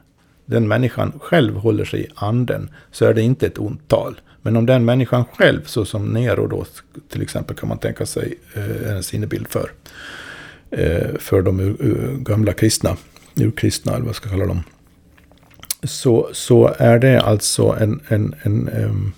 den 0.46 0.68
människan 0.68 1.12
själv 1.20 1.57
håller 1.57 1.84
sig 1.84 2.00
i 2.00 2.07
anden, 2.14 2.70
så 2.90 3.05
är 3.05 3.14
det 3.14 3.22
inte 3.22 3.46
ett 3.46 3.59
ont 3.59 3.88
tal. 3.88 4.20
Men 4.42 4.57
om 4.57 4.66
den 4.66 4.84
människan 4.84 5.24
själv, 5.24 5.61
så 5.64 5.84
som 5.84 6.07
Nero 6.07 6.46
då 6.46 6.64
till 7.09 7.22
exempel 7.22 7.57
kan 7.57 7.68
man 7.68 7.78
tänka 7.78 8.07
sig 8.07 8.34
eh, 8.55 8.96
en 8.96 9.02
sinnebild 9.02 9.48
för, 9.48 9.70
eh, 10.70 11.18
för 11.18 11.42
de 11.42 11.76
gamla 12.20 12.52
kristna, 12.52 12.96
urkristna 13.36 13.92
eller 13.92 14.00
vad 14.00 14.09
jag 14.09 14.16
ska 14.16 14.28
kalla 14.28 14.46
dem, 14.46 14.62
så, 15.82 16.28
så 16.32 16.74
är 16.78 16.98
det 16.98 17.20
alltså 17.20 17.76
en, 17.80 18.00
en, 18.09 18.34
en 18.42 18.68
en 18.68 19.12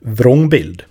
vrångbild. 0.00 0.82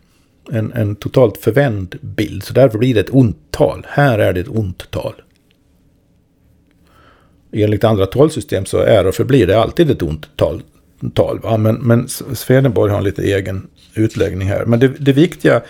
En, 0.52 0.74
en 0.74 0.96
totalt 0.96 1.38
förvänd 1.38 1.96
bild. 2.02 2.44
Så 2.44 2.54
därför 2.54 2.78
blir 2.78 2.94
det 2.94 3.00
ett 3.00 3.14
ont 3.14 3.38
tal. 3.52 3.86
Här 3.90 4.20
är 4.20 4.34
det 4.34 4.40
ett 4.40 4.50
ont 4.50 4.92
tal. 4.92 5.14
Enligt 7.52 7.84
andra 7.84 8.06
talsystem 8.06 8.66
så 8.66 8.78
är 8.78 9.08
och 9.08 9.16
förblir 9.16 9.48
det 9.48 9.60
alltid 9.60 9.92
ett 9.92 10.02
ont 10.02 10.30
tal. 10.36 10.62
tal 11.14 11.40
va? 11.40 11.58
Men, 11.58 11.76
men 11.76 12.08
Swedenborg 12.34 12.92
har 12.92 12.98
en 12.98 13.04
lite 13.04 13.24
egen 13.24 13.68
utläggning 13.94 14.48
här. 14.48 14.66
Men 14.66 14.80
det, 14.80 14.88
det 14.88 15.14
viktiga... 15.14 15.62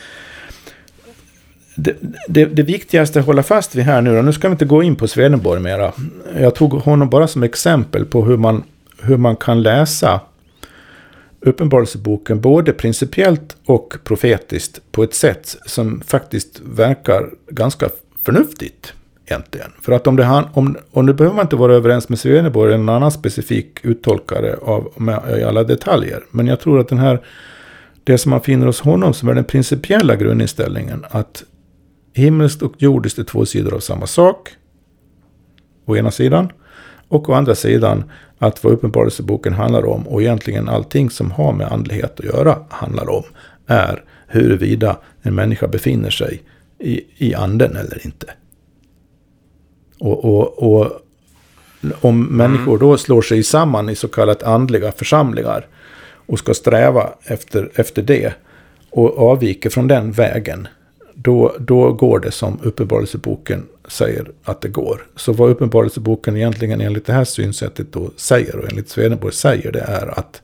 Det, 1.78 1.96
det, 2.28 2.46
det 2.46 2.64
viktigaste 2.64 3.20
att 3.20 3.26
hålla 3.26 3.44
fast 3.44 3.76
vid 3.76 3.84
här 3.84 4.02
nu, 4.02 4.18
och 4.18 4.26
nu 4.26 4.34
ska 4.34 4.48
vi 4.48 4.52
inte 4.52 4.66
gå 4.66 4.84
in 4.84 4.96
på 4.96 5.08
Swedenborg 5.08 5.62
mera. 5.62 5.92
Jag 6.40 6.56
tog 6.56 6.74
honom 6.74 7.10
bara 7.10 7.28
som 7.28 7.44
exempel 7.44 8.06
på 8.06 8.26
hur 8.26 8.38
man, 8.38 8.64
hur 9.02 9.18
man 9.18 9.36
kan 9.36 9.64
läsa 9.64 10.20
Uppenbarelseboken 11.46 12.42
både 12.42 12.74
principiellt 12.74 13.58
och 13.66 13.98
profetiskt 14.04 14.82
på 14.92 15.04
ett 15.04 15.14
sätt 15.14 15.58
som 15.66 16.02
faktiskt 16.02 16.62
verkar 16.64 17.30
ganska 17.50 17.90
förnuftigt 18.24 18.94
egentligen. 19.26 19.72
För 19.82 19.92
att 19.92 20.08
om 20.08 20.16
det, 20.16 20.24
han, 20.24 20.48
om, 20.54 20.78
och 20.92 21.06
nu 21.06 21.14
behöver 21.14 21.36
man 21.36 21.46
inte 21.46 21.56
vara 21.56 21.74
överens 21.74 22.10
med 22.10 22.20
Swedenborg 22.20 22.74
eller 22.74 22.84
någon 22.84 22.96
annan 22.96 23.12
specifik 23.12 23.86
uttolkare 23.86 24.56
av 24.62 24.94
med, 24.98 25.40
i 25.40 25.44
alla 25.44 25.64
detaljer. 25.64 26.24
Men 26.32 26.48
jag 26.48 26.60
tror 26.60 26.80
att 26.80 26.88
den 26.88 27.00
här, 27.00 27.26
det 28.04 28.18
som 28.18 28.30
man 28.30 28.42
finner 28.42 28.66
hos 28.66 28.82
honom 28.82 29.14
som 29.14 29.30
är 29.30 29.34
den 29.34 29.44
principiella 29.44 30.16
grundinställningen 30.16 31.06
att 31.10 31.44
himmelskt 32.14 32.62
och 32.62 32.74
jordiskt 32.78 33.20
är 33.20 33.24
två 33.24 33.46
sidor 33.46 33.74
av 33.74 33.80
samma 33.80 34.08
sak. 34.08 34.50
Å 35.86 35.96
ena 35.96 36.12
sidan. 36.12 36.52
Och 37.08 37.30
å 37.30 37.34
andra 37.34 37.56
sidan 37.56 38.04
att 38.40 38.64
vad 38.64 38.74
Uppenbarelseboken 38.74 39.54
handlar 39.54 39.86
om 39.86 40.08
och 40.08 40.22
egentligen 40.22 40.70
allting 40.70 41.10
som 41.10 41.32
har 41.32 41.54
med 41.54 41.72
andlighet 41.72 42.20
att 42.20 42.26
göra 42.26 42.58
handlar 42.70 43.10
om 43.10 43.24
är 43.68 44.04
huruvida 44.28 44.98
en 45.22 45.36
människa 45.36 45.68
befinner 45.68 46.10
sig 46.10 46.44
i, 46.80 47.02
i 47.18 47.36
anden 47.36 47.76
eller 47.76 48.06
inte. 48.06 48.28
Och, 50.00 50.26
och, 50.26 50.64
och 50.64 51.02
om 52.02 52.26
människor 52.26 52.78
då 52.78 52.98
slår 52.98 53.22
sig 53.22 53.44
samman 53.44 53.90
i 53.90 53.96
så 53.96 54.08
kallat 54.08 54.44
andliga 54.44 54.92
församlingar 54.92 55.68
och 56.26 56.40
ska 56.40 56.54
sträva 56.54 57.10
efter, 57.24 57.72
efter 57.76 58.02
det 58.02 58.34
och 58.90 59.20
avviker 59.32 59.70
från 59.70 59.88
den 59.88 60.12
vägen, 60.12 60.68
då, 61.14 61.56
då 61.60 61.94
går 61.94 62.20
det 62.20 62.32
som 62.32 62.60
Uppenbarelseboken 62.64 63.64
säger 63.88 64.32
att 64.44 64.62
det 64.62 64.70
går. 64.70 65.06
Så 65.16 65.34
vad 65.34 65.50
Uppenbarelseboken 65.50 66.38
egentligen 66.38 66.82
enligt 66.82 67.06
det 67.06 67.14
här 67.14 67.24
synsättet 67.24 67.94
då 67.94 68.12
säger 68.16 68.56
och 68.56 68.70
enligt 68.70 68.90
Swedenborg 68.90 69.34
säger 69.34 69.72
det 69.72 69.80
är 69.80 70.20
att 70.20 70.42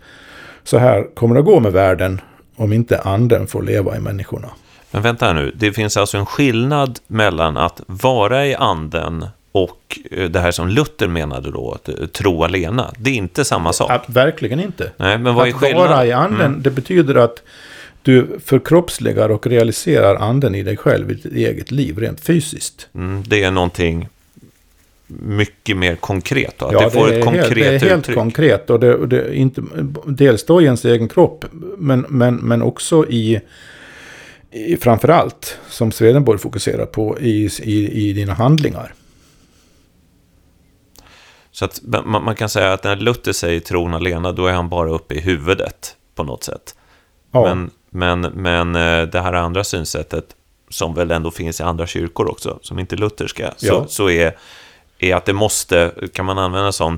så 0.64 0.78
här 0.78 1.16
kommer 1.16 1.36
det 1.36 1.40
att 1.40 1.46
gå 1.46 1.60
med 1.60 1.72
världen 1.72 2.22
om 2.56 2.74
inte 2.74 3.00
anden 3.00 3.48
får 3.48 3.64
leva 3.64 3.98
i 3.98 4.00
människorna. 4.00 4.50
Men 4.92 5.02
vänta 5.02 5.26
här 5.26 5.34
nu, 5.34 5.52
det 5.56 5.74
finns 5.74 5.98
alltså 5.98 6.18
en 6.18 6.26
skillnad 6.26 7.00
mellan 7.08 7.58
att 7.58 7.82
vara 7.86 8.48
i 8.48 8.56
anden 8.56 9.26
och 9.52 10.00
eh, 10.12 10.30
det 10.30 10.40
här 10.40 10.52
som 10.52 10.68
Luther 10.68 11.08
menade 11.08 11.52
då, 11.52 11.72
att 11.72 11.90
eh, 11.90 12.06
tro 12.06 12.44
alena. 12.44 12.94
Det 12.98 13.10
är 13.10 13.16
inte 13.16 13.46
samma 13.46 13.74
sak. 13.74 13.92
Ja, 13.92 14.04
verkligen 14.08 14.60
inte. 14.60 14.92
Nej, 14.98 15.18
men 15.18 15.36
vad 15.36 15.48
är 15.48 15.50
att 15.50 15.62
vara 15.62 15.72
skillnaden? 15.72 16.08
i 16.08 16.12
anden, 16.12 16.62
det 16.62 16.72
betyder 16.72 17.16
att 17.16 17.44
du 18.02 18.40
förkroppsligar 18.46 19.30
och 19.30 19.48
realiserar 19.48 20.16
anden 20.16 20.56
i 20.56 20.64
dig 20.64 20.78
själv 20.78 21.12
i 21.12 21.14
ditt 21.14 21.34
eget 21.34 21.72
liv, 21.72 22.00
rent 22.00 22.20
fysiskt. 22.22 22.88
Mm, 22.94 23.24
det 23.28 23.44
är 23.44 23.52
någonting 23.52 24.08
mycket 25.08 25.78
mer 25.78 25.96
konkret 25.96 26.54
då, 26.58 26.66
att 26.66 26.74
Ja, 26.74 26.84
det 26.86 26.92
får 26.92 27.12
ett 27.12 27.18
är 27.18 27.22
konkret 27.22 27.48
helt, 27.48 27.56
det 27.56 27.66
är 27.66 27.90
helt 27.90 28.00
uttryck. 28.00 28.18
konkret. 28.18 28.70
Och 28.70 28.80
det, 28.80 29.08
det 29.08 29.36
inte, 29.36 29.62
dels 30.06 30.46
då 30.46 30.62
i 30.62 30.66
ens 30.66 30.86
egen 30.86 31.10
kropp, 31.10 31.46
men, 31.78 32.06
men, 32.10 32.36
men 32.36 32.62
också 32.62 33.10
i, 33.10 33.42
i 34.52 34.78
framförallt, 34.78 35.58
som 35.70 35.92
Swedenborg 35.92 36.40
fokuserar 36.40 36.86
på, 36.86 37.20
i, 37.20 37.50
i, 37.64 38.10
i 38.10 38.14
dina 38.14 38.34
handlingar. 38.34 38.94
Så 41.52 41.66
att 41.66 41.82
man, 41.84 42.24
man 42.24 42.36
kan 42.36 42.50
säga 42.50 42.74
att 42.74 42.84
när 42.84 42.96
Luther 42.96 43.32
säger 43.32 43.60
tron 43.60 43.94
alena, 43.94 44.32
då 44.32 44.48
är 44.48 44.54
han 44.54 44.70
bara 44.70 44.90
uppe 44.90 45.16
i 45.16 45.20
huvudet 45.20 45.96
på 46.16 46.24
något 46.24 46.44
sätt. 46.44 46.76
Ja, 47.32 47.44
Men, 47.46 47.70
men, 47.92 48.22
men 48.22 48.76
eh, 48.76 49.02
det 49.08 49.22
här 49.22 49.34
andra 49.34 49.64
synsättet, 49.64 50.26
som 50.70 50.94
väl 50.94 51.12
ändå 51.12 51.32
finns 51.32 51.60
i 51.60 51.64
andra 51.64 51.88
kyrkor 51.88 52.32
också, 52.32 52.60
som 52.62 52.80
inte 52.80 52.96
är 52.96 52.98
lutherska, 52.98 53.54
så, 53.58 53.66
Ja. 53.66 53.86
så 53.88 54.10
är, 54.10 54.36
är 55.00 55.16
att 55.16 55.26
det 55.26 55.34
måste, 55.34 55.92
kan 56.14 56.26
man 56.26 56.38
använda 56.38 56.68
en 56.68 56.74
sån 56.74 56.98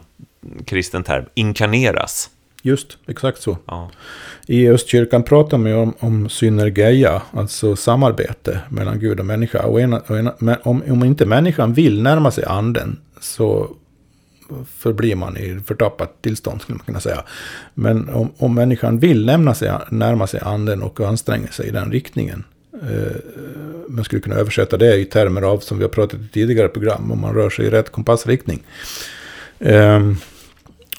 kristen 0.65 1.03
term, 1.03 1.25
inkarneras. 1.33 2.29
just 2.61 2.97
exakt 3.07 3.41
så. 3.41 3.57
Ja. 3.65 3.89
I 4.47 4.69
Östkyrkan 4.69 5.23
pratar 5.23 5.57
man 5.57 5.71
ju 5.71 5.77
om, 5.77 5.93
om 5.99 6.29
synergeia, 6.29 7.21
alltså 7.33 7.75
samarbete 7.75 8.59
mellan 8.69 8.99
Gud 8.99 9.19
och 9.19 9.25
människa. 9.25 9.63
Och 9.65 9.81
ena, 9.81 9.99
och 10.07 10.17
ena, 10.17 10.33
men 10.39 10.57
om, 10.63 10.83
om 10.89 11.03
inte 11.03 11.25
människan 11.25 11.73
vill 11.73 12.01
närma 12.01 12.31
sig 12.31 12.43
anden 12.45 12.99
så 13.21 13.69
förblir 14.77 15.15
man 15.15 15.37
i 15.37 15.59
förtappat 15.65 16.21
tillstånd 16.21 16.61
skulle 16.61 16.77
man 16.77 16.85
kunna 16.85 16.99
säga. 16.99 17.23
Men 17.73 18.09
om, 18.09 18.31
om 18.37 18.55
människan 18.55 18.99
vill 18.99 19.25
lämna 19.25 19.53
sig, 19.53 19.71
närma 19.91 20.27
sig 20.27 20.39
anden 20.43 20.81
och 20.81 20.99
anstränga 20.99 21.47
sig 21.47 21.67
i 21.67 21.71
den 21.71 21.91
riktningen. 21.91 22.43
Eh, 22.73 23.15
man 23.87 24.05
skulle 24.05 24.21
kunna 24.21 24.35
översätta 24.35 24.77
det 24.77 24.95
i 24.95 25.05
termer 25.05 25.41
av, 25.41 25.59
som 25.59 25.77
vi 25.77 25.83
har 25.83 25.89
pratat 25.89 26.19
i 26.19 26.27
tidigare 26.27 26.67
program, 26.67 27.11
om 27.11 27.21
man 27.21 27.35
rör 27.35 27.49
sig 27.49 27.65
i 27.65 27.69
rätt 27.69 27.91
kompassriktning. 27.91 28.63
Eh, 29.59 30.11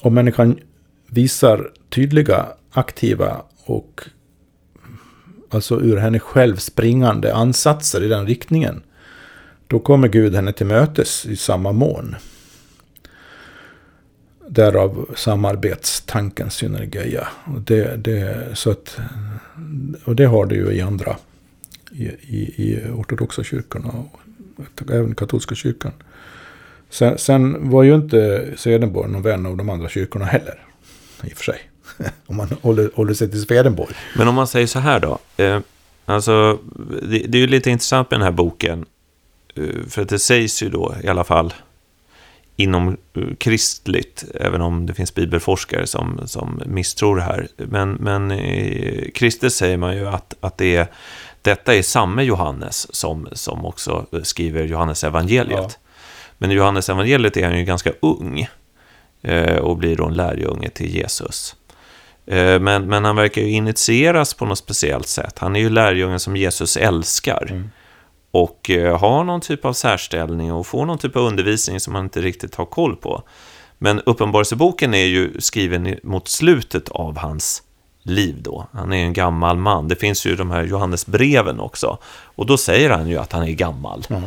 om 0.00 0.14
människan 0.14 0.58
visar 1.06 1.70
tydliga, 1.90 2.46
aktiva 2.72 3.42
och 3.64 4.02
alltså 5.50 5.80
ur 5.80 5.96
henne 5.96 6.18
själv 6.18 6.56
springande 6.56 7.34
ansatser 7.34 8.02
i 8.02 8.08
den 8.08 8.26
riktningen. 8.26 8.82
Då 9.66 9.78
kommer 9.78 10.08
Gud 10.08 10.34
henne 10.34 10.52
till 10.52 10.66
mötes 10.66 11.26
i 11.26 11.36
samma 11.36 11.72
mån. 11.72 12.16
Därav 14.48 15.14
samarbetstanken 15.16 16.50
synergeia. 16.50 17.28
Och 17.44 17.60
det, 17.60 17.96
det, 17.96 18.46
så 18.54 18.70
att, 18.70 18.98
och 20.04 20.16
det 20.16 20.24
har 20.24 20.46
det 20.46 20.54
ju 20.54 20.72
i 20.72 20.80
andra, 20.80 21.16
i, 21.92 22.04
i, 22.06 22.54
i 22.56 22.90
ortodoxa 22.94 23.44
kyrkorna 23.44 23.88
och 23.88 24.90
även 24.92 25.14
katolska 25.14 25.54
kyrkan. 25.54 25.92
Sen, 26.90 27.18
sen 27.18 27.70
var 27.70 27.82
ju 27.82 27.94
inte 27.94 28.48
Swedenborg 28.56 29.10
någon 29.10 29.22
vän 29.22 29.46
av 29.46 29.56
de 29.56 29.68
andra 29.68 29.88
kyrkorna 29.88 30.24
heller. 30.24 30.58
I 31.22 31.32
och 31.32 31.36
för 31.36 31.44
sig. 31.44 31.60
Om 32.26 32.36
man 32.36 32.48
håller, 32.62 32.90
håller 32.94 33.14
sig 33.14 33.30
till 33.30 33.42
Swedenborg. 33.42 33.94
Men 34.16 34.28
om 34.28 34.34
man 34.34 34.46
säger 34.46 34.66
så 34.66 34.78
här 34.78 35.00
då, 35.00 35.18
eh, 35.36 35.60
alltså 36.04 36.58
det, 37.02 37.18
det 37.18 37.38
är 37.38 37.40
ju 37.40 37.46
lite 37.46 37.70
intressant 37.70 38.10
med 38.10 38.20
den 38.20 38.24
här 38.24 38.32
boken, 38.32 38.84
eh, 39.54 39.64
för 39.88 40.02
att 40.02 40.08
det 40.08 40.18
sägs 40.18 40.62
ju 40.62 40.68
då 40.68 40.94
i 41.02 41.08
alla 41.08 41.24
fall 41.24 41.54
inom 42.56 42.88
eh, 42.88 43.22
kristligt, 43.38 44.24
även 44.34 44.60
om 44.60 44.86
det 44.86 44.94
finns 44.94 45.14
bibelforskare 45.14 45.86
som, 45.86 46.20
som 46.26 46.62
misstror 46.66 47.16
det 47.16 47.22
här. 47.22 47.48
Men, 47.56 47.92
men 47.92 48.32
i 48.32 49.10
kristet 49.14 49.52
säger 49.52 49.76
man 49.76 49.96
ju 49.96 50.08
att, 50.08 50.34
att 50.40 50.58
det 50.58 50.76
är, 50.76 50.86
detta 51.42 51.74
är 51.74 51.82
samme 51.82 52.22
Johannes 52.22 52.94
som, 52.94 53.28
som 53.32 53.64
också 53.64 54.06
skriver 54.22 54.64
Johannes 54.64 55.04
evangeliet. 55.04 55.58
Ja. 55.58 55.70
Men 56.38 56.50
i 56.50 56.54
Johannes 56.54 56.88
evangeliet 56.88 57.36
är 57.36 57.44
han 57.44 57.58
ju 57.58 57.64
ganska 57.64 57.92
ung 58.00 58.48
eh, 59.22 59.56
och 59.56 59.76
blir 59.76 59.96
då 59.96 60.06
en 60.06 60.14
lärjunge 60.14 60.68
till 60.68 60.94
Jesus. 60.94 61.56
Eh, 62.26 62.60
men, 62.60 62.86
men 62.86 63.04
han 63.04 63.16
verkar 63.16 63.42
ju 63.42 63.50
initieras 63.50 64.34
på 64.34 64.46
något 64.46 64.58
speciellt 64.58 65.08
sätt. 65.08 65.38
Han 65.38 65.56
är 65.56 65.60
ju 65.60 65.70
lärjungen 65.70 66.20
som 66.20 66.36
Jesus 66.36 66.76
älskar. 66.76 67.46
Mm. 67.50 67.70
Och 68.34 68.70
eh, 68.70 68.98
har 68.98 69.24
någon 69.24 69.40
typ 69.40 69.64
av 69.64 69.72
särställning 69.72 70.52
och 70.52 70.66
får 70.66 70.86
någon 70.86 70.98
typ 70.98 71.16
av 71.16 71.22
undervisning 71.22 71.80
som 71.80 71.92
man 71.92 72.04
inte 72.04 72.20
riktigt 72.20 72.54
har 72.54 72.64
koll 72.64 72.96
på. 72.96 73.22
Men 73.78 74.00
Uppenbarelseboken 74.00 74.94
är 74.94 75.04
ju 75.04 75.40
skriven 75.40 75.98
mot 76.02 76.28
slutet 76.28 76.88
av 76.88 77.18
hans 77.18 77.62
liv 78.02 78.36
då. 78.42 78.66
Han 78.72 78.92
är 78.92 79.04
en 79.04 79.12
gammal 79.12 79.56
man. 79.56 79.88
Det 79.88 79.96
finns 79.96 80.26
ju 80.26 80.36
de 80.36 80.50
här 80.50 80.64
Johannesbreven 80.64 81.60
också. 81.60 81.98
Och 82.24 82.46
då 82.46 82.56
säger 82.56 82.90
han 82.90 83.08
ju 83.08 83.18
att 83.18 83.32
han 83.32 83.42
är 83.42 83.52
gammal. 83.52 84.06
Mm. 84.10 84.22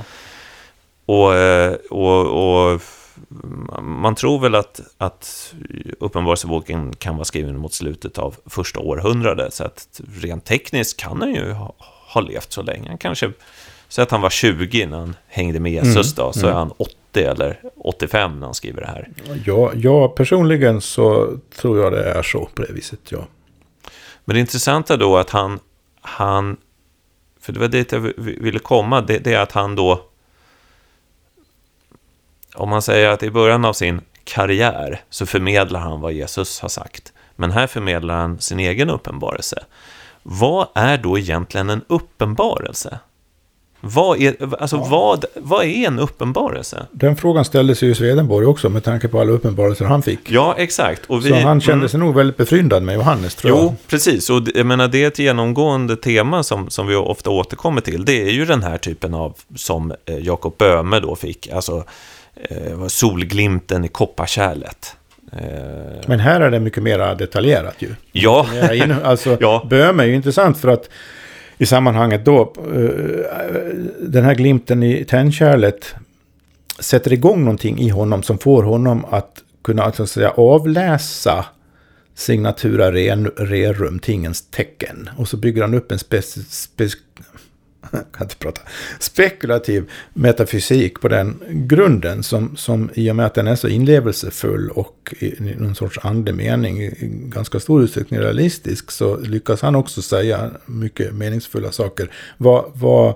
Och, 1.05 1.35
eh, 1.35 1.73
och, 1.89 2.25
och 2.25 2.81
man 3.81 4.15
tror 4.15 4.39
väl 4.39 4.55
att, 4.55 4.79
att 4.97 5.53
Uppenbarelseboken 5.99 6.95
kan 6.95 7.15
vara 7.15 7.25
skriven 7.25 7.57
mot 7.57 7.73
slutet 7.73 8.17
av 8.17 8.35
första 8.45 8.79
århundradet. 8.79 9.53
Så 9.53 9.63
att 9.63 10.01
rent 10.21 10.45
tekniskt 10.45 10.99
kan 10.99 11.21
han 11.21 11.35
ju 11.35 11.51
ha, 11.51 11.73
ha 12.13 12.21
levt 12.21 12.51
så 12.51 12.61
länge. 12.61 12.89
Han 12.89 12.97
kanske, 12.97 13.31
så 13.87 14.01
att 14.01 14.11
han 14.11 14.21
var 14.21 14.29
20 14.29 14.85
när 14.85 14.97
han 14.97 15.15
hängde 15.27 15.59
med 15.59 15.71
Jesus 15.71 16.17
mm, 16.17 16.25
då, 16.25 16.33
så 16.33 16.39
mm. 16.39 16.51
är 16.51 16.59
han 16.59 16.71
80 16.77 16.95
eller 17.13 17.59
85 17.77 18.39
när 18.39 18.47
han 18.47 18.53
skriver 18.53 18.81
det 18.81 18.87
här. 18.87 19.09
Ja, 19.45 19.71
ja, 19.75 20.07
personligen 20.07 20.81
så 20.81 21.37
tror 21.55 21.79
jag 21.79 21.91
det 21.91 22.03
är 22.03 22.23
så 22.23 22.49
på 22.55 22.61
det 22.61 22.73
viset, 22.73 22.99
ja. 23.09 23.27
Men 24.25 24.33
det 24.33 24.39
intressanta 24.39 24.97
då 24.97 25.17
att 25.17 25.29
han, 25.29 25.59
han 26.01 26.57
för 27.39 27.53
det 27.53 27.59
var 27.59 27.67
dit 27.67 27.91
jag 27.91 27.99
ville 28.17 28.59
komma, 28.59 29.01
det, 29.01 29.17
det 29.17 29.33
är 29.33 29.39
att 29.39 29.51
han 29.51 29.75
då 29.75 30.03
om 32.57 32.69
man 32.69 32.81
säger 32.81 33.09
att 33.09 33.23
i 33.23 33.31
början 33.31 33.65
av 33.65 33.73
sin 33.73 34.01
karriär 34.23 35.01
så 35.09 35.25
förmedlar 35.25 35.79
han 35.79 36.01
vad 36.01 36.13
Jesus 36.13 36.59
har 36.59 36.69
sagt. 36.69 37.13
Men 37.35 37.51
här 37.51 37.67
förmedlar 37.67 38.15
han 38.15 38.39
sin 38.39 38.59
egen 38.59 38.89
uppenbarelse. 38.89 39.63
Vad 40.23 40.67
är 40.75 40.97
då 40.97 41.17
egentligen 41.17 41.69
en 41.69 41.81
uppenbarelse? 41.87 42.99
Vad 43.81 44.21
är, 44.21 44.35
alltså 44.59 44.75
ja. 44.75 44.87
vad, 44.89 45.25
vad 45.35 45.65
är 45.65 45.87
en 45.87 45.99
uppenbarelse? 45.99 46.85
Den 46.91 47.15
frågan 47.15 47.45
ställdes 47.45 47.83
ju 47.83 47.91
i 47.91 47.95
Swedenborg 47.95 48.45
också 48.45 48.69
med 48.69 48.83
tanke 48.83 49.07
på 49.07 49.21
alla 49.21 49.31
uppenbarelser 49.31 49.85
han 49.85 50.01
fick. 50.01 50.31
Ja, 50.31 50.55
exakt. 50.57 51.05
Och 51.05 51.25
vi, 51.25 51.29
Så 51.29 51.35
han 51.35 51.61
kände 51.61 51.73
mm. 51.73 51.89
sig 51.89 51.97
mm. 51.97 52.07
nog 52.07 52.15
väldigt 52.15 52.37
befryndad 52.37 52.83
med 52.83 52.95
Johannes, 52.95 53.35
tror 53.35 53.49
jo, 53.49 53.57
jag. 53.57 53.65
Jo, 53.65 53.75
precis. 53.87 54.29
Och 54.29 54.41
jag 54.55 54.65
menar, 54.65 54.87
det 54.87 55.03
är 55.03 55.07
ett 55.07 55.19
genomgående 55.19 55.95
tema 55.95 56.43
som, 56.43 56.69
som 56.69 56.87
vi 56.87 56.95
ofta 56.95 57.29
återkommer 57.29 57.81
till. 57.81 58.05
Det 58.05 58.21
är 58.21 58.31
ju 58.31 58.45
den 58.45 58.63
här 58.63 58.77
typen 58.77 59.13
av, 59.13 59.33
som 59.55 59.93
eh, 60.05 60.17
Jakob 60.17 60.57
Böhme 60.57 60.99
då 60.99 61.15
fick, 61.15 61.47
alltså 61.47 61.83
eh, 62.35 62.87
solglimten 62.87 63.85
i 63.85 63.87
kopparkärlet. 63.87 64.95
Eh, 65.31 65.39
Men 66.05 66.19
här 66.19 66.41
är 66.41 66.51
det 66.51 66.59
mycket 66.59 66.83
mer 66.83 67.15
detaljerat 67.15 67.75
ju. 67.79 67.89
Ja. 68.11 68.47
Alltså, 69.03 69.37
ja. 69.39 69.67
Böhme 69.69 70.03
är 70.03 70.07
ju 70.07 70.15
intressant 70.15 70.57
för 70.57 70.67
att 70.67 70.89
i 71.57 71.65
sammanhanget 71.65 72.25
då, 72.25 72.53
eh, 72.57 72.89
den 73.99 74.23
här 74.23 74.35
glimten 74.35 74.83
i 74.83 75.05
tändkärlet 75.05 75.95
sätter 76.79 77.13
igång 77.13 77.39
någonting 77.39 77.79
i 77.79 77.89
honom 77.89 78.23
som 78.23 78.37
får 78.37 78.63
honom 78.63 79.05
att 79.09 79.43
kunna 79.63 79.83
alltså 79.83 80.07
säga, 80.07 80.29
avläsa 80.29 81.45
signatura 82.15 82.91
rerum, 82.91 83.99
tingens 83.99 84.41
tecken. 84.41 85.09
Och 85.17 85.27
så 85.27 85.37
bygger 85.37 85.61
han 85.61 85.73
upp 85.73 85.91
en 85.91 85.99
spec, 85.99 86.37
spec, 86.49 86.93
kan 88.13 88.23
inte 88.25 88.35
prata, 88.35 88.61
spekulativ 88.99 89.89
metafysik 90.13 91.01
på 91.01 91.07
den 91.07 91.39
grunden 91.49 92.23
som, 92.23 92.55
som 92.55 92.89
i 92.93 93.11
och 93.11 93.15
med 93.15 93.25
att 93.25 93.33
den 93.33 93.47
är 93.47 93.55
så 93.55 93.67
inlevelsefull 93.67 94.69
och 94.69 95.13
i 95.19 95.35
någon 95.39 95.75
sorts 95.75 95.99
andemening 96.01 96.83
i 96.83 96.95
ganska 97.11 97.59
stor 97.59 97.83
utsträckning 97.83 98.19
realistisk 98.19 98.91
så 98.91 99.17
lyckas 99.17 99.61
han 99.61 99.75
också 99.75 100.01
säga 100.01 100.51
mycket 100.65 101.13
meningsfulla 101.13 101.71
saker. 101.71 102.11
Vad, 102.37 102.71
vad, 102.73 103.15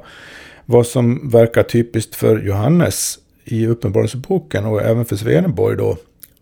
vad 0.65 0.87
som 0.87 1.29
verkar 1.29 1.63
typiskt 1.63 2.15
för 2.15 2.39
Johannes 2.39 3.19
i 3.43 3.67
Uppenbarelseboken 3.67 4.65
och 4.65 4.81
även 4.81 5.05
för 5.05 5.15
Swedenborg 5.15 5.77
då 5.77 5.97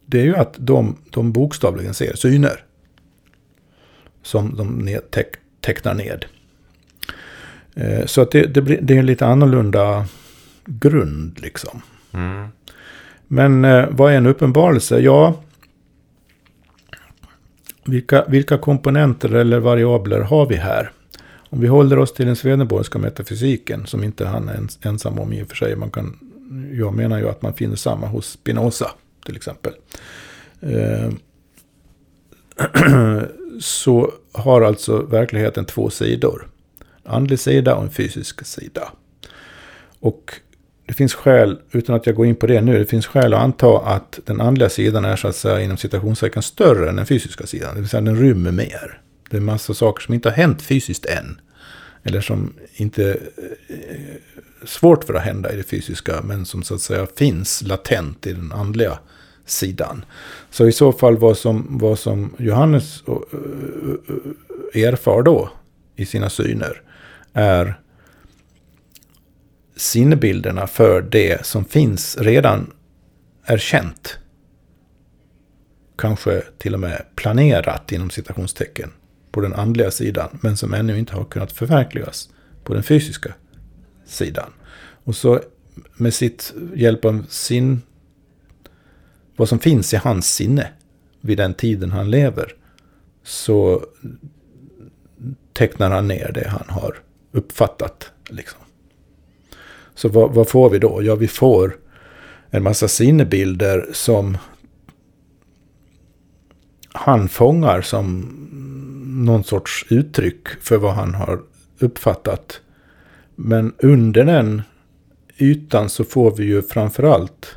det 0.05 0.19
är 0.19 0.25
ju 0.25 0.35
att 0.35 0.55
de, 0.57 0.97
de 1.09 1.31
bokstavligen 1.31 1.93
ser 1.93 2.15
syner 2.15 2.63
som 4.23 4.55
de 4.55 4.99
tecknar 5.61 5.93
ned. 5.93 6.25
Eh, 7.75 8.05
så 8.05 8.21
att 8.21 8.31
det, 8.31 8.43
det, 8.43 8.61
blir, 8.61 8.79
det 8.81 8.93
är 8.93 8.99
en 8.99 9.05
lite 9.05 9.25
annorlunda 9.25 10.05
grund 10.65 11.39
liksom. 11.39 11.81
Mm. 12.11 12.47
Men 13.27 13.65
eh, 13.65 13.85
vad 13.91 14.13
är 14.13 14.17
en 14.17 14.25
uppenbarelse? 14.25 14.99
Ja, 14.99 15.41
vilka, 17.85 18.25
vilka 18.27 18.57
komponenter 18.57 19.35
eller 19.35 19.59
variabler 19.59 20.21
har 20.21 20.45
vi 20.45 20.55
här? 20.55 20.91
Om 21.49 21.61
vi 21.61 21.67
håller 21.67 21.99
oss 21.99 22.13
till 22.13 22.25
den 22.25 22.35
Swedenborgska 22.35 22.99
metafysiken, 22.99 23.85
som 23.85 24.03
inte 24.03 24.25
han 24.25 24.49
är 24.49 24.87
ensam 24.87 25.19
om 25.19 25.33
i 25.33 25.43
och 25.43 25.47
för 25.47 25.55
sig. 25.55 25.75
Man 25.75 25.91
kan, 25.91 26.19
jag 26.73 26.93
menar 26.93 27.17
ju 27.17 27.29
att 27.29 27.41
man 27.41 27.53
finner 27.53 27.75
samma 27.75 28.07
hos 28.07 28.29
Spinoza, 28.31 28.91
till 29.25 29.35
exempel. 29.35 29.73
Eh, 30.61 31.09
så 33.59 34.13
har 34.31 34.61
alltså 34.61 35.01
verkligheten 35.01 35.65
två 35.65 35.89
sidor 35.89 36.47
andlig 37.09 37.39
sida 37.39 37.75
och 37.75 37.83
en 37.83 37.91
fysisk 37.91 38.45
sida. 38.45 38.91
Och 39.99 40.33
det 40.85 40.93
finns 40.93 41.13
skäl, 41.13 41.59
utan 41.71 41.95
att 41.95 42.05
jag 42.05 42.15
går 42.15 42.25
in 42.25 42.35
på 42.35 42.47
det 42.47 42.61
nu, 42.61 42.79
det 42.79 42.85
finns 42.85 43.07
skäl 43.07 43.33
att 43.33 43.41
anta 43.41 43.79
att 43.79 44.19
den 44.25 44.41
andliga 44.41 44.69
sidan 44.69 45.05
är 45.05 45.15
så 45.15 45.27
att 45.27 45.35
säga 45.35 45.61
inom 45.61 45.77
citationstecken 45.77 46.43
större 46.43 46.89
än 46.89 46.95
den 46.95 47.05
fysiska 47.05 47.47
sidan. 47.47 47.75
Det 47.75 47.81
vill 47.81 47.89
säga 47.89 48.01
den 48.01 48.19
rymmer 48.19 48.51
mer. 48.51 49.01
Det 49.29 49.37
är 49.37 49.41
massa 49.41 49.73
saker 49.73 50.01
som 50.01 50.13
inte 50.13 50.29
har 50.29 50.35
hänt 50.35 50.61
fysiskt 50.61 51.05
än. 51.05 51.41
Eller 52.03 52.21
som 52.21 52.53
inte 52.73 53.03
är 53.03 53.19
svårt 54.65 55.03
för 55.03 55.13
att 55.13 55.23
hända 55.23 55.53
i 55.53 55.55
det 55.55 55.63
fysiska, 55.63 56.21
men 56.23 56.45
som 56.45 56.63
så 56.63 56.75
att 56.75 56.81
säga 56.81 57.07
finns 57.17 57.61
latent 57.61 58.27
i 58.27 58.33
den 58.33 58.51
andliga 58.51 58.99
sidan. 59.45 60.05
Så 60.51 60.67
i 60.67 60.71
så 60.71 60.91
fall 60.91 61.17
vad 61.17 61.37
som, 61.37 61.77
vad 61.81 61.99
som 61.99 62.33
Johannes 62.37 63.03
eh, 63.07 63.13
eh, 64.73 64.83
erfar 64.83 65.21
då 65.21 65.49
i 65.95 66.05
sina 66.05 66.29
syner 66.29 66.81
är 67.33 67.79
sinnebilderna 69.75 70.67
för 70.67 71.01
det 71.01 71.45
som 71.45 71.65
finns 71.65 72.17
redan 72.17 72.73
är 73.43 73.57
känt. 73.57 74.19
Kanske 75.97 76.43
till 76.57 76.73
och 76.73 76.79
med 76.79 77.05
planerat 77.15 77.91
inom 77.91 78.09
citationstecken 78.09 78.91
på 79.31 79.41
den 79.41 79.53
andliga 79.53 79.91
sidan. 79.91 80.39
Men 80.41 80.57
som 80.57 80.73
ännu 80.73 80.99
inte 80.99 81.15
har 81.15 81.25
kunnat 81.25 81.51
förverkligas 81.51 82.29
på 82.63 82.73
den 82.73 82.83
fysiska 82.83 83.33
sidan. 84.05 84.53
Och 85.03 85.15
så 85.15 85.41
med 85.95 86.13
sitt 86.13 86.53
hjälp 86.75 87.05
av 87.05 87.25
sin, 87.29 87.81
vad 89.35 89.49
som 89.49 89.59
finns 89.59 89.93
i 89.93 89.97
hans 89.97 90.33
sinne 90.33 90.67
vid 91.21 91.37
den 91.37 91.53
tiden 91.53 91.91
han 91.91 92.11
lever. 92.11 92.55
Så 93.23 93.85
tecknar 95.53 95.91
han 95.91 96.07
ner 96.07 96.31
det 96.31 96.47
han 96.47 96.65
har 96.67 96.95
uppfattat. 97.31 98.11
Liksom. 98.29 98.59
Så 99.95 100.09
vad, 100.09 100.33
vad, 100.33 100.49
får 100.49 100.69
vi 100.69 100.79
då? 100.79 101.03
Ja, 101.03 101.15
vi 101.15 101.27
får 101.27 101.77
en 102.49 102.63
massa 102.63 102.87
sinnebilder 102.87 103.89
som 103.93 104.37
han 106.93 107.29
fångar 107.29 107.81
som 107.81 108.35
någon 109.25 109.43
sorts 109.43 109.85
uttryck 109.89 110.47
för 110.61 110.77
vad 110.77 110.93
han 110.93 111.13
har 111.13 111.41
uppfattat. 111.79 112.61
Men 113.35 113.73
under 113.77 114.23
den 114.23 114.61
ytan 115.37 115.89
så 115.89 116.03
får 116.03 116.35
vi 116.35 116.43
ju 116.43 116.61
framförallt, 116.61 117.55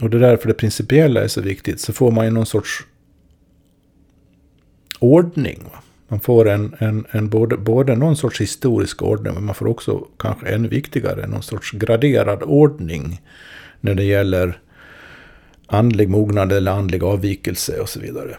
och 0.00 0.10
det 0.10 0.16
är 0.16 0.20
därför 0.20 0.48
det 0.48 0.54
principiella 0.54 1.24
är 1.24 1.28
så 1.28 1.40
viktigt, 1.40 1.80
så 1.80 1.92
får 1.92 2.10
man 2.10 2.24
ju 2.24 2.30
någon 2.30 2.46
sorts 2.46 2.84
ordning. 4.98 5.64
Va? 5.72 5.82
Man 6.08 6.20
får 6.20 6.48
en, 6.48 6.76
en, 6.78 7.06
en 7.10 7.28
både, 7.28 7.56
både 7.56 7.96
någon 7.96 8.16
sorts 8.16 8.40
historisk 8.40 9.02
ordning, 9.02 9.34
men 9.34 9.44
man 9.44 9.54
får 9.54 9.66
också, 9.66 10.06
kanske 10.18 10.46
ännu 10.46 10.68
viktigare, 10.68 11.26
någon 11.26 11.42
sorts 11.42 11.72
graderad 11.72 12.42
ordning 12.42 13.22
när 13.80 13.94
det 13.94 14.04
gäller 14.04 14.60
andlig 15.66 16.08
mognad 16.08 16.52
eller 16.52 16.72
andlig 16.72 17.04
avvikelse 17.04 17.80
och 17.80 17.88
så 17.88 18.00
vidare. 18.00 18.36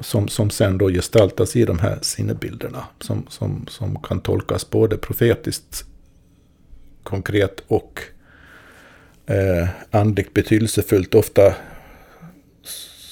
Som, 0.00 0.28
som 0.28 0.50
sen 0.50 0.78
då 0.78 0.88
gestaltas 0.88 1.56
i 1.56 1.64
de 1.64 1.78
här 1.78 1.98
sinnebilderna. 2.02 2.84
Som, 3.00 3.26
som, 3.28 3.66
som 3.68 4.02
kan 4.02 4.20
tolkas 4.20 4.70
både 4.70 4.96
profetiskt 4.96 5.84
konkret 7.02 7.62
och 7.66 8.00
eh, 9.26 9.68
andligt 9.90 10.34
betydelsefullt. 10.34 11.14
Ofta 11.14 11.54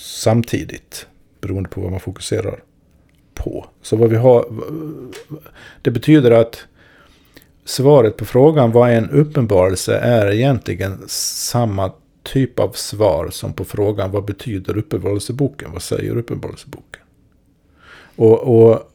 samtidigt. 0.01 1.07
Beroende 1.41 1.69
på 1.69 1.81
vad 1.81 1.91
man 1.91 2.01
fokuserar 2.01 2.61
på. 3.39 3.67
Så 3.83 3.97
vad 3.97 4.11
vi 4.11 4.17
har. 4.17 4.45
Det 5.83 5.91
betyder 5.91 6.31
att 6.31 6.65
svaret 7.65 8.17
på 8.17 8.25
frågan 8.25 8.73
vad 8.73 8.91
är 8.91 8.97
en 8.97 9.11
uppenbarelse 9.11 9.99
är 9.99 10.33
egentligen 10.33 10.99
samma 11.09 11.93
typ 12.23 12.59
av 12.59 12.73
svar 12.73 13.29
som 13.31 13.53
på 13.53 13.65
frågan 13.65 14.11
vad 14.11 14.25
betyder 14.25 14.77
uppenbarelseboken? 14.77 15.73
Vad 15.73 15.83
säger 15.83 16.17
uppenbarelseboken? 16.17 17.03
Och, 18.17 18.39
och 18.39 18.93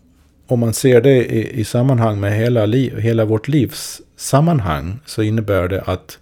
om 0.48 0.60
man 0.60 0.74
ser 0.74 1.02
det 1.02 1.26
i, 1.26 1.60
i 1.60 1.66
sammanhang 1.66 2.20
med 2.20 2.34
hela, 2.34 2.66
liv, 2.66 2.98
hela 2.98 3.26
vårt 3.26 3.48
livs 3.48 4.02
sammanhang 4.16 5.00
så 5.06 5.22
innebär 5.22 5.68
det 5.68 5.82
att 5.82 6.20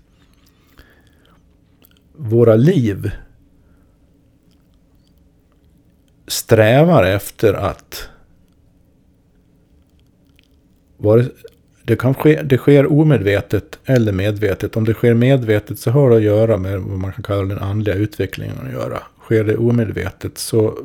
våra 2.13 2.55
liv 2.55 3.11
strävar 6.32 7.04
efter 7.04 7.54
att 7.54 8.10
det, 11.84 11.96
kan 11.96 12.14
ske, 12.14 12.42
det 12.42 12.58
sker 12.58 12.92
omedvetet 12.92 13.80
eller 13.86 14.12
medvetet. 14.12 14.78
Om 14.78 14.86
det 14.86 14.94
sker 14.94 15.14
medvetet 15.14 15.80
så 15.80 15.92
har 15.92 16.10
det 16.10 16.16
att 16.16 16.22
göra 16.22 16.58
med 16.58 16.80
vad 16.80 17.00
man 17.00 17.14
kan 17.14 17.24
kalla 17.24 17.44
den 17.44 17.58
andliga 17.58 17.96
utvecklingen 17.96 18.56
att 18.66 18.72
göra. 18.72 19.00
Sker 19.20 19.44
det 19.44 19.58
omedvetet 19.58 20.38
så 20.38 20.78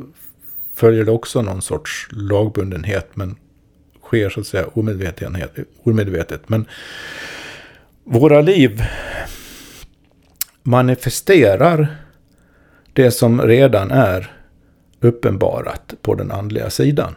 följer 0.75 1.05
det 1.05 1.11
också 1.11 1.43
någon 1.43 1.63
sorts 1.63 2.09
lagbundenhet. 2.11 3.09
Men 3.15 3.37
sker 4.03 4.31
så 4.31 4.41
att 4.41 4.47
säga 4.47 4.67
omedvetet. 5.83 6.49
Men 6.49 6.67
våra 8.05 8.41
liv 8.41 8.83
manifesterar 10.63 11.97
det 12.93 13.11
som 13.11 13.43
redan 13.43 13.91
är 13.91 14.36
uppenbarat 15.01 15.95
på 16.03 16.15
den 16.15 16.31
andliga 16.31 16.71
sidan. 16.71 17.15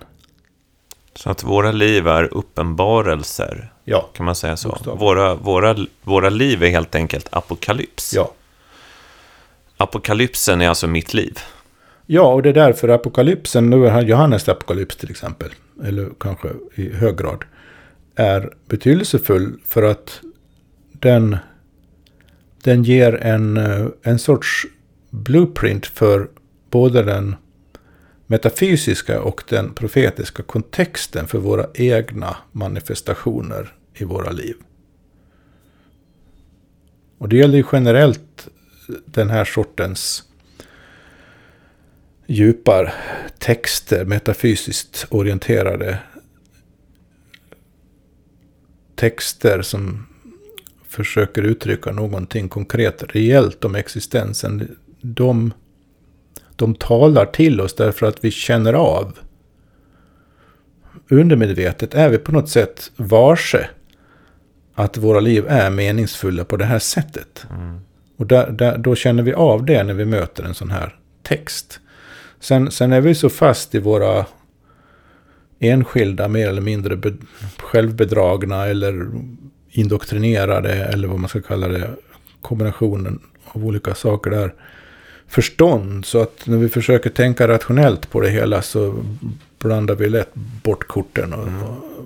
Så 1.16 1.30
att 1.30 1.44
våra 1.44 1.72
liv 1.72 2.08
är 2.08 2.34
uppenbarelser, 2.34 3.74
ja, 3.84 4.10
kan 4.14 4.26
man 4.26 4.36
säga 4.36 4.58
så? 4.58 4.96
Våra, 5.00 5.36
våra, 5.36 5.76
våra 6.02 6.30
liv 6.30 6.64
är 6.64 6.70
helt 6.70 6.96
enkelt 6.96 7.28
apokalyps. 7.32 8.14
Ja. 8.14 8.32
Apokalypsen 9.78 10.62
är 10.62 10.70
alltså 10.70 10.88
mitt 10.88 11.14
liv. 11.14 11.40
Ja, 12.06 12.34
och 12.34 12.42
det 12.42 12.50
är 12.50 12.54
därför 12.54 12.90
apokalypsen, 12.90 13.70
nu 13.70 13.88
är 13.88 14.02
Johannes 14.02 14.50
apokalyps 14.50 14.96
till 14.96 15.10
exempel, 15.12 15.50
eller 15.84 16.10
kanske 16.20 16.50
i 16.76 16.94
hög 16.94 17.18
grad, 17.18 17.44
är 18.16 18.54
betydelsefull 18.68 19.60
för 19.68 19.84
att 19.84 20.22
den, 20.92 21.38
den 22.64 22.84
ger 22.84 23.16
en, 23.16 23.58
en 24.02 24.20
sorts 24.20 24.66
blueprint 25.10 25.86
för 25.86 26.28
både 26.70 27.04
den 27.04 27.36
metafysiska 28.30 29.22
och 29.22 29.44
den 29.50 29.74
profetiska 29.74 30.44
kontexten 30.44 31.28
för 31.28 31.38
våra 31.38 31.68
egna 31.74 32.38
manifestationer 32.52 33.74
i 33.94 34.04
våra 34.04 34.32
liv. 34.32 34.56
Och 37.18 37.30
det 37.30 37.38
gäller 37.38 37.58
ju 37.58 37.64
generellt 37.72 38.48
den 39.06 39.30
här 39.30 39.46
sortens 39.46 40.24
djupar 42.28 42.94
texter, 43.40 44.06
metafysiskt 44.06 45.08
orienterade 45.10 46.00
texter 48.96 49.62
som 49.62 50.08
försöker 50.88 51.44
uttrycka 51.44 51.92
någonting 51.92 52.50
konkret, 52.50 53.04
reellt 53.04 53.66
om 53.66 53.76
existensen. 53.76 54.78
De 55.02 55.54
de 56.60 56.76
talar 56.76 57.26
till 57.26 57.62
oss 57.62 57.76
därför 57.76 58.06
att 58.06 58.24
vi 58.24 58.32
känner 58.32 58.74
av. 58.74 59.20
Undermedvetet 61.10 61.94
är 61.94 62.10
vi 62.10 62.18
på 62.18 62.32
något 62.32 62.50
sätt 62.50 62.92
varse 62.96 63.70
att 64.76 64.98
våra 64.98 65.20
liv 65.20 65.46
är 65.48 65.70
meningsfulla 65.70 66.46
på 66.46 66.58
det 66.58 66.66
här 66.66 66.80
sättet. 66.80 67.46
Mm. 67.50 67.80
Och 68.18 68.28
där, 68.28 68.52
där, 68.52 68.78
då 68.78 68.96
känner 68.96 69.24
vi 69.24 69.34
av 69.34 69.66
det 69.66 69.84
när 69.84 69.94
vi 69.94 70.06
möter 70.06 70.44
en 70.44 70.54
sån 70.54 70.72
här 70.72 70.96
text. 71.24 71.80
Sen, 72.40 72.72
sen 72.72 72.94
är 72.94 73.02
vi 73.02 73.16
så 73.16 73.30
fast 73.30 73.76
i 73.76 73.80
våra 73.80 74.26
enskilda, 75.60 76.28
mer 76.28 76.48
eller 76.48 76.62
mindre 76.62 76.96
be, 76.96 77.14
självbedragna 77.58 78.66
eller 78.66 79.10
indoktrinerade, 79.70 80.74
eller 80.74 81.08
vad 81.08 81.20
man 81.20 81.30
ska 81.30 81.42
kalla 81.42 81.68
det, 81.68 81.90
kombinationen 82.42 83.20
av 83.44 83.66
olika 83.66 83.96
saker 83.96 84.32
där 84.32 84.54
förstånd. 85.30 86.06
Så 86.06 86.22
att 86.22 86.42
när 86.46 86.58
vi 86.58 86.70
försöker 86.70 87.10
tänka 87.10 87.48
rationellt 87.48 88.10
på 88.10 88.22
det 88.22 88.30
hela 88.30 88.62
så 88.62 89.04
blandar 89.60 89.96
vi 89.96 90.10
lätt 90.10 90.34
bort 90.64 90.88
korten 90.88 91.34
och, 91.34 91.48
mm. 91.48 91.62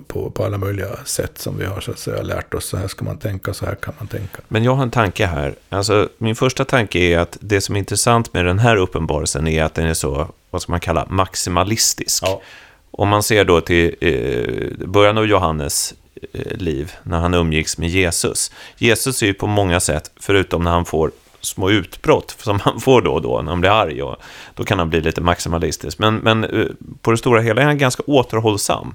på, 0.06 0.30
på 0.30 0.44
alla 0.44 0.58
möjliga 0.58 0.88
sätt 1.04 1.38
som 1.38 1.58
vi 1.58 1.64
har 1.64 1.80
så 1.80 1.90
att 1.90 1.98
säga 1.98 2.22
lärt 2.22 2.54
oss. 2.54 2.64
Så 2.64 2.76
här 2.76 2.88
ska 2.88 3.04
man 3.04 3.18
tänka, 3.18 3.54
så 3.54 3.66
här 3.66 3.74
kan 3.74 3.94
man 3.98 4.08
tänka. 4.08 4.38
Men 4.48 4.64
jag 4.64 4.74
har 4.74 4.82
en 4.82 4.90
tanke 4.90 5.26
här. 5.26 5.54
Alltså, 5.68 6.08
min 6.18 6.36
första 6.36 6.64
tanke 6.64 6.98
är 6.98 7.18
att 7.18 7.38
det 7.40 7.60
som 7.60 7.74
är 7.74 7.78
intressant 7.78 8.34
med 8.34 8.44
den 8.44 8.58
här 8.58 8.76
uppenbarelsen 8.76 9.48
är 9.48 9.64
att 9.64 9.74
den 9.74 9.86
är 9.86 9.94
så, 9.94 10.28
vad 10.50 10.62
ska 10.62 10.72
man 10.72 10.80
kalla, 10.80 11.06
maximalistisk. 11.10 12.22
Ja. 12.26 12.42
Om 12.90 13.08
man 13.08 13.22
ser 13.22 13.44
då 13.44 13.60
till 13.60 13.96
eh, 14.00 14.86
början 14.86 15.18
av 15.18 15.26
Johannes 15.26 15.94
eh, 16.32 16.56
liv, 16.56 16.92
när 17.02 17.18
han 17.18 17.34
umgicks 17.34 17.78
med 17.78 17.88
Jesus. 17.88 18.50
Jesus 18.76 19.22
är 19.22 19.26
ju 19.26 19.34
på 19.34 19.46
många 19.46 19.80
sätt, 19.80 20.10
förutom 20.16 20.64
när 20.64 20.70
han 20.70 20.84
får 20.84 21.10
små 21.44 21.70
utbrott 21.70 22.36
som 22.38 22.60
han 22.60 22.80
får 22.80 23.02
då 23.02 23.12
och 23.12 23.22
då 23.22 23.42
när 23.42 23.50
han 23.50 23.60
blir 23.60 23.70
arg. 23.70 24.02
Och 24.02 24.16
då 24.54 24.64
kan 24.64 24.78
han 24.78 24.90
bli 24.90 25.00
lite 25.00 25.20
maximalistisk. 25.20 25.98
Men, 25.98 26.16
men 26.16 26.44
eh, 26.44 26.66
på 27.00 27.10
det 27.10 27.16
stora 27.16 27.40
hela 27.40 27.62
är 27.62 27.66
han 27.66 27.78
ganska 27.78 28.02
återhållsam. 28.06 28.94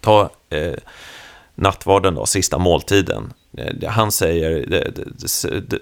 Ta 0.00 0.30
eh, 0.50 0.74
nattvarden 1.54 2.14
då, 2.14 2.26
sista 2.26 2.58
måltiden. 2.58 3.32
Eh, 3.58 3.90
han 3.90 4.12
säger, 4.12 4.66
det, 4.66 4.90
det, 4.90 5.78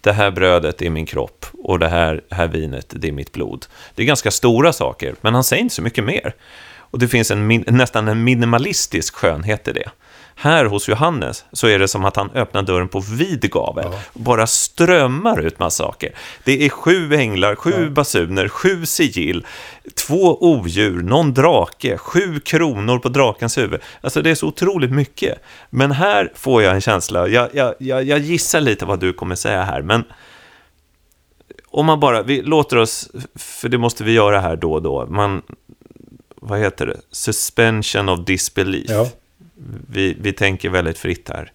det, 0.00 0.12
här 0.12 0.30
brödet 0.30 0.82
är 0.82 0.90
min 0.90 1.06
kropp 1.06 1.46
och 1.52 1.78
det 1.78 1.88
här, 1.88 2.20
här 2.30 2.48
vinet, 2.48 2.86
det 2.96 3.08
är 3.08 3.12
mitt 3.12 3.32
blod. 3.32 3.66
Det 3.94 4.02
är 4.02 4.06
ganska 4.06 4.30
stora 4.30 4.72
saker, 4.72 5.14
men 5.20 5.34
han 5.34 5.44
säger 5.44 5.62
inte 5.62 5.74
så 5.74 5.82
mycket 5.82 6.04
mer. 6.04 6.34
Och 6.90 6.98
det 6.98 7.08
finns 7.08 7.30
en, 7.30 7.48
nästan 7.66 8.08
en 8.08 8.24
minimalistisk 8.24 9.14
skönhet 9.14 9.68
i 9.68 9.72
det. 9.72 9.90
Här 10.42 10.64
hos 10.64 10.88
Johannes 10.88 11.44
så 11.52 11.66
är 11.66 11.78
det 11.78 11.88
som 11.88 12.04
att 12.04 12.16
han 12.16 12.30
öppnar 12.30 12.62
dörren 12.62 12.88
på 12.88 13.00
vid 13.00 13.50
gavel 13.50 13.86
ja. 13.92 13.98
bara 14.12 14.46
strömmar 14.46 15.40
ut 15.40 15.58
massa 15.58 15.84
saker. 15.84 16.14
Det 16.44 16.66
är 16.66 16.68
sju 16.68 17.14
änglar, 17.14 17.54
sju 17.54 17.72
ja. 17.78 17.90
basuner, 17.90 18.48
sju 18.48 18.86
sigill, 18.86 19.46
två 20.06 20.44
odjur, 20.44 21.02
någon 21.02 21.34
drake, 21.34 21.98
sju 21.98 22.40
kronor 22.40 22.98
på 22.98 23.08
drakens 23.08 23.58
huvud. 23.58 23.80
Alltså 24.00 24.22
det 24.22 24.30
är 24.30 24.34
så 24.34 24.46
otroligt 24.46 24.92
mycket. 24.92 25.38
Men 25.70 25.92
här 25.92 26.32
får 26.34 26.62
jag 26.62 26.74
en 26.74 26.80
känsla, 26.80 27.28
jag, 27.28 27.48
jag, 27.52 27.74
jag, 27.78 28.04
jag 28.04 28.18
gissar 28.18 28.60
lite 28.60 28.84
vad 28.84 29.00
du 29.00 29.12
kommer 29.12 29.34
säga 29.34 29.64
här, 29.64 29.82
men 29.82 30.04
om 31.70 31.86
man 31.86 32.00
bara, 32.00 32.22
vi 32.22 32.42
låter 32.42 32.76
oss, 32.76 33.10
för 33.34 33.68
det 33.68 33.78
måste 33.78 34.04
vi 34.04 34.12
göra 34.12 34.40
här 34.40 34.56
då 34.56 34.72
och 34.72 34.82
då, 34.82 35.06
man, 35.06 35.42
vad 36.36 36.58
heter 36.58 36.86
det, 36.86 37.00
suspension 37.10 38.08
of 38.08 38.24
disbelief. 38.24 38.90
Ja. 38.90 39.08
Vi, 39.88 40.16
vi 40.20 40.32
tänker 40.32 40.70
väldigt 40.70 40.98
fritt 40.98 41.28
här. 41.28 41.52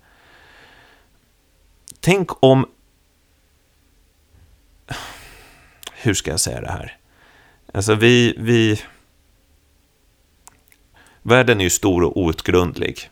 Tänk 1.99 2.43
om... 2.43 2.69
Hur 5.91 6.13
ska 6.13 6.31
jag 6.31 6.39
säga 6.39 6.61
det 6.61 6.71
här? 6.71 6.97
Alltså 7.73 7.95
vi... 7.95 8.35
vi... 8.37 8.81
Världen 11.21 11.59
är 11.59 11.63
ju 11.63 11.69
stor 11.69 12.03
och 12.03 12.17
outgrundlig. 12.17 13.09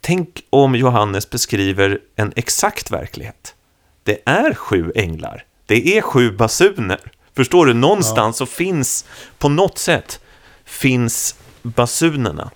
Tänk 0.00 0.44
om 0.50 0.74
Johannes 0.74 1.30
beskriver 1.30 2.00
en 2.16 2.32
exakt 2.36 2.90
verklighet. 2.90 3.54
Det 4.02 4.18
är 4.24 4.54
sju 4.54 4.92
änglar. 4.94 5.44
Det 5.66 5.98
är 5.98 6.02
sju 6.02 6.36
basuner. 6.36 7.00
Förstår 7.36 7.66
du? 7.66 7.74
Någonstans 7.74 8.40
ja. 8.40 8.46
så 8.46 8.52
finns, 8.52 9.04
på 9.38 9.48
något 9.48 9.78
sätt, 9.78 10.20
finns 10.64 11.36
basunerna. 11.64 12.50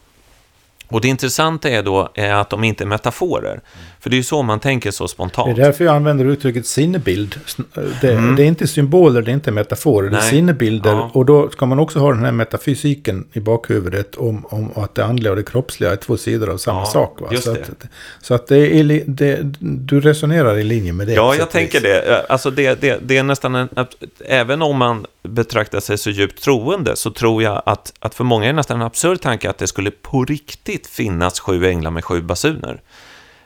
Och 0.94 1.00
det 1.00 1.08
intressanta 1.08 1.68
är 1.68 1.82
då 1.82 2.08
är 2.14 2.34
att 2.34 2.50
de 2.50 2.64
inte 2.64 2.84
är 2.84 2.86
metaforer. 2.86 3.60
För 4.00 4.10
det 4.10 4.14
är 4.14 4.18
ju 4.18 4.22
så 4.22 4.42
man 4.42 4.60
tänker 4.60 4.90
så 4.90 5.08
spontant. 5.08 5.56
Det 5.56 5.62
är 5.62 5.66
därför 5.66 5.84
jag 5.84 5.96
använder 5.96 6.24
uttrycket 6.24 6.66
sinnebild. 6.66 7.40
Det, 8.00 8.12
mm. 8.12 8.36
det 8.36 8.42
är 8.42 8.46
inte 8.46 8.66
symboler, 8.66 9.22
det 9.22 9.30
är 9.30 9.32
inte 9.32 9.50
metaforer, 9.50 10.10
det 10.10 10.16
är 10.16 10.20
sinnebilder. 10.20 10.90
Ja. 10.90 11.10
Och 11.14 11.24
då 11.24 11.50
ska 11.50 11.66
man 11.66 11.78
också 11.78 11.98
ha 11.98 12.12
den 12.12 12.24
här 12.24 12.32
metafysiken 12.32 13.28
i 13.32 13.40
bakhuvudet 13.40 14.16
om, 14.16 14.46
om 14.46 14.70
att 14.74 14.94
det 14.94 15.04
andliga 15.04 15.30
och 15.30 15.36
det 15.36 15.42
kroppsliga 15.42 15.92
är 15.92 15.96
två 15.96 16.16
sidor 16.16 16.50
av 16.50 16.58
samma 16.58 16.80
ja, 16.80 16.86
sak. 16.86 17.20
Va? 17.20 17.28
Så, 17.36 17.52
att, 17.52 17.70
så 18.22 18.34
att 18.34 18.46
det 18.46 18.80
är, 18.80 19.02
det, 19.06 19.38
du 19.60 20.00
resonerar 20.00 20.58
i 20.58 20.64
linje 20.64 20.92
med 20.92 21.06
det. 21.06 21.12
Ja, 21.12 21.34
jag 21.34 21.50
tänker 21.50 21.80
det. 21.80 22.26
Alltså 22.28 22.50
det, 22.50 22.80
det, 22.80 22.98
det 23.02 23.16
är 23.16 23.22
nästan 23.22 23.54
en... 23.54 23.68
Att, 23.74 23.94
även 24.26 24.62
om 24.62 24.76
man 24.76 25.06
betraktar 25.22 25.80
sig 25.80 25.98
så 25.98 26.10
djupt 26.10 26.42
troende 26.42 26.96
så 26.96 27.10
tror 27.10 27.42
jag 27.42 27.62
att, 27.66 27.92
att 27.98 28.14
för 28.14 28.24
många 28.24 28.44
är 28.44 28.48
det 28.48 28.56
nästan 28.56 28.80
en 28.80 28.86
absurd 28.86 29.20
tanke 29.20 29.50
att 29.50 29.58
det 29.58 29.66
skulle 29.66 29.90
på 29.90 30.24
riktigt 30.24 30.83
riktigt 30.84 30.96
finnas 30.96 31.40
sju 31.40 31.64
änglar 31.66 31.90
med 31.90 32.04
sju 32.04 32.22
basuner. 32.22 32.80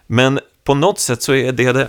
Men 0.06 0.40
på 0.64 0.74
något 0.74 0.98
sätt 0.98 1.22
så 1.22 1.34
är 1.34 1.52
det 1.52 1.72
det... 1.72 1.88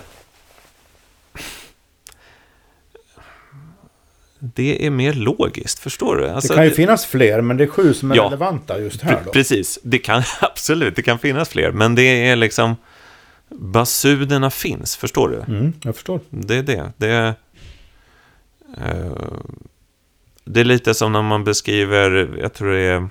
Det 4.42 4.86
är 4.86 4.90
mer 4.90 5.12
logiskt, 5.12 5.78
förstår 5.78 6.16
du? 6.16 6.28
Alltså, 6.28 6.52
det 6.52 6.56
kan 6.56 6.64
ju 6.64 6.70
finnas 6.70 7.06
fler, 7.06 7.40
men 7.40 7.56
det 7.56 7.64
är 7.64 7.68
sju 7.68 7.94
som 7.94 8.10
är 8.10 8.16
Ja. 8.16 8.24
relevanta 8.24 8.78
just 8.78 9.02
här 9.02 9.22
då. 9.24 9.32
Precis, 9.32 9.78
det 9.82 9.98
kan 9.98 10.22
absolut, 10.40 10.96
det 10.96 11.02
kan 11.02 11.18
finnas 11.18 11.48
fler, 11.48 11.72
men 11.72 11.94
det 11.94 12.02
är 12.28 12.36
liksom... 12.36 12.76
Basunerna 13.52 14.50
finns, 14.50 14.96
förstår 14.96 15.28
du? 15.28 15.54
Mm, 15.54 15.72
jag 15.82 15.94
förstår. 15.94 16.20
Det 16.30 16.56
är 16.56 16.62
det. 16.62 16.92
Det 16.96 17.08
är, 17.08 17.34
eh, 18.78 19.12
det 20.44 20.60
är 20.60 20.64
lite 20.64 20.94
som 20.94 21.12
när 21.12 21.22
man 21.22 21.44
beskriver, 21.44 22.36
jag 22.40 22.52
tror 22.54 22.72
det 22.72 22.80
är 22.80 23.08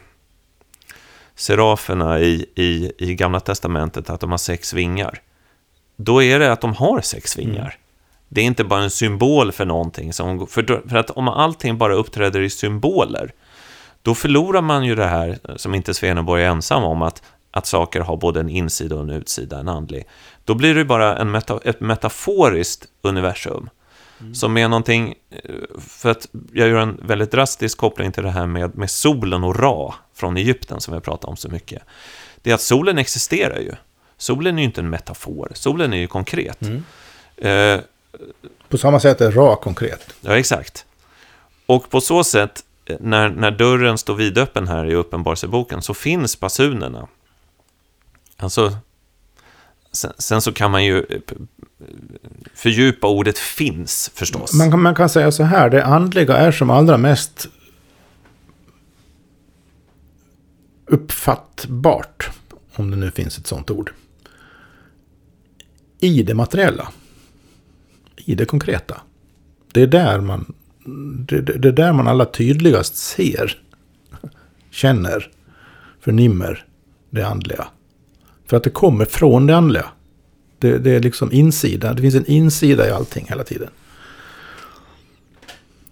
seraferna 1.39 2.19
i, 2.19 2.45
i, 2.55 2.91
i 2.97 3.15
Gamla 3.15 3.39
Testamentet, 3.39 4.09
att 4.09 4.19
de 4.19 4.31
har 4.31 4.37
sex 4.37 4.73
vingar. 4.73 5.21
Då 5.95 6.23
är 6.23 6.39
det 6.39 6.51
att 6.51 6.61
de 6.61 6.73
har 6.73 7.01
sex 7.01 7.37
vingar. 7.37 7.75
Det 8.29 8.41
är 8.41 8.45
inte 8.45 8.63
bara 8.63 8.83
en 8.83 8.89
symbol 8.89 9.51
för 9.51 9.65
någonting. 9.65 10.13
Som, 10.13 10.47
för, 10.47 10.89
för 10.89 10.97
att 10.97 11.09
om 11.09 11.27
allting 11.27 11.77
bara 11.77 11.93
uppträder 11.93 12.41
i 12.41 12.49
symboler, 12.49 13.31
då 14.01 14.15
förlorar 14.15 14.61
man 14.61 14.85
ju 14.85 14.95
det 14.95 15.05
här 15.05 15.39
som 15.55 15.75
inte 15.75 15.93
Swedenborg 15.93 16.43
är 16.43 16.49
ensam 16.49 16.83
om, 16.83 17.01
att, 17.01 17.23
att 17.51 17.65
saker 17.65 18.01
har 18.01 18.17
både 18.17 18.39
en 18.39 18.49
insida 18.49 18.95
och 18.95 19.01
en 19.01 19.09
utsida, 19.09 19.59
en 19.59 19.67
andlig. 19.67 20.07
Då 20.45 20.53
blir 20.53 20.75
det 20.75 20.85
bara 20.85 21.17
en 21.17 21.31
meta, 21.31 21.59
ett 21.63 21.79
metaforiskt 21.79 22.85
universum. 23.01 23.69
Som 24.33 24.57
är 24.57 24.67
någonting, 24.67 25.15
eh, 25.29 25.55
för 25.79 26.09
att 26.09 26.27
jag 26.53 26.67
gör 26.67 26.79
en 26.79 26.99
väldigt 27.03 27.31
drastisk 27.31 27.77
koppling 27.77 28.11
till 28.11 28.23
det 28.23 28.31
här 28.31 28.45
med, 28.47 28.77
med 28.77 28.91
solen 28.91 29.43
och 29.43 29.59
Ra 29.59 29.95
från 30.13 30.37
Egypten 30.37 30.81
som 30.81 30.93
vi 30.93 30.99
pratar 30.99 31.29
om 31.29 31.37
så 31.37 31.49
mycket. 31.49 31.83
Det 32.41 32.49
är 32.49 32.53
att 32.53 32.61
solen 32.61 32.97
existerar 32.97 33.59
ju. 33.59 33.71
Solen 34.17 34.57
är 34.57 34.61
ju 34.61 34.65
inte 34.65 34.81
en 34.81 34.89
metafor, 34.89 35.51
solen 35.53 35.93
är 35.93 35.97
ju 35.97 36.07
konkret. 36.07 36.59
Eh, 37.37 37.79
På 38.69 38.77
samma 38.77 38.99
sätt 38.99 39.21
är 39.21 39.31
Ra 39.31 39.55
konkret. 39.55 40.13
Ja, 40.21 40.37
exakt. 40.37 40.85
Och 41.65 41.89
på 41.89 42.01
så 42.01 42.23
sätt, 42.23 42.63
eh, 42.85 42.97
när, 42.99 43.29
när 43.29 43.51
dörren 43.51 43.97
står 43.97 44.15
vidöppen 44.15 44.67
här 44.67 44.85
i 44.85 44.95
Uppenbarelseboken, 44.95 45.81
så 45.81 45.93
finns 45.93 46.39
basunerna. 46.39 47.07
Alltså, 48.37 48.77
sen, 49.91 50.13
sen 50.17 50.41
så 50.41 50.53
kan 50.53 50.71
man 50.71 50.85
ju 50.85 50.99
eh, 50.99 51.19
fördjupa 52.53 53.07
ordet 53.07 53.37
finns, 53.37 54.11
förstås. 54.13 54.53
Man 54.53 54.71
kan, 54.71 54.81
man 54.81 54.95
kan 54.95 55.09
säga 55.09 55.31
så 55.31 55.43
här, 55.43 55.69
det 55.69 55.85
andliga 55.85 56.37
är 56.37 56.51
som 56.51 56.69
allra 56.69 56.97
mest 56.97 57.49
uppfattbart, 60.85 62.29
om 62.75 62.91
det 62.91 62.97
nu 62.97 63.11
finns 63.11 63.37
ett 63.37 63.47
sånt 63.47 63.71
ord, 63.71 63.91
i 65.99 66.23
det 66.23 66.33
materiella. 66.33 66.91
I 68.15 68.35
det 68.35 68.45
konkreta. 68.45 69.01
Det 69.71 69.81
är 69.81 69.87
där 69.87 70.21
man, 70.21 70.53
det, 71.27 71.41
det, 71.41 71.57
det 71.57 71.67
är 71.67 71.73
där 71.73 71.93
man 71.93 72.07
allra 72.07 72.25
tydligast 72.25 72.95
ser, 72.95 73.61
känner, 74.71 75.31
förnimmer 75.99 76.65
det 77.09 77.23
andliga. 77.23 77.67
För 78.45 78.57
att 78.57 78.63
det 78.63 78.69
kommer 78.69 79.05
från 79.05 79.47
det 79.47 79.57
andliga. 79.57 79.85
Det, 80.59 80.77
det 80.77 80.91
är 80.91 80.99
liksom 80.99 81.31
insida. 81.31 81.93
Det 81.93 82.01
finns 82.01 82.15
en 82.15 82.25
insida 82.25 82.87
i 82.87 82.91
allting 82.91 83.25
hela 83.29 83.43
tiden. 83.43 83.69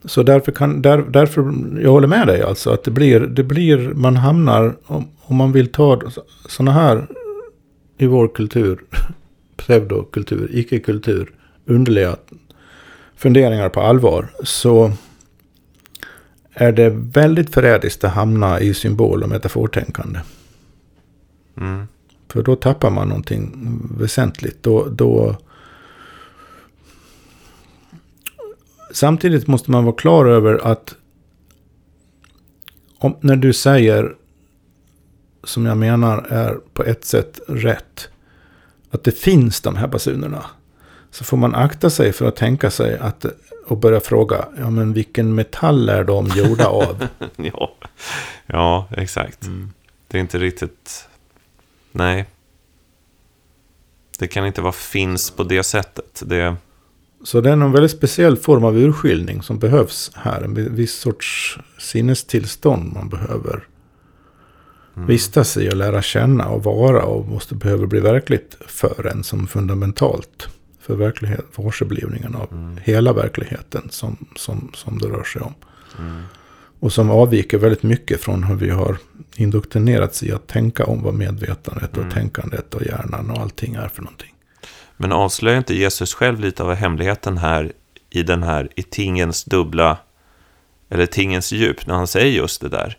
Så 0.06 0.24
därför 0.24 0.52
kan, 0.52 0.82
där, 0.82 0.98
därför, 0.98 1.54
jag 1.82 1.92
håller 1.92 2.08
med 2.08 2.28
dig 2.28 2.42
alltså, 2.42 2.70
att 2.70 2.84
det 2.84 2.92
blir, 2.92 3.20
det 3.20 3.44
blir 3.44 3.78
man 3.78 4.16
hamnar, 4.16 4.76
om, 4.86 5.08
om 5.22 5.36
man 5.36 5.52
vill 5.52 5.68
ta 5.68 6.02
sådana 6.50 6.72
här 6.72 7.08
i 7.98 8.06
vår 8.06 8.28
kultur, 8.28 8.84
pseudokultur, 9.58 10.50
icke-kultur, 10.54 11.32
underliga 11.66 12.16
funderingar 13.16 13.70
på 13.70 13.82
allvar, 13.82 14.28
så 14.44 14.92
är 16.54 16.72
det 16.72 16.90
väldigt 16.90 17.54
förrädiskt 17.54 18.04
att 18.04 18.14
hamna 18.14 18.60
i 18.60 18.74
symbol 18.74 19.24
och 19.24 19.30
metafortänkande. 19.30 20.20
Mm. 21.58 21.88
För 22.30 22.44
då 22.44 22.56
tappar 22.56 22.90
man 22.90 23.08
någonting 23.08 23.52
väsentligt. 23.98 24.64
Då, 24.64 24.88
då... 24.90 25.36
Samtidigt 28.92 29.48
måste 29.48 29.72
man 29.72 29.84
vara 29.84 29.96
klar 29.96 30.26
över 30.26 30.68
att 30.68 30.96
om, 32.98 33.16
när 33.22 33.36
du 33.36 33.54
säger, 33.54 34.16
som 35.44 35.66
jag 35.66 35.78
menar 35.78 36.18
är 36.30 36.58
på 36.74 36.84
ett 36.84 37.06
sätt 37.06 37.40
rätt, 37.48 38.10
att 38.90 39.04
det 39.04 39.12
finns 39.12 39.62
de 39.62 39.76
här 39.76 39.88
basunerna. 39.88 40.46
Så 41.12 41.24
får 41.24 41.38
man 41.38 41.56
akta 41.56 41.90
sig 41.90 42.14
för 42.14 42.26
att 42.28 42.36
tänka 42.36 42.72
sig 42.72 42.98
att 42.98 43.26
och 43.68 43.78
börja 43.78 44.00
fråga, 44.00 44.48
ja 44.58 44.70
men 44.70 44.94
vilken 44.94 45.36
metall 45.36 45.90
är 45.90 46.04
de 46.04 46.28
gjorda 46.36 46.68
av? 46.68 47.08
ja. 47.36 47.76
ja, 48.46 48.88
exakt. 48.92 49.50
Det 50.08 50.18
är 50.18 50.22
inte 50.22 50.40
riktigt... 50.40 51.07
Nej. 51.92 52.26
Det 54.20 54.28
kan 54.28 54.48
inte 54.48 54.62
vara 54.62 54.72
finns 54.72 55.32
på 55.32 55.44
det 55.44 55.64
sättet. 55.64 56.24
Det... 56.26 56.56
Så 57.24 57.42
det 57.42 57.50
är 57.50 57.54
en 57.54 57.72
väldigt 57.72 57.92
speciell 57.92 58.38
form 58.38 58.64
av 58.64 58.78
urskiljning 58.78 59.42
som 59.42 59.60
behövs 59.60 60.12
här. 60.16 60.42
En 60.42 60.76
viss 60.76 60.96
sorts 60.96 61.60
sinnestillstånd 61.78 62.94
man 62.94 63.10
behöver 63.10 63.68
vistas 65.06 65.58
i 65.58 65.70
och 65.70 65.76
lära 65.76 66.02
känna 66.02 66.48
och 66.48 66.64
vara 66.64 67.04
och 67.04 67.28
måste 67.28 67.56
behöver 67.56 67.86
bli 67.86 68.00
verkligt 68.00 68.58
för 68.68 69.08
en 69.08 69.24
som 69.24 69.48
fundamentalt 69.48 70.48
för 70.80 70.96
verklighet, 70.96 71.46
varseblivningen 71.56 72.36
av 72.36 72.80
hela 72.84 73.14
verkligheten 73.14 73.88
som, 73.90 74.26
som, 74.36 74.72
som 74.74 75.00
det 75.00 75.08
rör 75.08 75.24
sig 75.24 75.42
om. 75.42 75.54
Och 76.80 76.94
som 76.94 77.12
avviker 77.12 77.58
väldigt 77.58 77.84
mycket 77.84 78.22
från 78.22 78.44
hur 78.44 78.56
vi 78.56 78.70
har 78.70 78.98
indoktrinerats 79.36 80.24
i 80.24 80.32
att 80.32 80.48
tänka 80.48 80.86
om 80.86 81.04
vad 81.04 81.14
medvetandet 81.14 81.98
och 81.98 82.12
tänkandet 82.12 82.74
och 82.74 82.86
hjärnan 82.86 83.32
och 83.32 83.42
allting 83.42 83.76
är 83.76 83.88
för 83.88 84.02
någonting. 84.02 84.34
Men 84.98 85.12
avslöjar 85.12 85.58
inte 85.58 85.76
Jesus 85.76 86.14
själv 86.14 86.40
lite 86.40 86.64
av 86.64 86.74
hemligheten 86.74 87.38
här 87.38 87.72
i 88.10 88.24
den 88.24 88.44
här 88.44 88.70
i 88.76 88.84
tingens 88.84 89.44
dubbla, 89.44 89.98
eller 90.90 91.06
tingens 91.06 91.52
djup, 91.52 91.88
när 91.88 91.96
han 91.96 92.08
säger 92.08 92.32
just 92.32 92.62
det 92.62 92.70
där. 92.70 92.98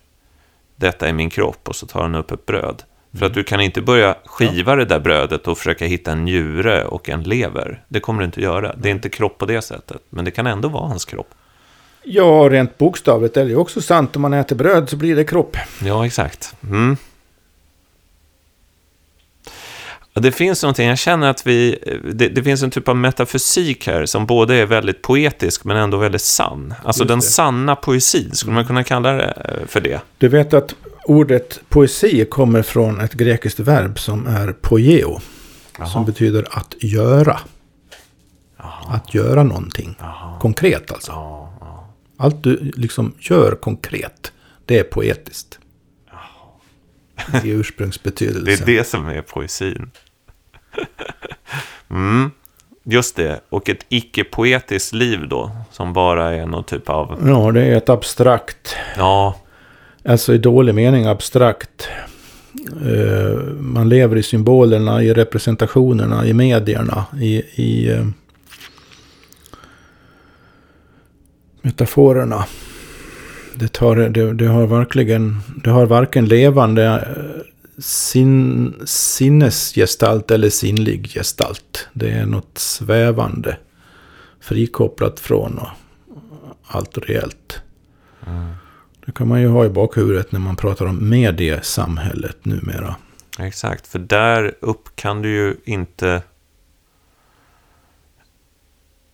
Detta 0.76 1.08
är 1.08 1.12
min 1.12 1.30
kropp 1.30 1.68
och 1.68 1.76
så 1.76 1.86
tar 1.86 2.02
han 2.02 2.14
upp 2.14 2.30
ett 2.30 2.46
bröd. 2.46 2.82
För 3.18 3.26
att 3.26 3.34
du 3.34 3.44
kan 3.44 3.60
inte 3.60 3.82
börja 3.82 4.16
skiva 4.24 4.76
det 4.76 4.84
där 4.84 5.00
brödet 5.00 5.48
och 5.48 5.58
försöka 5.58 5.86
hitta 5.86 6.12
en 6.12 6.24
njure 6.24 6.84
och 6.84 7.08
en 7.08 7.22
lever. 7.22 7.84
Det 7.88 8.00
kommer 8.00 8.20
du 8.20 8.24
inte 8.24 8.40
göra. 8.40 8.74
Det 8.76 8.88
är 8.88 8.92
inte 8.92 9.08
kropp 9.08 9.38
på 9.38 9.46
det 9.46 9.62
sättet. 9.62 10.02
Men 10.10 10.24
det 10.24 10.30
kan 10.30 10.46
ändå 10.46 10.68
vara 10.68 10.88
hans 10.88 11.04
kropp. 11.04 11.34
Ja, 12.02 12.48
rent 12.50 12.78
bokstavligt 12.78 13.36
är 13.36 13.44
det 13.44 13.50
ju 13.50 13.56
också 13.56 13.80
sant. 13.80 14.16
Om 14.16 14.22
man 14.22 14.34
äter 14.34 14.56
bröd 14.56 14.88
så 14.88 14.96
blir 14.96 15.16
det 15.16 15.24
kropp. 15.24 15.56
Ja, 15.84 16.06
exakt. 16.06 16.54
Mm. 16.62 16.96
Det 20.20 20.32
finns 20.32 20.62
någonting, 20.62 20.88
jag 20.88 20.98
känner 20.98 21.30
att 21.30 21.46
vi, 21.46 21.78
det, 22.12 22.28
det 22.28 22.42
finns 22.42 22.62
en 22.62 22.70
typ 22.70 22.88
av 22.88 22.96
metafysik 22.96 23.86
här 23.86 24.06
som 24.06 24.26
både 24.26 24.54
är 24.54 24.66
väldigt 24.66 25.02
poetisk 25.02 25.64
men 25.64 25.76
ändå 25.76 25.96
väldigt 25.96 26.22
sann. 26.22 26.74
Alltså 26.84 27.04
den 27.04 27.22
sanna 27.22 27.76
poesin, 27.76 28.30
skulle 28.32 28.54
man 28.54 28.66
kunna 28.66 28.84
kalla 28.84 29.12
det 29.12 29.24
eh, 29.24 29.66
för 29.66 29.80
det? 29.80 30.00
Du 30.18 30.28
vet 30.28 30.54
att 30.54 30.74
ordet 31.04 31.60
poesi 31.68 32.24
kommer 32.24 32.62
från 32.62 33.00
ett 33.00 33.14
grekiskt 33.14 33.60
verb 33.60 33.98
som 33.98 34.26
är 34.26 34.52
poieo. 34.52 35.20
Som 35.92 36.04
betyder 36.04 36.44
att 36.50 36.74
göra. 36.78 37.40
Att 38.88 39.14
göra 39.14 39.42
någonting. 39.42 39.96
Konkret 40.40 40.92
alltså. 40.92 41.47
Allt 42.20 42.42
du 42.42 42.72
liksom 42.76 43.14
gör 43.18 43.54
konkret, 43.54 44.32
det 44.64 44.78
är 44.78 44.84
poetiskt. 44.84 45.58
I 47.44 47.50
ursprungsbetydelsen. 47.50 48.44
Det 48.44 48.72
är 48.72 48.76
det 48.78 48.84
som 48.84 49.08
är 49.08 49.22
poesin. 49.22 49.90
Mm, 51.90 52.30
just 52.84 53.16
det, 53.16 53.40
och 53.48 53.68
ett 53.68 53.86
icke-poetiskt 53.88 54.92
liv 54.92 55.28
då, 55.28 55.50
som 55.72 55.92
bara 55.92 56.34
är 56.34 56.46
någon 56.46 56.64
typ 56.64 56.88
av, 56.88 57.22
Ja, 57.26 57.52
det 57.52 57.62
är 57.62 57.76
ett 57.76 57.88
abstrakt, 57.88 58.76
ja, 58.96 59.40
alltså 60.04 60.34
i 60.34 60.38
dålig 60.38 60.74
mening 60.74 61.06
abstrakt. 61.06 61.88
Eh, 62.84 63.38
man 63.58 63.88
lever 63.88 64.16
i 64.16 64.22
symbolerna, 64.22 65.02
i 65.02 65.14
representationerna, 65.14 66.26
i 66.26 66.32
medierna, 66.32 67.06
i, 67.20 67.34
i 67.54 67.90
eh, 67.90 68.06
metaforerna. 71.68 72.44
Det, 73.54 73.72
tar, 73.72 73.96
det, 73.96 74.32
det 74.32 74.46
har 74.46 74.66
verkligen, 74.66 75.36
det 75.64 75.70
har 75.70 75.86
varken 75.86 76.26
levande 76.26 76.84
eh, 76.84 77.82
sin, 77.82 78.74
sinnesgestalt 78.84 80.30
eller 80.30 80.50
sinnlig 80.50 81.10
gestalt. 81.10 81.88
Det 81.92 82.10
är 82.10 82.26
något 82.26 82.58
svävande, 82.58 83.56
frikopplat 84.40 85.20
från 85.20 85.58
och 85.58 85.68
allt 86.66 86.98
reellt. 86.98 87.62
Det 89.06 89.12
kan 89.12 89.28
man 89.28 89.40
ju 89.40 89.48
ha 89.48 89.64
i 89.64 89.68
bakhuvudet 89.68 90.32
när 90.32 90.40
man 90.40 90.56
pratar 90.56 90.86
om 90.86 91.10
mediesamhället 91.10 92.44
numera. 92.44 92.96
Exakt, 93.38 93.86
för 93.86 93.98
där 93.98 94.54
upp 94.60 94.96
kan 94.96 95.22
du 95.22 95.28
ju 95.28 95.56
inte... 95.64 96.22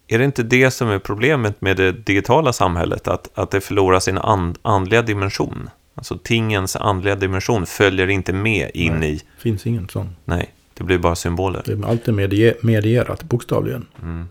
Är 0.09 0.19
det 0.19 0.25
inte 0.25 0.43
det 0.43 0.71
som 0.71 0.89
är 0.89 0.99
problemet 0.99 1.61
med 1.61 1.77
det 1.77 1.93
digitala 1.93 2.53
samhället? 2.53 3.09
Att, 3.09 3.39
att 3.39 3.51
det 3.51 3.61
förlorar 3.61 4.01
sin 4.01 4.19
and, 4.19 4.59
andliga 4.63 5.03
dimension? 5.03 5.71
Alltså 5.95 6.19
tingens 6.19 6.77
andliga 6.77 7.15
dimension 7.15 7.67
följer 7.67 8.11
inte 8.11 8.33
med 8.33 8.71
in 8.75 8.93
Nej, 8.93 9.11
i... 9.11 9.15
Det 9.15 9.23
finns 9.43 9.67
ingen 9.67 9.89
sån. 9.89 10.17
Nej, 10.25 10.55
det 10.75 10.85
blir 10.85 10.99
bara 10.99 11.15
symboler. 11.15 11.63
Det 11.65 11.73
är 11.73 11.87
alltid 11.87 12.15
medie- 12.15 12.55
medierat, 12.61 13.23
bokstavligen. 13.23 13.87
Mm. 14.03 14.29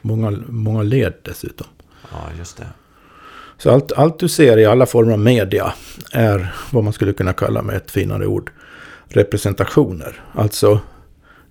Många, 0.00 0.38
många 0.48 0.82
led 0.82 1.14
dessutom. 1.22 1.66
Ja, 2.12 2.18
just 2.38 2.56
det. 2.56 2.66
Så 3.58 3.70
allt, 3.70 3.92
allt 3.92 4.18
du 4.18 4.28
ser 4.28 4.56
i 4.56 4.66
alla 4.66 4.86
former 4.86 5.12
av 5.12 5.18
media 5.18 5.72
är 6.12 6.54
vad 6.70 6.84
man 6.84 6.92
skulle 6.92 7.12
kunna 7.12 7.32
kalla 7.32 7.62
med 7.62 7.76
ett 7.76 7.90
finare 7.90 8.26
ord 8.26 8.50
representationer. 9.08 10.22
Alltså 10.32 10.80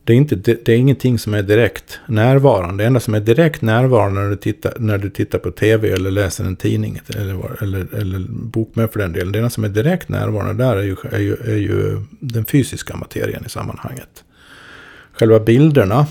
det 0.09 0.13
är, 0.13 0.17
inte, 0.17 0.35
det, 0.35 0.65
det 0.65 0.73
är 0.73 0.77
ingenting 0.77 1.19
som 1.19 1.33
är 1.33 1.43
direkt 1.43 1.99
närvarande. 2.07 2.83
Det 2.83 2.87
enda 2.87 2.99
som 2.99 3.13
är 3.13 3.19
direkt 3.19 3.61
närvarande 3.61 4.21
när 4.21 4.29
du 4.29 4.35
tittar, 4.35 4.73
när 4.79 4.97
du 4.97 5.09
tittar 5.09 5.39
på 5.39 5.51
tv 5.51 5.91
eller 5.91 6.11
läser 6.11 6.45
en 6.45 6.55
tidning 6.55 7.01
eller, 7.15 7.63
eller, 7.63 7.95
eller 7.95 8.19
bok 8.29 8.75
med 8.75 8.91
för 8.91 8.99
den 8.99 9.13
delen. 9.13 9.31
Det 9.31 9.39
enda 9.39 9.49
som 9.49 9.63
är 9.63 9.69
direkt 9.69 10.09
närvarande 10.09 10.63
där 10.63 10.75
är 10.75 10.83
ju, 10.83 10.95
är 11.11 11.19
ju, 11.19 11.33
är 11.33 11.57
ju 11.57 12.01
den 12.19 12.45
fysiska 12.45 12.95
materien 12.95 13.43
i 13.45 13.49
sammanhanget. 13.49 14.23
Själva 15.13 15.39
bilderna 15.39 16.07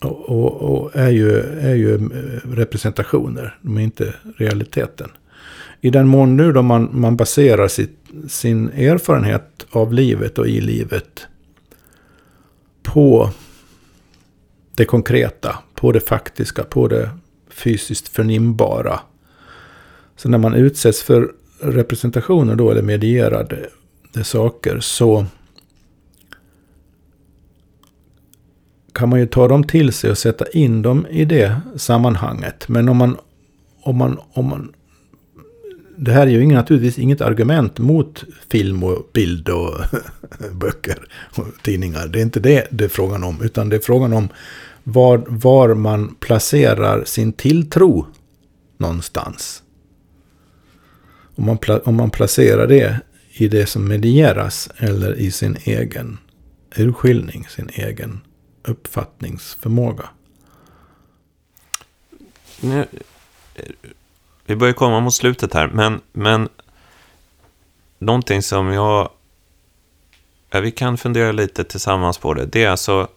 och, 0.00 0.28
och, 0.28 0.52
och 0.62 0.96
är, 0.96 1.10
ju, 1.10 1.38
är 1.60 1.74
ju 1.74 1.94
eh, 1.94 2.50
representationer, 2.50 3.58
de 3.62 3.76
är 3.76 3.82
inte 3.82 4.14
realiteten. 4.36 5.10
I 5.80 5.90
den 5.90 6.08
mån 6.08 6.36
nu 6.36 6.52
då 6.52 6.62
man, 6.62 6.88
man 6.92 7.16
baserar 7.16 7.68
sitt, 7.68 7.98
sin 8.28 8.68
erfarenhet 8.68 9.66
av 9.70 9.92
livet 9.92 10.38
och 10.38 10.48
i 10.48 10.60
livet 10.60 11.26
på 12.94 13.30
det 14.74 14.84
konkreta, 14.84 15.58
på 15.74 15.92
det 15.92 16.00
faktiska, 16.00 16.64
på 16.64 16.88
det 16.88 17.10
fysiskt 17.48 18.08
förnimbara. 18.08 19.00
Så 20.16 20.28
när 20.28 20.38
man 20.38 20.54
utsätts 20.54 21.02
för 21.02 21.32
representationer 21.60 22.56
då, 22.56 22.70
eller 22.70 22.82
medierade 22.82 23.68
det 24.12 24.24
saker, 24.24 24.80
så 24.80 25.26
kan 28.92 29.08
man 29.08 29.20
ju 29.20 29.26
ta 29.26 29.48
dem 29.48 29.64
till 29.64 29.92
sig 29.92 30.10
och 30.10 30.18
sätta 30.18 30.48
in 30.48 30.82
dem 30.82 31.06
i 31.10 31.24
det 31.24 31.60
sammanhanget. 31.76 32.68
Men 32.68 32.88
om 32.88 32.96
man, 32.96 33.16
om 33.80 33.96
man, 33.96 34.18
om 34.32 34.48
man 34.48 34.72
det 35.96 36.12
här 36.12 36.26
är 36.26 36.30
ju 36.30 36.46
naturligtvis 36.46 36.98
inget 36.98 37.20
argument 37.20 37.78
mot 37.78 38.24
film 38.48 38.84
och 38.84 39.10
bild 39.12 39.48
och 39.48 39.74
böcker 40.52 41.08
och 41.36 41.46
tidningar. 41.62 42.06
Det 42.06 42.18
är 42.18 42.22
inte 42.22 42.40
det 42.40 42.68
det 42.70 42.84
är 42.84 42.88
frågan 42.88 43.24
om. 43.24 43.42
Utan 43.42 43.68
det 43.68 43.76
är 43.76 43.80
frågan 43.80 44.12
om 44.12 44.28
var, 44.84 45.24
var 45.26 45.74
man 45.74 46.14
placerar 46.14 47.04
sin 47.04 47.32
tilltro 47.32 48.06
någonstans. 48.78 49.62
Om 51.36 51.44
man, 51.46 51.58
om 51.84 51.94
man 51.94 52.10
placerar 52.10 52.66
det 52.66 53.00
i 53.32 53.48
det 53.48 53.66
som 53.66 53.88
medieras 53.88 54.70
eller 54.76 55.14
i 55.14 55.30
sin 55.30 55.56
egen 55.64 56.18
urskiljning, 56.76 57.46
sin 57.48 57.70
egen 57.74 58.20
uppfattningsförmåga. 58.62 60.08
Nej 62.60 62.86
vi 64.46 64.56
börjar 64.56 64.74
komma 64.74 65.00
mot 65.00 65.14
slutet 65.14 65.54
här, 65.54 65.66
men, 65.66 66.00
men 66.12 66.48
någonting 67.98 68.42
som 68.42 68.72
jag... 68.72 69.10
Ja, 70.50 70.60
vi 70.60 70.70
kan 70.70 70.98
fundera 70.98 71.32
lite 71.32 71.64
tillsammans 71.64 72.18
på 72.18 72.34
det. 72.34 72.46
Det 72.46 72.64
är 72.64 72.70
alltså... 72.70 73.08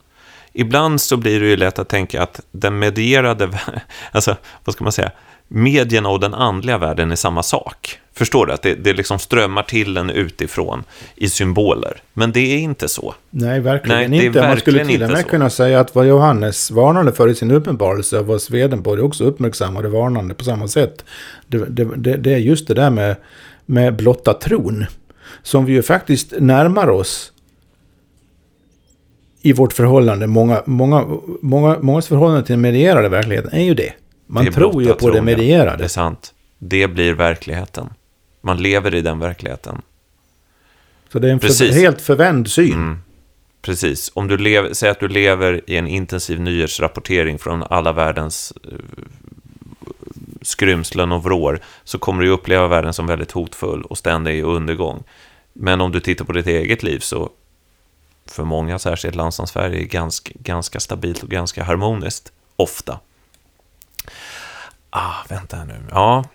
Ibland 0.53 1.01
så 1.01 1.17
blir 1.17 1.39
det 1.39 1.47
ju 1.47 1.57
lätt 1.57 1.79
att 1.79 1.89
tänka 1.89 2.23
att 2.23 2.41
den 2.51 2.79
medierade... 2.79 3.59
Alltså, 4.11 4.35
vad 4.63 4.73
ska 4.73 4.83
man 4.83 4.93
säga? 4.93 5.11
Medierna 5.47 6.09
och 6.09 6.19
den 6.19 6.33
andliga 6.33 6.77
världen 6.77 7.11
är 7.11 7.15
samma 7.15 7.43
sak. 7.43 7.99
Förstår 8.13 8.45
du? 8.45 8.53
Att 8.53 8.61
det, 8.61 8.75
det 8.75 8.93
liksom 8.93 9.19
strömmar 9.19 9.63
till 9.63 9.97
en 9.97 10.09
utifrån 10.09 10.83
i 11.15 11.29
symboler. 11.29 12.01
Men 12.13 12.31
det 12.31 12.39
är 12.39 12.57
inte 12.57 12.87
så. 12.87 13.15
Nej, 13.29 13.59
verkligen 13.59 14.11
Nej, 14.11 14.19
det 14.19 14.25
inte. 14.25 14.41
Man 14.41 14.57
skulle 14.57 14.77
verkligen 14.77 14.99
till 14.99 15.03
och 15.03 15.17
med 15.17 15.27
kunna 15.27 15.49
säga 15.49 15.79
att 15.79 15.95
vad 15.95 16.07
Johannes 16.07 16.71
varnade 16.71 17.11
för 17.11 17.29
i 17.29 17.35
sin 17.35 17.51
uppenbarelse 17.51 18.21
var 18.21 18.37
Swedenborg 18.37 19.01
också 19.01 19.23
uppmärksammade 19.23 19.89
varnande 19.89 20.33
på 20.33 20.43
samma 20.43 20.67
sätt. 20.67 21.05
Det, 21.47 21.57
det, 21.57 21.85
det, 21.95 22.17
det 22.17 22.33
är 22.33 22.37
just 22.37 22.67
det 22.67 22.73
där 22.73 22.89
med, 22.89 23.15
med 23.65 23.95
blotta 23.95 24.33
tron. 24.33 24.85
Som 25.43 25.65
vi 25.65 25.73
ju 25.73 25.83
faktiskt 25.83 26.33
närmar 26.39 26.89
oss 26.89 27.31
i 29.41 29.53
vårt 29.53 29.73
förhållande. 29.73 30.27
Många, 30.27 30.63
många, 30.65 31.05
många, 31.41 31.77
mångas 31.81 32.07
förhållande 32.07 32.43
till 32.43 32.53
den 32.53 32.61
medierade 32.61 33.09
verkligheten 33.09 33.53
är 33.53 33.63
ju 33.63 33.73
det. 33.73 33.93
Man 34.27 34.45
Det 34.45 34.51
tror 34.51 34.83
ju 34.83 34.93
på 34.93 34.93
det 34.93 34.99
tron, 34.99 35.15
ja. 35.15 35.21
medierade. 35.21 35.77
Det 35.77 35.83
är 35.83 35.87
sant. 35.87 36.33
Det 36.57 36.87
blir 36.87 37.13
verkligheten. 37.13 37.89
Man 38.41 38.57
lever 38.57 38.95
i 38.95 39.01
den 39.01 39.19
verkligheten. 39.19 39.81
Så 41.11 41.19
det 41.19 41.27
är 41.27 41.31
en 41.31 41.39
för, 41.39 41.73
helt 41.73 42.01
förvänd 42.01 42.49
syn. 42.49 42.73
Mm. 42.73 42.97
Precis. 43.61 44.11
Om 44.13 44.27
du 44.27 44.37
lever, 44.37 44.73
säg 44.73 44.89
att 44.89 44.99
du 44.99 45.07
lever 45.07 45.61
i 45.67 45.77
en 45.77 45.87
intensiv 45.87 46.41
nyhetsrapportering 46.41 47.39
från 47.39 47.63
alla 47.63 47.91
världens 47.91 48.53
eh, 48.63 48.71
skrymslen 50.41 51.11
och 51.11 51.23
vrår, 51.23 51.59
så 51.83 51.97
kommer 51.97 52.23
du 52.23 52.29
uppleva 52.29 52.67
världen 52.67 52.93
som 52.93 53.07
väldigt 53.07 53.31
hotfull 53.31 53.83
och 53.83 53.97
ständig 53.97 54.43
undergång. 54.43 55.03
Men 55.53 55.81
om 55.81 55.91
du 55.91 55.99
tittar 55.99 56.25
på 56.25 56.33
ditt 56.33 56.47
eget 56.47 56.83
liv 56.83 56.99
så, 56.99 57.29
för 58.25 58.43
många, 58.43 58.79
särskilt 58.79 59.15
land 59.15 59.33
som 59.33 59.47
Sverige, 59.47 59.81
är 59.81 59.85
ganska, 59.85 60.33
ganska 60.39 60.79
stabilt 60.79 61.23
och 61.23 61.29
ganska 61.29 61.63
harmoniskt, 61.63 62.31
ofta. 62.55 62.99
Ah, 64.99 65.25
vänta 65.29 65.57
här 65.57 65.65
nu. 65.65 65.75
Ja, 65.91 66.25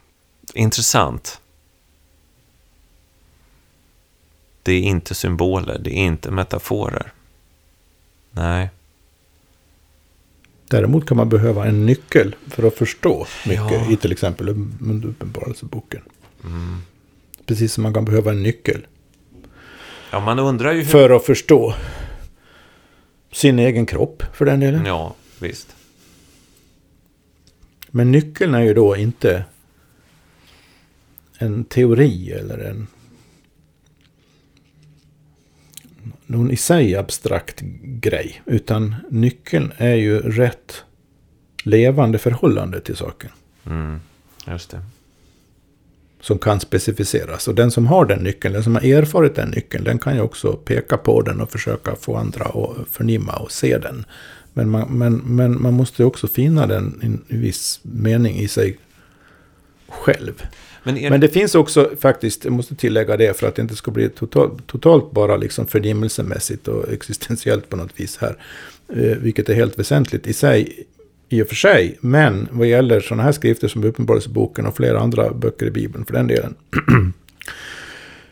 intressant. 0.54 1.40
Det 4.62 4.72
är 4.72 4.80
inte 4.80 5.14
symboler, 5.14 5.78
det 5.78 5.90
är 5.90 6.04
inte 6.04 6.30
metaforer. 6.30 7.12
Nej. 8.30 8.70
Däremot 10.70 11.06
kan 11.06 11.16
man 11.16 11.28
behöva 11.28 11.66
en 11.66 11.86
nyckel 11.86 12.34
för 12.50 12.62
att 12.62 12.74
förstå 12.74 13.26
mycket 13.46 13.70
Ja. 13.72 13.90
i 13.90 13.96
till 13.96 14.12
exempel 14.12 14.48
upp- 14.48 15.04
Uppenbarelseboken. 15.04 16.02
Mm. 16.44 16.82
Precis 17.46 17.72
som 17.72 17.82
man 17.82 17.94
kan 17.94 18.04
behöva 18.04 18.30
en 18.30 18.42
nyckel 18.42 18.86
Ja, 20.10 20.20
man 20.20 20.38
undrar 20.38 20.72
ju 20.72 20.78
hur... 20.78 20.84
för 20.84 21.10
att 21.10 21.24
förstå 21.24 21.74
sin 23.32 23.58
egen 23.58 23.86
kropp 23.86 24.22
för 24.34 24.44
den 24.44 24.60
delen. 24.60 24.86
Ja, 24.86 25.14
visst. 25.38 25.76
Men 27.94 28.10
nyckeln 28.10 28.54
är 28.54 28.62
ju 28.62 28.74
då 28.74 28.96
inte 28.96 29.44
en 31.38 31.64
teori 31.64 32.32
eller 32.32 32.58
en 32.58 32.86
någon 36.26 36.50
i 36.50 36.56
sig 36.56 36.96
abstrakt 36.96 37.60
grej. 37.82 38.42
Utan 38.46 38.94
nyckeln 39.10 39.72
är 39.76 39.94
ju 39.94 40.18
rätt 40.18 40.84
levande 41.64 42.18
förhållande 42.18 42.80
till 42.80 42.96
saken. 42.96 43.30
Mm, 43.66 44.00
just 44.46 44.70
det. 44.70 44.82
som 46.20 46.38
kan 46.38 46.60
specificeras. 46.60 47.48
Och 47.48 47.54
den 47.54 47.70
som 47.70 47.86
har 47.86 48.06
den 48.06 48.18
nyckeln, 48.18 48.54
den 48.54 48.64
som 48.64 48.74
har 48.74 48.82
erfarit 48.82 49.34
den 49.34 49.50
nyckeln, 49.50 49.84
den 49.84 49.98
kan 49.98 50.14
ju 50.14 50.20
också 50.20 50.52
peka 50.52 50.96
på 50.96 51.22
den 51.22 51.40
och 51.40 51.50
försöka 51.50 51.96
få 51.96 52.16
andra 52.16 52.44
att 52.44 52.88
förnimma 52.88 53.32
och 53.32 53.52
se 53.52 53.78
den. 53.78 54.04
Men 54.52 54.70
man, 54.70 54.98
men, 54.98 55.16
men 55.16 55.62
man 55.62 55.74
måste 55.74 56.04
också 56.04 56.28
finna 56.28 56.66
den 56.66 57.00
i 57.02 57.06
en 57.06 57.40
viss 57.40 57.80
mening 57.82 58.38
i 58.38 58.48
sig 58.48 58.78
själv. 59.88 60.42
Men, 60.82 60.98
är 60.98 61.10
Men 61.10 61.20
det 61.20 61.28
finns 61.28 61.54
också 61.54 61.90
faktiskt, 62.00 62.44
jag 62.44 62.52
måste 62.52 62.74
tillägga 62.74 63.16
det 63.16 63.36
för 63.38 63.48
att 63.48 63.54
det 63.54 63.62
inte 63.62 63.76
ska 63.76 63.90
bli 63.90 64.08
totalt, 64.08 64.66
totalt 64.66 65.12
bara 65.12 65.36
liksom 65.36 65.66
förnimmelsemässigt 65.66 66.68
och 66.68 66.92
existentiellt 66.92 67.68
på 67.68 67.76
något 67.76 68.00
vis 68.00 68.18
här. 68.20 68.36
Eh, 68.88 69.16
vilket 69.18 69.48
är 69.48 69.54
helt 69.54 69.78
väsentligt 69.78 70.26
i 70.26 70.32
sig, 70.32 70.86
i 71.28 71.42
och 71.42 71.48
för 71.48 71.54
sig. 71.54 71.98
Men 72.00 72.48
vad 72.50 72.66
gäller 72.66 73.00
sådana 73.00 73.22
här 73.22 73.32
skrifter 73.32 73.68
som 73.68 73.84
Uppenbarelseboken 73.84 74.66
och 74.66 74.76
flera 74.76 75.00
andra 75.00 75.32
böcker 75.32 75.66
i 75.66 75.70
Bibeln 75.70 76.04
för 76.04 76.12
den 76.12 76.26
delen. 76.26 76.54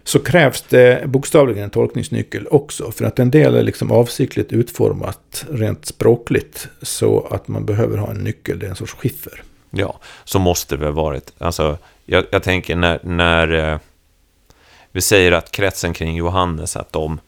så 0.04 0.18
krävs 0.18 0.62
det 0.62 1.06
bokstavligen 1.06 1.64
en 1.64 1.70
tolkningsnyckel 1.70 2.46
också. 2.50 2.92
För 2.92 3.04
att 3.04 3.18
en 3.18 3.30
del 3.30 3.54
är 3.54 3.62
liksom 3.62 3.92
avsiktligt 3.92 4.52
utformat 4.52 5.44
rent 5.50 5.86
språkligt. 5.86 6.68
Så 6.82 7.26
att 7.30 7.48
man 7.48 7.66
behöver 7.66 7.98
ha 7.98 8.10
en 8.10 8.24
nyckel, 8.24 8.58
det 8.58 8.66
är 8.66 8.70
en 8.70 8.76
sorts 8.76 8.94
skiffer. 8.94 9.42
Ja, 9.70 9.98
så 10.24 10.38
måste 10.38 10.76
det 10.76 10.84
väl 10.84 10.92
varit. 10.92 11.32
Alltså, 11.38 11.78
jag, 12.04 12.24
jag 12.30 12.42
tänker 12.42 12.76
när, 12.76 13.00
när 13.02 13.72
eh, 13.72 13.78
vi 14.92 15.00
säger 15.00 15.32
att 15.32 15.50
kretsen 15.50 15.92
kring 15.92 16.16
Johannes, 16.16 16.76
att 16.76 16.92
de 16.92 17.20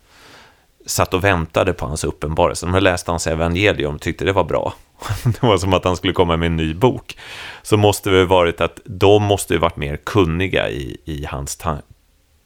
satt 0.86 1.14
och 1.14 1.24
väntade 1.24 1.72
på 1.72 1.86
hans 1.86 2.04
uppenbarelse. 2.04 2.66
De 2.66 2.72
läste 2.72 2.84
läst 2.84 3.06
hans 3.06 3.26
evangelium 3.26 3.94
och 3.94 4.00
tyckte 4.00 4.24
det 4.24 4.32
var 4.32 4.44
bra. 4.44 4.74
Det 5.24 5.42
var 5.42 5.58
som 5.58 5.74
att 5.74 5.84
han 5.84 5.96
skulle 5.96 6.12
komma 6.12 6.36
med 6.36 6.46
en 6.46 6.56
ny 6.56 6.74
bok. 6.74 7.18
Så 7.62 7.76
måste 7.76 8.10
det 8.10 8.18
ha 8.18 8.26
varit 8.26 8.60
att 8.60 8.80
de 8.84 9.22
måste 9.22 9.54
ju 9.54 9.60
varit 9.60 9.76
mer 9.76 9.96
kunniga 9.96 10.70
i, 10.70 10.96
i 11.04 11.24
hans 11.24 11.56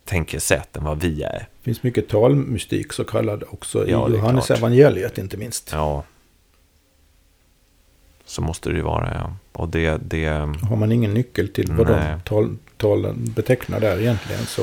tänkesätt 0.07 0.77
än 0.77 0.85
vad 0.85 1.01
vi 1.01 1.23
är. 1.23 1.39
Det 1.59 1.65
finns 1.65 1.83
mycket 1.83 2.09
talmystik 2.09 2.93
så 2.93 3.05
kallad 3.05 3.45
också 3.51 3.89
Ja, 3.89 4.09
i 4.09 4.13
Johannes 4.13 4.51
evangeliet 4.51 5.19
inte 5.19 5.37
minst. 5.37 5.71
Ja. 5.73 6.05
Så 8.25 8.43
måste 8.43 8.69
det 8.69 8.77
ju 8.77 8.83
vara, 8.83 9.15
ja. 9.15 9.37
Och 9.53 9.69
det, 9.69 9.99
det... 10.03 10.27
Har 10.69 10.77
man 10.77 10.93
ingen 10.93 11.15
nyckel 11.15 11.49
till 11.49 11.73
vad 11.73 11.91
Nej. 11.91 12.11
de 12.15 12.21
tal, 12.21 12.57
talen 12.77 13.33
betecknar 13.37 13.81
där 13.81 14.01
egentligen 14.01 14.47
så 14.47 14.63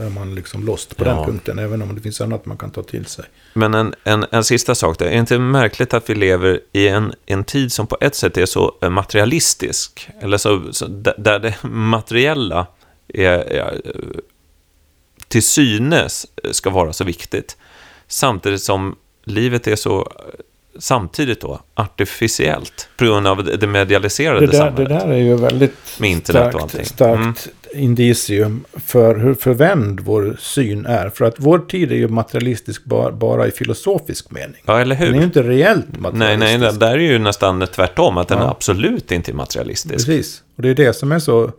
är 0.00 0.10
man 0.10 0.34
liksom 0.34 0.64
lost 0.64 0.96
på 0.96 1.04
Ja. 1.04 1.14
den 1.14 1.24
punkten. 1.24 1.58
Även 1.58 1.82
om 1.82 1.94
det 1.94 2.00
finns 2.00 2.20
annat 2.20 2.46
man 2.46 2.56
kan 2.56 2.70
ta 2.70 2.82
till 2.82 3.06
sig. 3.06 3.24
Men 3.54 3.74
en, 3.74 3.94
en, 4.04 4.26
en 4.30 4.44
sista 4.44 4.74
sak 4.74 4.98
då. 4.98 5.04
Är 5.04 5.10
det 5.10 5.16
inte 5.16 5.38
märkligt 5.38 5.94
att 5.94 6.10
vi 6.10 6.14
lever 6.14 6.60
i 6.72 6.88
en, 6.88 7.12
en 7.26 7.44
tid 7.44 7.72
som 7.72 7.86
på 7.86 7.96
ett 8.00 8.14
sätt 8.14 8.36
är 8.36 8.46
så 8.46 8.74
eh, 8.82 8.90
materialistisk? 8.90 10.08
Eller 10.20 10.36
så, 10.38 10.72
så 10.72 10.86
där 10.86 11.14
där 11.18 11.38
det 11.38 11.54
materiella 11.68 12.66
är, 13.08 13.38
är, 13.38 13.80
till 15.28 15.42
synes 15.42 16.26
ska 16.50 16.70
vara 16.70 16.92
så 16.92 17.04
viktigt. 17.04 17.56
Samtidigt 18.08 18.62
som 18.62 18.96
livet 19.24 19.66
är 19.66 19.76
så, 19.76 19.98
eh, 20.00 20.04
samtidigt 20.78 21.40
då, 21.40 21.60
artificiellt. 21.74 22.88
På 22.96 23.04
grund 23.04 23.26
av 23.26 23.44
det 23.60 23.66
medialiserade 23.66 24.40
Det 24.40 24.46
där, 24.46 24.52
det 24.52 24.58
samhället. 24.58 24.88
där 25.00 25.08
är 25.12 25.16
ju 25.18 25.36
väldigt 25.36 25.74
Med 26.00 26.30
och 26.30 26.36
allting. 26.36 26.84
starkt, 26.84 26.88
starkt 27.38 27.48
indicium 27.72 28.64
för 28.86 29.16
hur 29.16 29.34
förvänd 29.34 30.00
vår 30.00 30.36
syn 30.40 30.86
är. 30.86 31.10
För 31.10 31.24
att 31.24 31.34
vår 31.38 31.58
tid 31.58 31.92
är 31.92 31.96
ju 31.96 32.08
materialistisk 32.08 32.84
bara, 32.84 33.12
bara 33.12 33.46
i 33.46 33.50
filosofisk 33.50 34.30
mening. 34.30 34.62
Ja, 34.64 34.80
eller 34.80 34.94
Den 34.96 35.04
är 35.04 35.12
ju 35.12 35.14
hur? 35.18 35.24
inte 35.24 35.42
reellt 35.42 35.84
Nej, 35.90 36.00
materialistisk. 36.00 36.60
nej, 36.60 36.72
det 36.72 36.78
där 36.78 36.92
är 36.94 37.12
ju 37.12 37.18
nästan 37.18 37.66
tvärtom, 37.74 38.18
att 38.18 38.28
den 38.28 38.38
Ja. 38.38 38.50
absolut 38.50 39.12
inte 39.12 39.30
är 39.30 39.34
materialistisk. 39.34 40.06
Precis. 40.06 40.42
Och 40.56 40.62
det 40.62 40.68
är 40.68 40.74
det 40.74 40.92
som 40.92 41.12
är 41.12 41.18
så 41.18 41.52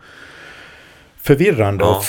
förvirrande 1.22 1.84
Ja. 1.84 1.98
och 1.98 2.04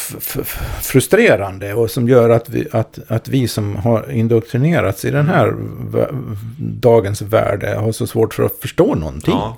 frustrerande. 0.83 1.75
Och 1.75 1.91
som 1.91 2.09
gör 2.09 2.31
att 2.31 2.49
vi, 2.49 2.67
att, 2.73 2.99
att 3.09 3.29
vi 3.29 3.49
som 3.49 3.77
har 3.77 4.11
indoktrinerats 4.11 5.05
i 5.05 5.11
den 5.11 5.29
här 5.29 5.55
dagens 6.59 7.23
värld 7.23 7.65
har 7.65 7.93
så 7.93 8.07
svårt 8.07 8.35
för 8.35 8.43
att 8.43 8.57
förstå 8.57 8.95
någonting. 8.95 9.35
Ja. 9.35 9.57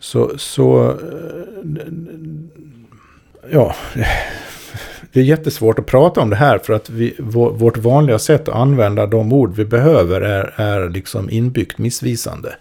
Så, 0.00 0.32
så 0.38 0.90
eh, 0.90 0.96
ja, 3.50 3.74
det 5.12 5.20
är 5.20 5.24
jättesvårt 5.24 5.78
att 5.78 5.86
prata 5.86 6.20
om 6.20 6.30
det 6.30 6.36
här 6.36 6.58
för 6.58 6.72
att 6.72 6.90
vi, 6.90 7.14
vår, 7.18 7.50
vårt 7.52 7.76
vanliga 7.76 8.18
sätt 8.18 8.48
att 8.48 8.54
använda 8.54 9.06
de 9.06 9.32
ord 9.32 9.56
vi 9.56 9.64
behöver 9.64 10.20
är, 10.20 10.54
är 10.56 10.90
liksom 10.90 11.30
inbyggt 11.30 11.78
missvisande. 11.78 12.54